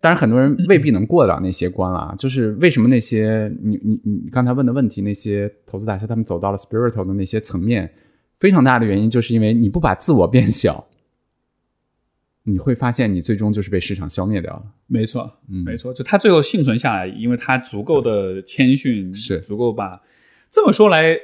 [0.00, 2.14] 当然很多人未必能过得了那些关啊。
[2.16, 7.92] 就是为什么那些你你你刚才问的问题，那些投资大师他们走到了 spiritual 的那些层面，
[8.38, 10.86] 非常大的原因就是因为你不把自我变小，
[12.44, 14.62] 你会发现你最终就是被市场消灭掉了。
[14.86, 20.00] 没错，没错，就他最后幸存下来，因为他足够的谦逊，是足够把
[20.48, 21.18] 这么说来，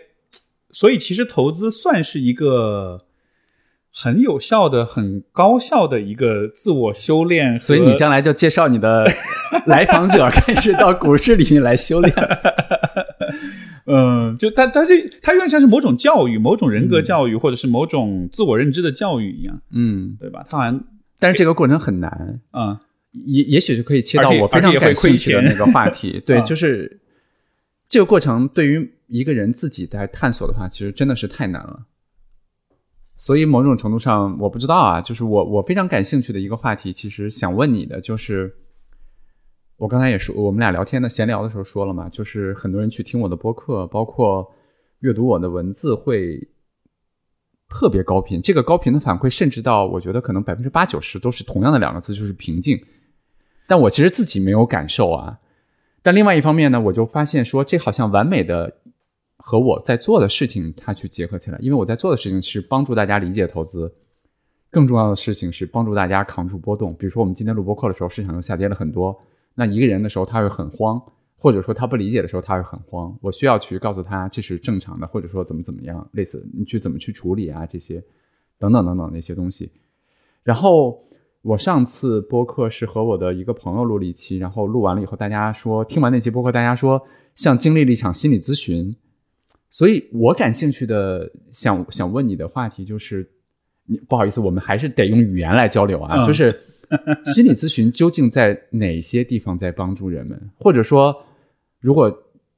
[0.72, 3.03] 所以其实投资算是一个。
[3.96, 9.08] 很有效的、很高效的一个自我修炼，所以你将来就介绍你的
[9.66, 12.12] 来访者开始到股市里面来修炼。
[13.86, 19.60] 嗯，就他，他这，他有点像是某种教育、某种人格教育，或者是某种自我认知的教育一样。
[19.70, 20.44] 嗯，对吧？
[20.50, 20.84] 他好像，
[21.20, 22.40] 但是这个过程很难。
[22.52, 22.76] 嗯，
[23.12, 26.20] 也也许就可以切到我非常感兴趣的那个话题。
[26.26, 26.98] 对，就是
[27.88, 31.82] 这个过程对于一个人自己在探索的话，其实真的是太难了。
[33.16, 38.52] 所以某种程度上，我不知道啊，就是我我非常感兴趣的一个话题，其实想问你的就是，
[39.76, 44.52] 我刚才也说，我们俩聊天的闲聊的时候说了嘛，就是很多人去听我的播客，包括
[44.98, 46.48] 阅读我的文字，会
[47.68, 48.42] 特别高频。
[48.42, 52.78] 这个高频的反馈，甚至到我觉得可能百分之八九十都是同样的两个字，就是平静。
[53.68, 55.38] 但我其实自己没有感受啊。
[56.02, 58.78] 但另外一方面呢，我就发现说，这好像完美的。
[59.46, 63.94] 和我在做的事情，它去结合起来，因为我在做的事情是帮助大家理解投资，
[64.70, 66.94] 更重要的事情是帮助大家扛住波动。
[66.94, 69.14] 比如说，我们今天录播课的时候，市场又下跌了很多，
[69.54, 70.98] 那一个人的时候他会很慌，
[71.36, 78.02] 或者说他不理解的时候他会很慌，我需要去告诉他这是正常的，或者说怎么怎么样，类似你去怎么去处理啊这些，
[78.58, 79.70] 等等等等那些东西。
[80.42, 81.04] 然后
[81.42, 88.96] 我上次播客是和我的一个朋友录了一期，然后录完了以后，大家说听完那期播客，大家说像经历了一场心理咨询。
[89.74, 93.28] 所以我感兴趣的想想问你的话题就是，
[93.86, 96.24] 你不好意思，我们还是得用语言来交流啊。
[96.24, 96.56] 就是
[97.26, 100.40] 心理咨询究竟在哪些地方在帮助人们？
[100.60, 101.12] 或者说，
[101.80, 102.08] 如果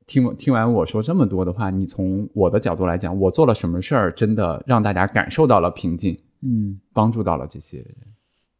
[0.07, 6.15] 听听完我说这么多的话，你从我的角度来讲，我做了什么事儿，真的让大家感受到了平静？
[6.43, 7.97] 嗯，帮助到了这些人。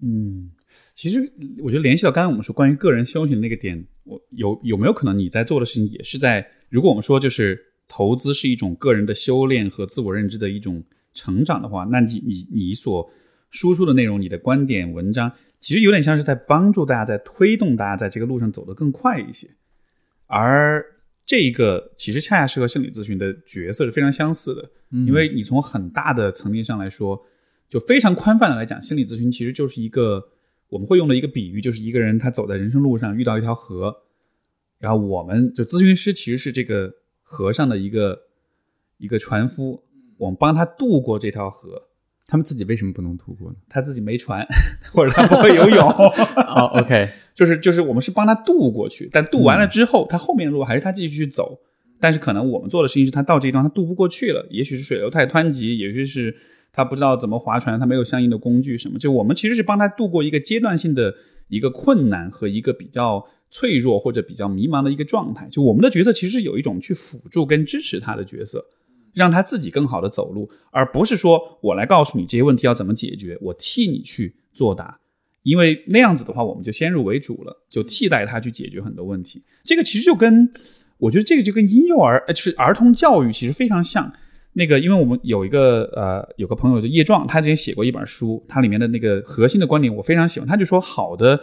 [0.01, 0.51] 嗯，
[0.95, 1.31] 其实
[1.63, 6.49] 我觉得联系到刚才我们说关于个人修行那个点，我有有没有可能你在做的事情也是在？
[6.71, 7.63] 如果我们说就是。
[7.89, 10.83] 投资是一种个人的修炼和自我认知的一种
[11.15, 13.09] 成长的话，那你你你所
[13.51, 19.49] 输出的内容、你的观点、文章，其实有点像是在帮助大家，在推动大家在这个路上走得更快一些。
[20.27, 20.85] 而
[21.25, 24.69] 这一个其实恰恰是和心理咨询的角色是非常相似的，
[25.07, 27.25] 因为你从很大的层面上来说，
[27.69, 30.23] 就非常宽泛的来讲，心理咨询其实就是一个
[30.69, 33.95] 我们会用的一个比喻，就是一个人他走在人生路上遇到一条河，
[34.81, 36.93] 然后我们就咨询师其实是这个。
[37.29, 38.19] 河上的一个
[38.99, 39.83] 一个船夫，
[40.17, 41.83] 我们帮他渡过这条河。
[42.29, 43.57] 他们自己为什么不能渡过呢？
[43.69, 44.45] 他自己没船，
[44.93, 45.89] 或者他不会游泳。
[45.89, 51.61] 哦，OK， 就是就是我们是帮他渡过去，但渡完了之后，他后面的路还是他继续去走。
[52.01, 56.37] 但是可能我们做的事情是他到这一段他渡不过去了，也许是水流太湍急，也许是
[56.73, 58.99] 他不知道怎么划船，他没有相应的工具什么。
[58.99, 61.15] 就我们其实是帮他度过一个阶段性的
[61.47, 65.49] 一个困难和一个比较脆弱或者比较迷茫的一个状态。
[65.51, 68.65] 就我们的角色其实有一种去辅助跟支持他的角色，
[69.15, 74.99] 让他自己更好的走路，而不是说我来告诉你这些问题要怎么解决，我替你去作答。
[75.43, 79.41] 因为那样子的话，我们就先入为主了，就替代他去解决很多问题。
[79.63, 80.51] 这个其实就跟
[80.99, 84.13] 我觉得这个就跟婴幼儿，呃，就是儿童教育其实非常像。
[84.55, 90.49] 那个，因为我们有一个呃，有个朋友叫叶壮，他之前写过一本书，它里面的那个核心的观点我非常喜欢。
[90.49, 91.39] 他就说，好的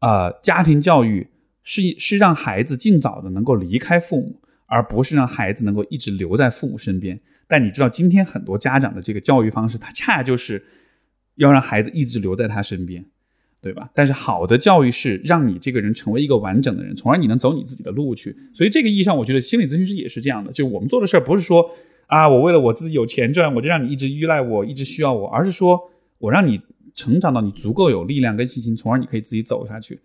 [0.00, 1.26] 呃家庭教育
[1.62, 7.20] 是是让孩子尽早的能够离开父母，而不是让孩子能够一直留在父母身边。
[7.46, 10.64] 但你知道，今天很多家长的这个教育方式，他恰就是
[11.36, 13.04] 要让孩子一直留在他身边。
[13.58, 13.90] 对吧？
[13.94, 18.36] 但是好的教育是让你这个人成为一个完整的人，从而你能走你自己的路去。
[18.54, 20.52] 所以这个意义上，我觉得心理咨询师也是这样的。
[20.52, 21.68] 就我们做的事儿，不是说
[22.06, 25.80] 啊，我为了我自己有钱赚，我就让你一直依赖我，一直需要我，而是说
[26.18, 26.60] 我让你
[26.96, 30.00] 成长到你足够有力量跟信心，从而你可以自己走下去。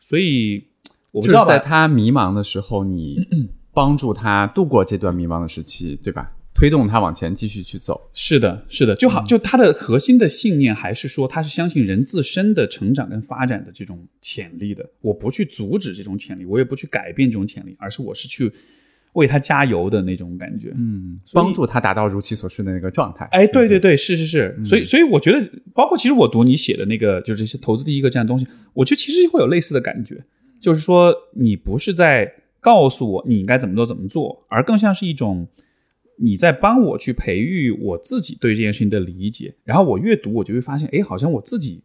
[0.00, 0.64] 所以，
[1.12, 3.24] 我不知道在他迷茫的时候，你
[3.72, 6.32] 帮助他度过这段迷茫的时期，对吧？
[6.52, 14.84] 推动他往前继续去走，是的，是的，就好，就他的核心的信念还是说，他是相信人自身的成长跟发展的这种潜力的。
[15.00, 18.52] 我不去阻止这种潜力，我也不去改变这种潜力，而是我是去
[19.14, 23.26] 为他加油的那种感觉，嗯，帮助他达到如其所示的那个状态。
[23.32, 30.24] 哎，对对对，是是是，所以所以我觉得，包括其实我读你写的那个，就是这些投资第一个这样东西，我觉得其实会有类似的感觉，
[30.60, 35.48] 就是说你不是在告诉我你应该怎么做怎么做，而更像是一种。
[36.22, 41.82] 你在帮我去培育我自己对这件事情的理解，然后我阅读，我就会发现，哎，好像我自己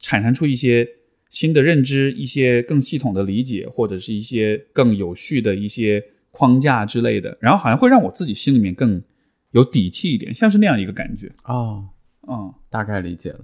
[0.00, 0.88] 产生出一些
[1.28, 6.02] 新的认知，一些更系统的理解，或者是一些更有序的一些
[6.38, 9.02] 框架之类的，然后好像会让我自己心里面更
[9.50, 11.32] 有底气一点，像是那样一个感觉。
[11.44, 11.84] 哦，
[12.28, 13.40] 嗯，大概理解了，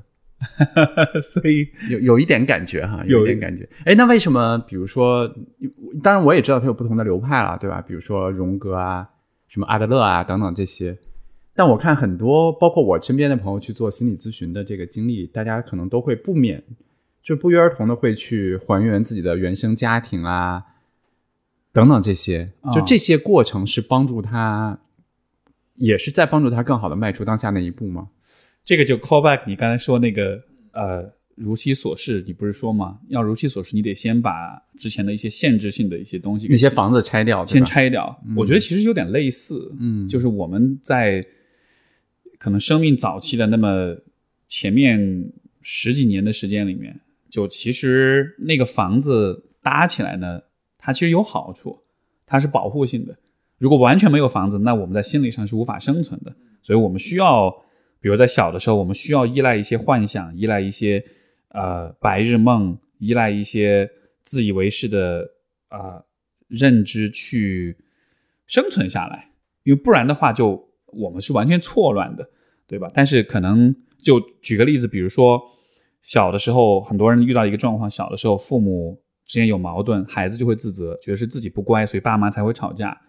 [1.22, 3.68] 所以有有一点感觉哈，有一点感觉。
[3.84, 4.56] 哎，那为什么？
[4.68, 5.26] 比如说，
[6.02, 7.80] 当然我也知道它有不同的流派了，对吧？
[7.80, 9.10] 比如说荣格啊。
[9.46, 10.98] 什么阿德勒啊等等这些，
[11.54, 16.60] 但我看很多，包括我身边的朋友去做心理咨询的这个经历，大家可能都会不免
[17.22, 20.60] 就不约而同的会去还原自己的原生家庭啊
[21.74, 24.80] 等等这些，就这些过程是帮助他，
[25.74, 28.08] 也是在帮助他更好的迈出当下那一步吗？
[28.64, 30.42] 这个就 call back 你刚才说那个
[30.72, 31.12] 呃。
[31.36, 32.96] 如其所示，你不是说吗？
[33.08, 38.16] 要如其所示，你得先把之前的一些限制性的一些东西，那些房子拆掉，先拆掉。
[38.36, 41.26] 我觉得其实有点类似，嗯，就是我们在
[42.38, 43.96] 可能生命早期的那么
[44.46, 45.28] 前面
[45.60, 50.40] 十几年的时间里面，就其实那个房子搭起来呢，
[50.84, 51.78] 它其实有好处，
[52.26, 53.16] 它是保护性的。
[53.58, 56.34] 如果完全没有房子，那我们在心理上是无法生存的。
[56.62, 57.50] 所以我们需要，
[58.00, 61.04] 比如在小的时候，我们需要依赖一些幻想，依赖一些。
[61.56, 63.88] 呃，白日梦依赖一些
[64.22, 65.24] 自以为是的
[65.68, 66.02] 啊
[66.48, 67.76] 认知去
[68.44, 69.30] 生存下来，
[69.62, 72.28] 因为不然的话，就我们是完全错乱的，
[72.66, 72.90] 对吧？
[72.92, 75.40] 但是可能就举个例子，比如说
[76.02, 83.00] 小的时候，很多人遇到一个状况，小的时候父母之间有矛盾，孩子就会自责，觉得是自己不乖，所以爸妈才会吵架。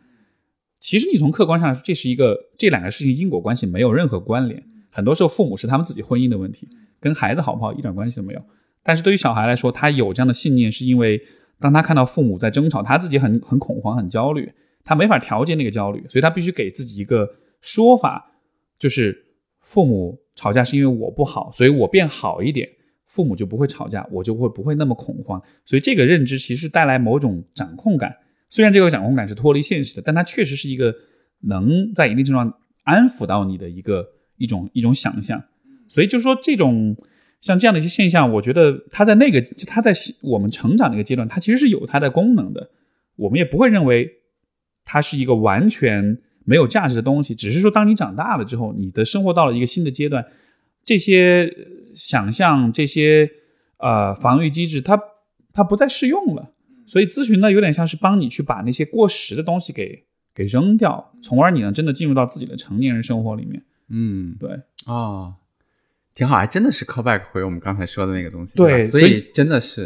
[0.80, 6.68] 其实你从客观上来说，这是一个这两个事情因果关系没有任何关联，很多时候父母是他们自己婚姻的问题。
[6.98, 8.42] 跟孩子好不好一点关系都没有，
[8.82, 11.22] 但是对于小孩来说，他有这样的信念，是因为
[11.60, 14.52] 当他看到父母在争吵，他自己很很恐慌、很焦虑，
[14.84, 17.30] 他没法调节那个焦虑，所以他必须给自己一个
[17.62, 18.32] 说法，
[18.80, 19.26] 就是
[19.62, 22.68] 父母吵架是因为我不好，所以我变好一点，
[23.06, 25.42] 父母就不会吵架，我就会不会那么恐慌。
[25.64, 28.16] 所以这个认知其实带来某种掌控感，
[28.50, 30.94] 虽然这个掌控感是脱离现实的，但它确实是一个
[31.42, 32.54] 能在一定程度上
[32.84, 34.06] 安抚到你的一个
[34.38, 35.44] 一种一种想象。
[35.88, 36.96] 所以就说，这种
[37.42, 42.72] 像这样的一些现象，我觉得它在那个，就它在我们成长那个阶段，它其实是有它的功能的。
[43.18, 44.10] 我们也不会认为
[44.84, 50.26] 它是一个完全没有价值的东西，只是说，当你长大了之后，你的生活到了一个新的阶段，
[50.86, 51.54] 这些
[51.96, 53.30] 想象、这些
[53.80, 54.98] 呃防御机制，它
[55.52, 56.54] 它不再适用了。
[56.86, 63.64] 所以咨询呢，有点像是帮你去把那些过时的东西给给扔掉，从而你能真的进入到自己的成年人生活里面。
[63.90, 64.52] 嗯，对
[64.86, 65.34] 啊。
[66.14, 68.54] 挺好，还真的是 callback 回我们刚才说的那个东西。
[68.56, 69.86] 对，所以真的是，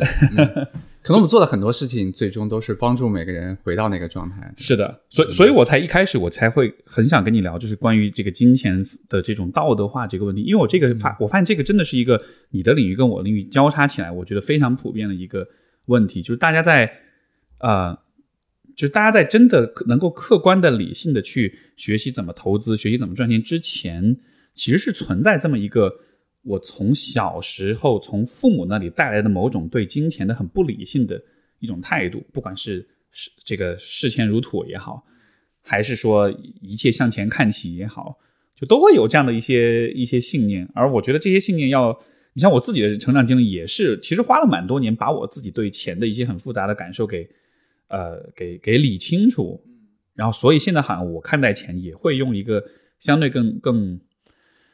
[1.01, 4.53] 可能我们做的很多事情，最终都是帮助每个人回到那个状态。
[4.57, 12.21] 是的，所以，所以我才一开始我才会很想跟你聊，就是关于这个金钱的这种道德化这个问题，因为我这个发，我发现这个真的是一个
[12.51, 15.47] 你的领域跟我领域交叉起来，我觉得非常普遍的一个
[15.85, 16.91] 问题，就是大家在
[17.59, 17.97] 呃，
[18.75, 24.17] 就是大家在真的能够客观的、理性的去学习怎么投资、学习怎么赚钱之前。
[24.55, 25.89] 其实是存在这么一个
[26.43, 31.21] 我从小时候从父母那里带来的某种对金钱的很不理性的
[31.59, 35.05] 一种态度，不管是是这个视钱如土也好，
[35.61, 38.17] 还是说一切向钱看齐也好，
[38.55, 40.67] 就都会有这样的一些一些信念。
[40.73, 41.99] 而我觉得这些信念要，
[42.33, 47.29] 你像我自己的成长经历也是，其实花了蛮多年把我自己对钱的一些很复杂的感受给
[47.89, 49.61] 呃给给理清楚。
[50.15, 52.63] 然后，所以现在好像我看待钱也会用一个
[52.97, 53.99] 相对更更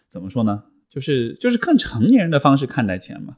[0.08, 0.64] 怎么说呢？
[0.96, 3.36] 就是就是更成年人的方式看待钱嘛。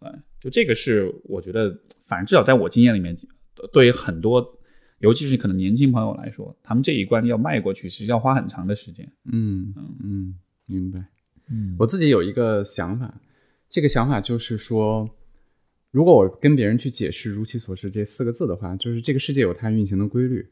[0.00, 1.70] 嗯，就这个是我觉得，
[2.02, 3.16] 反正至少在我经验里面，
[3.72, 4.44] 对于很多，
[4.98, 9.08] 尤其是可能年轻朋友来说，他们这一关要迈过去，其实要花很长的时间。
[9.32, 10.34] 嗯嗯嗯，
[10.66, 10.98] 明白。
[11.48, 13.20] 嗯我自己有一个想法，
[13.70, 15.08] 这个想法就是说，
[15.92, 20.46] 如果我跟别人去解释“如其所示”这四个字的话，就是这个世界有它运行的规律，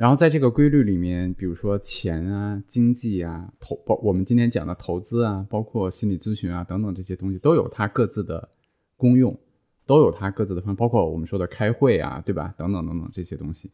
[0.00, 8.48] 然后在这个规律里面，比如说钱啊、经济啊、投包我们今天讲的投资啊，包括心理咨询啊等等这些东西，都有它各自的
[8.96, 9.38] 功用，
[9.84, 12.54] 都有它各自的方，包括我们说的开会啊，对吧？
[12.56, 13.70] 等等等等这些东西。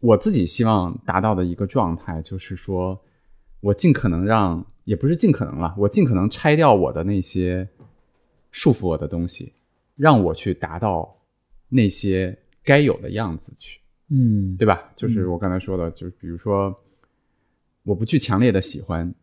[0.00, 3.00] 我自己希望达到的一个状态，就是说
[3.60, 7.68] 我尽可能让，也不是尽可能了，我尽可能拆掉我的那些
[8.50, 9.52] 束缚我的东西，
[9.94, 11.20] 让我去达到
[11.68, 13.78] 那些该有的样子去。
[14.10, 14.90] 嗯对吧？
[14.96, 16.74] 就是我刚才说的，就是比如说，
[17.82, 19.14] 我不去强烈的喜欢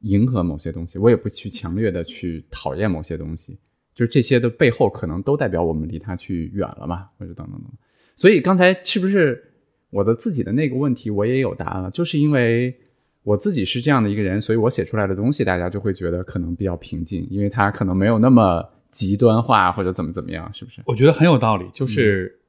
[0.00, 3.58] 迎合某些东西，我也不去强烈的去讨厌某些东西，
[3.94, 7.70] 就是这些的背后可能都代表我们离他去远了嘛，或者等等等。
[8.16, 9.42] 所以刚才是不是
[9.90, 11.90] 我的自己的那个问题我也有答案了？
[11.90, 12.74] 就是因为
[13.22, 20.80] 我自己是这样的一个人，所以我写出来的东西大家就会觉得可能比较平静，因为它可能没有那么极端化或者怎么怎么样，是不是？
[20.86, 22.40] 我觉得很有道理，就是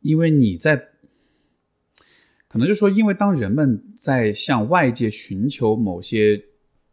[0.00, 0.82] 因为你在，
[2.56, 6.42] 可能就说，因为当人们在向外界寻求某些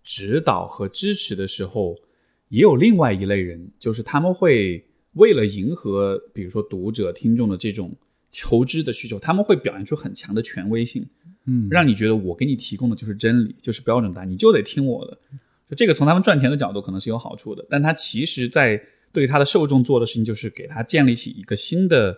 [0.03, 1.95] 指导和支持的时候，
[2.49, 7.95] 也有另外一类人，就是他们会为了迎合，比如说读者、听众的这种
[8.29, 11.07] 求知的需求，他们会表现出很强的权威性，
[11.45, 15.17] 嗯让你觉得我给你提供的就是真理，就是标准答案，你就得听我的。
[15.69, 18.83] 就这个从他们赚钱的角度可能是有好处的，但他其实在
[19.13, 22.13] 对他的受众做的事情就是给他建立起一个新的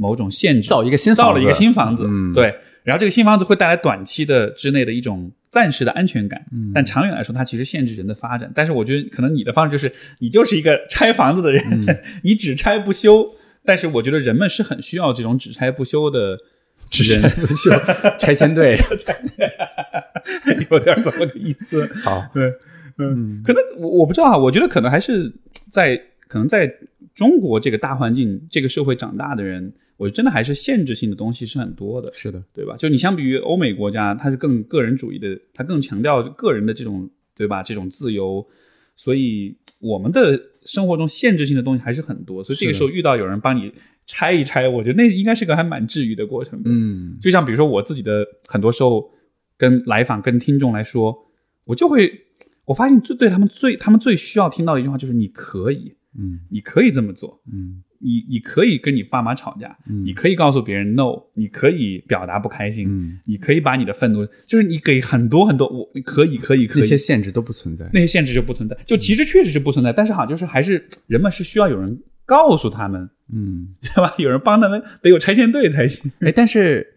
[0.00, 2.54] 某种限制，造一个新房子造了一个新房子，嗯对。
[2.82, 8.50] 然后这个新房子会带来短期的之内的一种暂时的安全感，嗯但长远来说，它其实限制人的发展。
[8.54, 11.82] 但是我觉得可能你的方式就是你就是一个拆房子的人，嗯
[12.24, 13.34] 你只拆不修。
[13.62, 16.38] 但是我觉得人们是很需要这种只拆不修的
[16.88, 17.70] 只拆不修，
[18.18, 18.78] 拆迁队。
[20.70, 21.86] 有点这么个意思。
[22.02, 22.50] 好，对，
[22.98, 25.30] 嗯，可能我我不知道啊，我觉得可能还是
[25.70, 25.94] 在
[26.26, 26.72] 可能在
[27.14, 32.74] 中国这个大环境、这个社会长大的人，我觉得真的还是限制性的东西是很多的，是的，对吧？
[32.78, 37.06] 就你相比于欧美国家，它是更个人主义的，它更强调个人的这种，
[37.36, 37.62] 对吧？
[37.62, 38.42] 这种自由，
[38.96, 43.70] 所以我们的生活中限制性的东西还是很多，所以这个时候遇到有人帮你
[44.06, 46.70] 拆一拆，我觉得那应该是个还蛮治愈的过程的。
[46.72, 49.06] 嗯就像比如说我自己的很多时候
[49.58, 51.14] 跟来访、跟听众来说，
[51.64, 52.10] 我就会
[52.64, 67.88] 我发现最对他们最他们最需要听到的一句话就是你可以，嗯你可以这么做，嗯你你可以跟你爸妈吵架，你可以告诉别人 no，你可以表达不开心，嗯，你可以把你的愤怒，就是你给很多很多我可以可以可以那些限制都不存在。
[67.92, 74.14] 那些限制就不存在，就其实确实是不存在，但是好像就是还是人们是需要有人告诉他们，嗯， 对吧？
[74.16, 76.10] 有人帮他们，得有拆迁队才行。
[76.20, 76.94] 哎，但是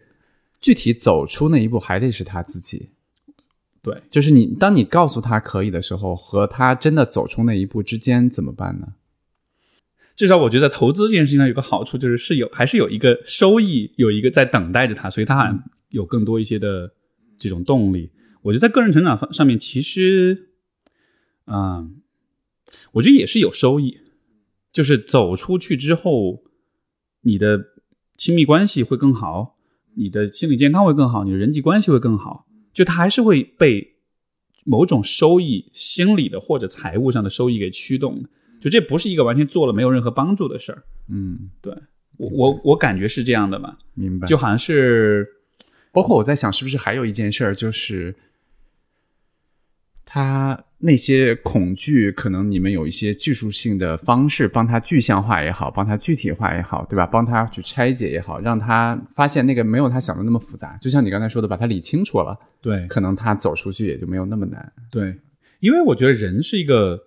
[0.60, 2.88] 具体走出那一步还得是他自己。
[3.82, 8.94] 对，就是你，当你告诉他可以的时候，和他真的走出那一步之间怎么办呢？
[10.16, 16.94] 至少我觉得投资这件事情上有个好处，就是是有还是有一个收益，有一个在等待着他，所以他有更多一些的
[17.36, 18.12] 这种动力。
[18.42, 20.50] 我觉得在个人成长方上面，其实，
[21.46, 22.00] 嗯，
[22.92, 23.98] 我觉得也是有收益，
[24.70, 26.44] 就是走出去之后，
[27.22, 27.64] 你的
[28.16, 29.58] 亲密关系会更好，
[29.96, 33.96] 你的心理健康会更好，你的人际关系会更好，就他还是会被
[34.64, 38.24] 某种收益，心理的或者财务上的收益给驱动。
[38.64, 41.70] 就这不是一个完全做了没有任何帮助的事儿，嗯，对
[42.16, 44.26] 我我我感觉是这样的吧，明白。
[44.26, 45.28] 就好像是
[45.92, 48.16] 包括我在想，是不是还有一件事儿，就是
[50.06, 57.06] 他那些恐惧，可能你们有一些技术性的方式帮他具象化也好，帮他具体化也好，对吧？
[57.06, 60.78] 帮他去拆解也好，让他发现那个没有他想的那么复杂。
[60.80, 64.72] 就像你刚才说的，把它理清楚了，对可能他走出去也就没有那么难。
[64.90, 65.14] 对，
[65.60, 66.98] 因为我觉得人是一个，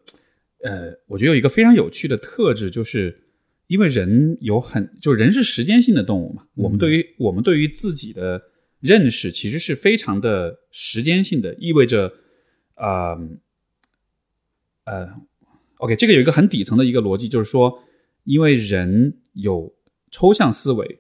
[0.67, 3.23] 呃，我觉得有一个非常有趣的特质，就是
[3.67, 8.41] 因为人有很，就人是时间性的动物嘛，我们对于我们对于自己的
[8.81, 12.11] 认识其实是非常的时间性的，意味着，
[12.75, 13.17] 呃
[14.83, 15.09] 呃
[15.77, 17.81] ，OK，这个有一个很底层的一个逻辑，就是说，
[18.25, 19.73] 因为人有
[20.11, 20.99] 抽象思维，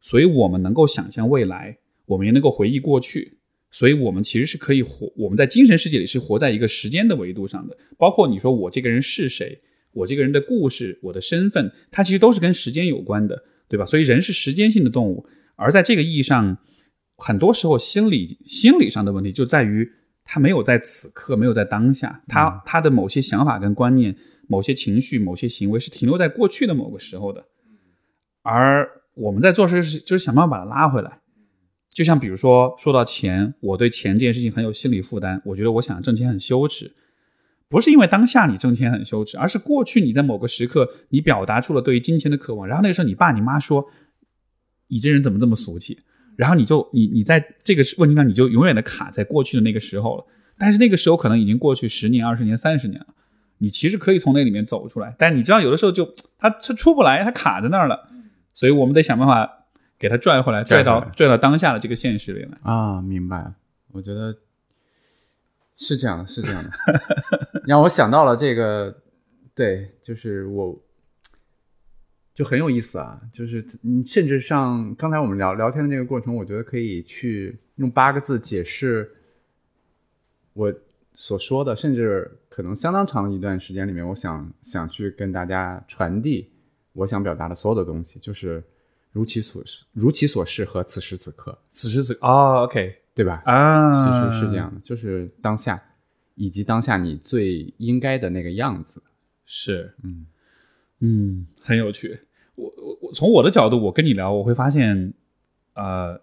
[0.00, 1.76] 所以我们能够想象未来，
[2.06, 3.37] 我们也能够回忆过去，
[3.70, 7.76] 所以我们其实是可以活，我们在精神世界里是活在一个时间的维度上的。
[7.96, 9.60] 包括你说我这个人是谁，
[9.92, 13.84] 我这个人的故事，我的身份，它其实都是跟时间有关的，对吧？
[13.84, 15.26] 所以人是时间性的动物，
[15.56, 16.58] 而在这个意义上，
[17.16, 19.90] 很多时候心理心理上的问题就在于。
[20.30, 24.14] 他没有在此刻，没有在当下，他他的某些想法跟观念、
[24.46, 27.42] 某些情绪、某些行为是停留在过去的某个时候的，
[28.42, 31.22] 而我们在做事是就是想办法把它拉回来。
[31.98, 36.92] 就像比如说说到钱，我对钱这件事情很有心理负担，我觉得我想挣钱很羞耻，
[37.68, 43.84] 不是因为当下你挣钱很羞耻，而是过去你在某个时刻你表达出了对于金钱的渴望，然后那个时候你爸你妈说，
[44.86, 45.98] 你这人怎么这么俗气？
[46.36, 50.24] 然后你就你你在这个问题上，你就永远的卡在过去的那个时候了。
[50.56, 53.08] 但是那个时候可能已经过去十年、二十年、三十年了，
[53.58, 55.16] 你其实可以从那里面走出来。
[55.18, 58.08] 但你知道，有的时候就他他出不来，他卡在那儿了。
[58.54, 59.57] 所以我们得想办法
[59.98, 62.58] 给他拽回来，拽到拽到当下的这个现实里来。
[62.62, 63.52] 啊，明白。
[63.92, 64.36] 我觉得
[65.76, 66.70] 是这样的，是这样的。
[67.66, 69.02] 让我想到了这个，
[69.54, 70.82] 对，就是我。
[72.34, 79.10] 就很有意思啊，就是你甚至上刚才我们聊聊天的这个过程，我觉得可以去用八个字解释
[80.52, 80.72] 我
[81.16, 86.48] 所说的，甚至可能相当长一段时间里面，我想想去跟大家传递
[86.92, 88.62] 我想表达的所有的东西，就是
[89.12, 93.42] 如其所示，如其所示和此时此刻，此时此刻哦，OK，对吧？
[93.46, 95.82] 啊，其实是这样的，就是当下
[96.34, 99.02] 以及当下你最应该的那个样子，
[99.44, 100.26] 是，嗯
[101.00, 102.20] 嗯，很有趣。
[102.54, 105.12] 我我我从我的角度，我跟你聊，我会发现，
[105.74, 106.20] 呃，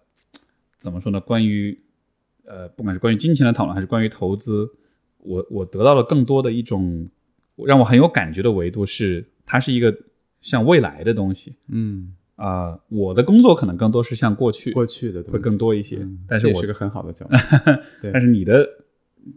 [0.76, 1.18] 怎么说呢？
[1.20, 1.78] 关于
[2.44, 4.70] 呃，不管是关于金钱的讨论，还是关于投资，
[5.18, 7.08] 我我得到了更多的一种
[7.56, 9.96] 让我很有感觉的维度，是它是一个
[10.40, 11.56] 像未来的东西。
[11.68, 15.98] 嗯啊，我的工作可能更多是像过去，过去的会更多一些。
[16.28, 17.34] 但是我是个很好的角度。
[18.12, 18.66] 但是你的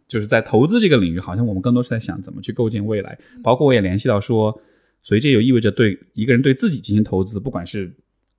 [0.07, 3.17] 就是在投资这个领域，好像我们更多是在想怎么去构建未来。
[3.43, 4.61] 包括我也联系到说。
[5.01, 7.89] 所以这就意味着对一个人对自己进行投资，不管是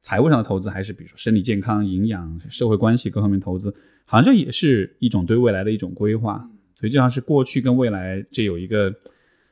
[0.03, 3.75] 财务上的投资，还是比如说身体健康、营养、社会关系各方面投资，
[4.05, 6.47] 好像这也是一种对未来的一种规划。
[6.75, 8.95] 所以就像是过去跟未来这有一个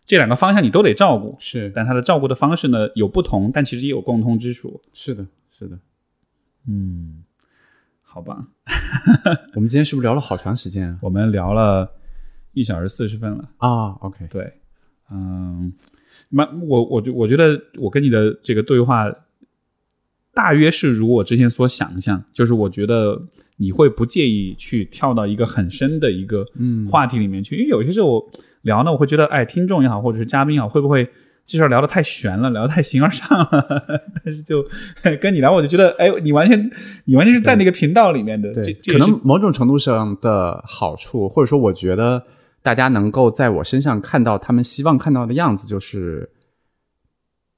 [0.09, 4.81] 这两个方向你都得照顾，是，但他的照顾的方式呢有不同，但其实也有共通之处。
[4.95, 5.79] 是的，是的，
[6.67, 7.23] 嗯，
[8.01, 8.49] 好吧。
[9.55, 10.99] 我们今天是不是聊了好长时间？
[11.03, 11.93] 我们聊了
[12.55, 13.91] 一小时四十分了啊。
[14.01, 14.55] OK，对，
[15.11, 15.75] 嗯。
[16.31, 19.15] 那我我觉我觉得我跟你的这个对话，
[20.33, 26.47] 大约是如我之前所想象，就是我觉得你会不介意去跳到一个很深的一个
[26.91, 28.31] 话题里面去，因为有些时候我
[28.63, 31.09] 聊呢，我会觉得，哎，听众也好，或者是嘉宾也好，会不会
[31.47, 33.83] 这事儿聊得太悬了，聊得太形而上了？
[34.25, 34.65] 但是就
[35.21, 36.71] 跟你聊，我就觉得，哎，你完全
[37.05, 42.23] 你完全是在那个频道里面的，对，可能某种程度上的好处，或者说我觉得。
[42.61, 46.29] 大家能够在我身上看到他们希望看到的样子，就是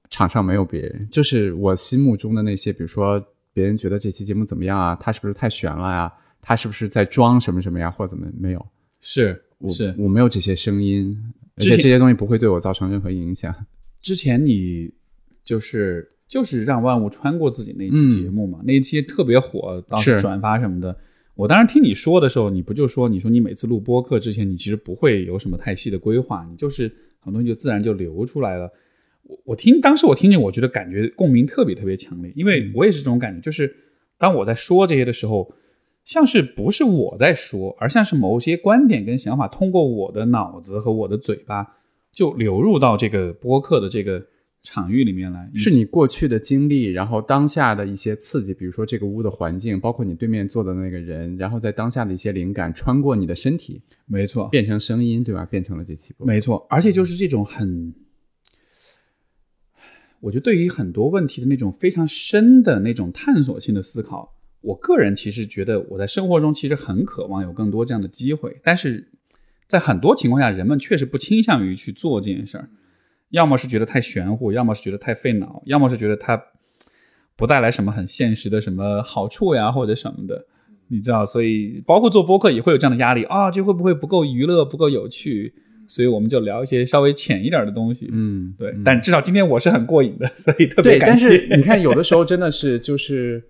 [0.09, 3.20] 场上没有别人，就是我心目中的那些，比如说
[3.52, 4.97] 别人觉得这期节目怎么样啊？
[5.01, 6.12] 他是不是太悬了呀？
[6.40, 7.90] 他是不是在装什么什么呀？
[7.90, 8.64] 或者怎么没有？
[9.01, 11.16] 是，我我没有这些声音，
[11.57, 13.55] 而且这些东西不会对我造成任何影响。
[14.03, 14.91] 之前你
[15.45, 20.97] 就是就是让万物穿过自己那期节目嘛，那一期特别火，当时转发什么的。
[21.35, 26.89] 我当时听你说的时候，你不就说，你说你每次录播客之前，你其实不会有什么太细的规划，你就是
[27.19, 28.70] 很多东西就自然就流出来了。
[29.23, 33.74] 我我听当时我听见，我觉得感觉共鸣特别特别强烈，因为我也是这种感觉，就是
[34.19, 35.51] 当我在说这些的时候，
[36.11, 41.77] 像是不是我在说，而像是某些观点跟想法通过我的脑子和我的嘴巴
[42.11, 44.27] 就流入到这个播客的这个。
[44.62, 55.47] 场域里面来，是你过去的经历，然后当下的一些刺激，比如说这个屋的环境，包括你对面坐的那个人，然后在当下的一些灵感穿过你的身体，没错，变成声音，对吧？
[55.47, 56.66] 变成了这期播，没错。
[56.69, 57.95] 而且就是这种很，
[60.20, 69.09] 我觉得对于很多问题的那种非常深的那种探索性的思考，我个人其实觉得我在生活中其实很渴望有更多这样的机会，但是
[69.66, 72.69] 在很多情况下，人们确实不倾向于去做这件事儿。
[73.31, 76.43] 要么是觉得太玄乎，要么是觉得太费脑，要么是觉得它
[77.37, 80.45] 不带来什么很现实的什么好处呀，或者什么的，
[80.89, 81.24] 你知道？
[81.24, 85.55] 所以包括做播客也会有这样的压力啊，这会不会不够娱乐，不够有趣？
[85.87, 88.09] 所以我们就聊一些稍微浅一点的东西。
[88.12, 88.74] 嗯，对。
[88.85, 91.28] 但至少今天我是很过瘾的，所以特别感谢。
[91.28, 93.43] 但是你看，有的时候真的是就是，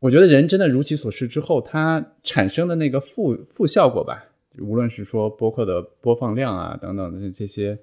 [0.00, 4.24] 我觉得人真的如其所示之后，它产生的那个负负效果吧。
[4.58, 7.78] 无论是说播客的播放量啊等等的这些，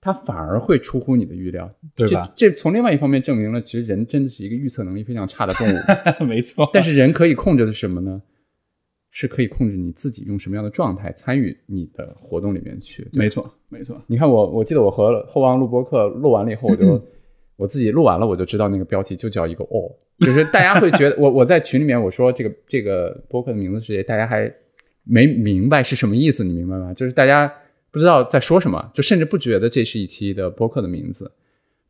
[0.00, 2.30] 它反而会出乎你的预料，对吧？
[2.36, 5.78] 这这从另外一方面证明了，其实人真的是一个预测能力非常差的动物。
[6.26, 8.20] 没错，但是人可以控制的是什么呢？
[9.12, 13.08] 是可以控制你自己用什么样的状态参与你的活动里面去。
[13.12, 14.00] 没错，没错。
[14.06, 17.04] 你看我，我记得我和后王录播客录完了以后，我就
[17.60, 24.50] 我自己录完了，我就知道那个标题就叫一个哦，就是大家会觉得 我我在群里面我说这个这个播客的名字是谁，大家还
[25.04, 26.94] 没明白是什么意思，你明白吗？
[26.94, 27.52] 就是大家
[27.90, 31.30] 不知道在说什么，就甚至不觉得这是一期的播客的名字。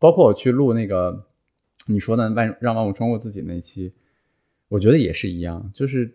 [0.01, 1.25] 包括我去录那个
[1.87, 3.93] 你说的万让万物穿过自己那期，
[4.69, 6.11] 我觉得也是一样，就是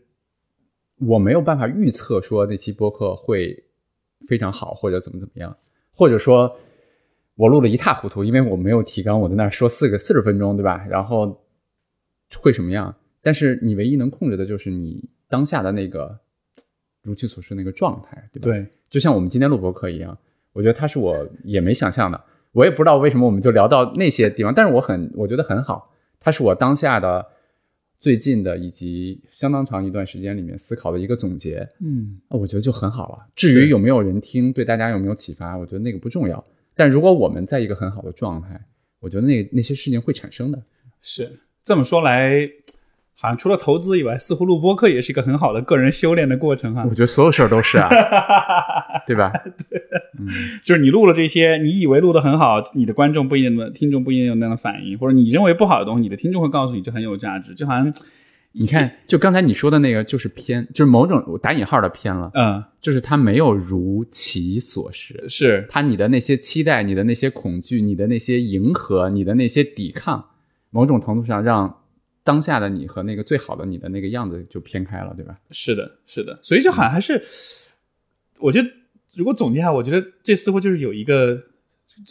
[1.00, 3.64] 我没有办法预测说那期播客会
[4.28, 5.56] 非常好，或者怎么怎么样，
[5.94, 6.54] 或者说
[7.36, 10.86] 我录了一塌糊涂，因为我没有提纲，我在那儿说四个四十分钟，对吧？
[10.90, 11.42] 然后
[12.42, 12.96] 会什么样？
[13.22, 16.18] 但是你唯一能控制的就是你当下的那个
[17.02, 18.46] 如其所示那个状态，对吧？
[18.46, 20.18] 对，就像我们今天录播课一样，
[20.54, 27.26] 我觉得它是我也没想象的，我也不知道为什么我们就聊到那些地方，但是我很我觉得很好，它是我当下的
[28.00, 33.28] 最近的以及相当长一段时间里面思考的一个总结，嗯，啊我觉得就很好了。
[33.36, 36.44] 至于有没有人听，对大家有没有启发，我觉得那个不重要。
[36.76, 38.60] 但如果我们在一个很好的状态，
[39.00, 40.62] 我觉得那那些事情会产生的。
[41.02, 42.50] 是这么说来，
[43.14, 46.94] 好像除了投资以外，似乎录播课也是一个很好的个人修炼的过程哈我。
[46.94, 47.90] 觉得所有事儿都是啊，
[49.06, 49.32] 对吧？
[49.70, 49.80] 对，
[50.20, 50.28] 嗯
[50.64, 57.94] 就是你录了这些，你以为录得很好，你的观众不一定、听众不一定有那样的反应，或者你认为不好的东西，你的听众会告诉你这很有价值，就好像
[58.58, 70.30] 你看，就刚才你说的那个，就是偏，就是某种我打引号的偏了，嗯就是他没有如其所示，是他你的那些期待、你的那些恐惧、你的那些迎合、你的那些抵抗，
[70.70, 71.82] 某种程度上让
[72.24, 75.38] 当下的你和那个最好的你的那个样子就偏开了，对吧？
[75.52, 77.22] 是的，是的，所以就好像还是，
[78.40, 78.70] 我觉得
[79.16, 81.42] 如果总结一下，我觉得这似乎就是有一个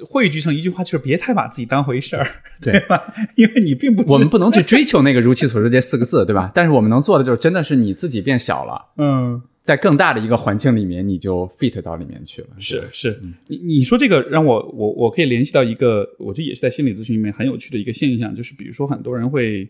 [0.06, 2.26] 汇聚成一句话，就是别太把自己当回事儿，
[2.60, 3.14] 对吧？
[3.36, 6.50] 因为你并不我们不能去追求那个如其所示这四个字，对吧？
[6.54, 9.42] 但是我们能做的就是真的是你自己变小了，嗯。
[9.64, 12.48] 在更大的一个环境里面，你就 fit 到里面去了。
[12.58, 19.66] 是是，你你说这个让我我我可以联系到一个，我觉得也是在心理咨询里面很有趣的一个现象，就是比如说很多人会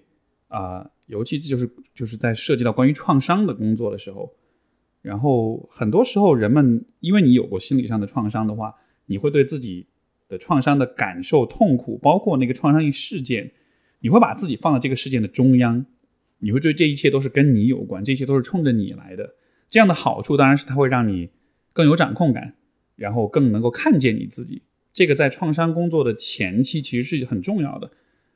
[0.49, 4.28] 啊、尤其就是就是在涉及到关于创伤的工作的时候，
[5.01, 8.74] 然后很多时候人们因为你有过心理上的创伤的话，
[9.07, 9.86] 你会对自己
[10.29, 13.53] 的创伤的感受、痛苦，包括那个创伤性事件，
[14.01, 15.85] 你会把自己放在这个事件的中央，
[16.39, 19.35] 你会觉得这一切都是跟你有关，这些都是冲着你来的。
[19.69, 21.31] 这样的好处当然是它会让你
[21.73, 22.55] 更有掌控感，
[22.97, 24.63] 然后更能够看见你自己。
[24.93, 27.91] 这个在创伤工作的前期其实是很重要的，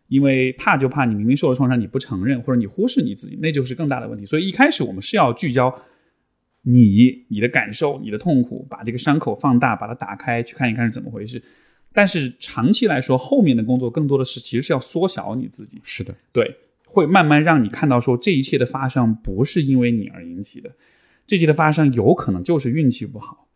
[0.08, 4.26] 因为怕就怕你明明受了创伤你不承认，或者你忽视你自己，那就是更大的问题。
[4.26, 5.72] 所以一开始我们是要聚焦
[6.62, 11.40] 你、你的感受、你的痛苦，把这个伤口放大，把它打开，去看一看是怎么回事。
[11.98, 16.56] 但是长期来说，后面的工作更多的是其实是要缩小你自己，是的，对，
[16.86, 20.70] 会慢慢让你看到说这一切的发生不是因为你而引起的，
[21.26, 23.48] 这一切的发生有可能就是运气不好，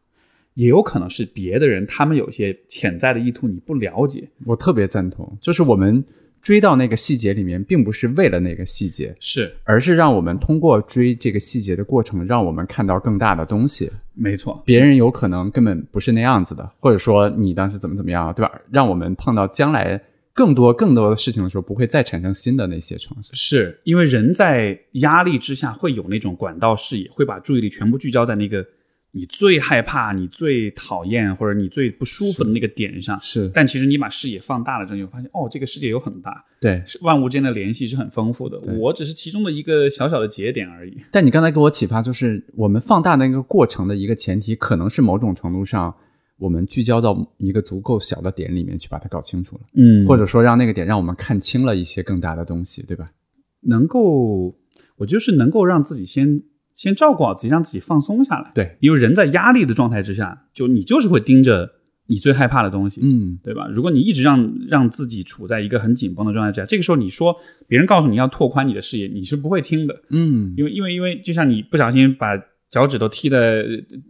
[0.55, 5.39] 也有可能是别的人他们有一些潜在的意图你不了解，我特别赞同。
[5.41, 6.05] 就是我们
[6.43, 13.89] 追到那个细节里面，并不是为了那个细节，是而是让我们通过追这个细节的过程，让我们看到更大的东西。
[14.13, 18.51] 没错，别人有可能根本不是那样子的，或者说你当时怎么怎么样，对吧？
[18.71, 19.99] 让我们碰到将来
[20.35, 23.31] 更多更多的事情的时候，不会再产生新的那些创伤。
[23.35, 28.67] 是因为人在压力之下会有那种管道视野，会把注意力全部聚焦在那个
[29.15, 33.19] 你最害怕、你最讨厌或者你最不舒服的那个点上。
[33.21, 38.59] 是但其实你把视野放大了之后，你会发现哦，这个世界有很大，对，是万物之间的联系是很丰富的。
[38.79, 40.97] 我只是其中的一个小小的节点而已。
[41.11, 45.95] 但你刚才给我启发，就是我们放大那个过程的一个前提，可能是某种程度上，
[46.39, 53.13] 我们聚焦到一个足够小的点里面去把它搞清楚了，嗯或者说让那个点让我们看清了一些更大的东西，对吧？
[53.61, 54.57] 能够，
[54.97, 56.43] 我觉得是能够让自己先
[56.75, 58.53] 先照顾好自己，让自己放松下来。
[58.55, 61.71] 对，因为人在压力的状态之下，就你就是会盯着
[62.07, 63.69] 你最害怕的东西，嗯，对吧？
[63.73, 67.37] 如果你一直让让自己处在一个很紧绷的状态之下，这个时候你说
[67.67, 72.37] 别人告诉你要拓宽你的视野，你是不会听的，嗯，因为因为因为就像你不小心把
[72.71, 73.63] 脚趾头踢在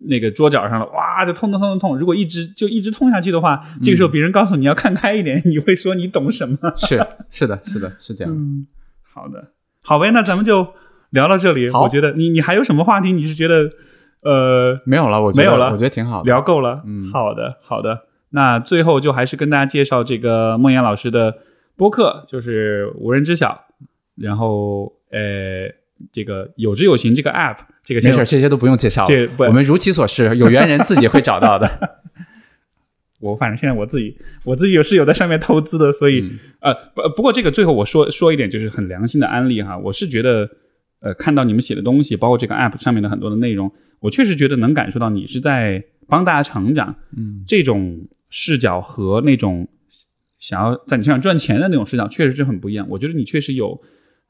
[0.02, 1.98] 那个桌角上了，哇，就痛痛痛痛痛。
[1.98, 6.56] 如果一直就一直痛下去的话，这个时候别人告诉你要看开一点，你会说你懂什么？
[6.76, 8.32] 是是的，是的，是这样。
[8.32, 8.64] 嗯，
[9.02, 10.64] 好的，好呗，那咱们就
[11.12, 11.70] 聊到这里。
[11.70, 13.12] 我觉得你你还有什么话题？
[13.12, 13.70] 你是觉得
[14.22, 16.24] 呃没有了，我觉得没有了我觉得挺好的。
[16.24, 16.82] 聊够了？
[16.84, 18.01] 嗯好的好的。
[18.30, 21.39] 那最后就还是跟大家介绍这个梦岩老师的
[21.76, 23.66] 播客，就是无人知晓。
[24.14, 25.72] 然后呃，
[26.12, 31.68] 这个有知有行这个 app，这个没事，这些都不用介绍了，这不我们如其所示，有缘人自己会找到的。
[33.20, 40.48] 我反正现在我自己我自己有是有在上面投资的，所以、嗯呃不不过这个最后我说说一点就是很良心的安利哈，我是觉得
[41.03, 43.70] 呃看到你们写的东西，包括这个 app 上面的很多的内容，
[44.01, 49.69] 我确实觉得能感受到你是在帮大家成长，嗯，这种视角和那种
[50.39, 52.87] 想要在你身上赚钱的那种视角确实是很不一样。
[52.89, 53.81] 我觉得你确实有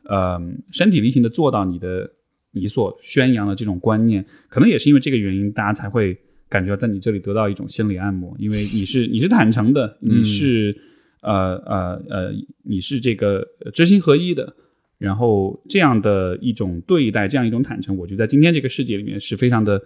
[0.05, 0.41] 呃
[0.73, 2.11] 身体力行的做到你的
[2.53, 6.17] 你所宣扬的这种观念，可能也是因为这个原因，大家才会
[6.49, 10.77] 感觉到在你这里得到一种心理按摩，因为你是 你是坦诚的，你是、
[11.23, 12.33] 呃呃呃
[12.65, 14.55] 你是这个呃知行合一的。
[15.03, 19.83] 然后这样的一种对待，这样一种坦诚，我觉得在今天这个世界里面是非常的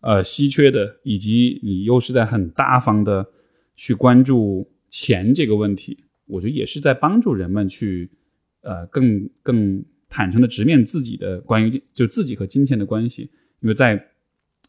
[0.00, 3.26] 呃稀缺的，以及你又是在很大方的
[3.76, 8.10] 去关注钱这个问题，我觉得也是在帮助人们去
[8.62, 13.28] 呃更更坦诚的直面自己的关于就自己和金钱的关系，
[13.60, 14.02] 因为在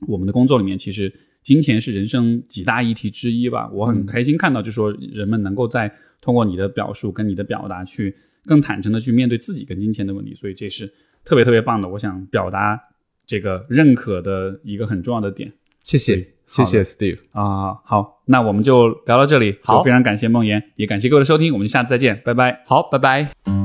[0.08, 3.70] 我们的工作里面，其实金钱是人生几大议题之一吧。
[3.72, 5.90] 我很开心看到，就说人们能够在
[6.20, 8.14] 通过你的表述跟你的表达，去
[8.46, 10.92] 更坦诚的去面对自己跟金钱的问题，所以这是
[11.24, 11.88] 特别特别棒的。
[11.90, 12.80] 我想表达
[13.26, 15.52] 这个认可的一个很重要的点。
[15.82, 17.20] 谢谢，谢谢 Steve。
[17.32, 19.58] 啊，好，那我们就聊到这里。
[19.64, 22.64] 好非常感谢梦妍，也感谢各位的收听，我们下次再见，拜拜。
[22.66, 23.65] 好，拜拜。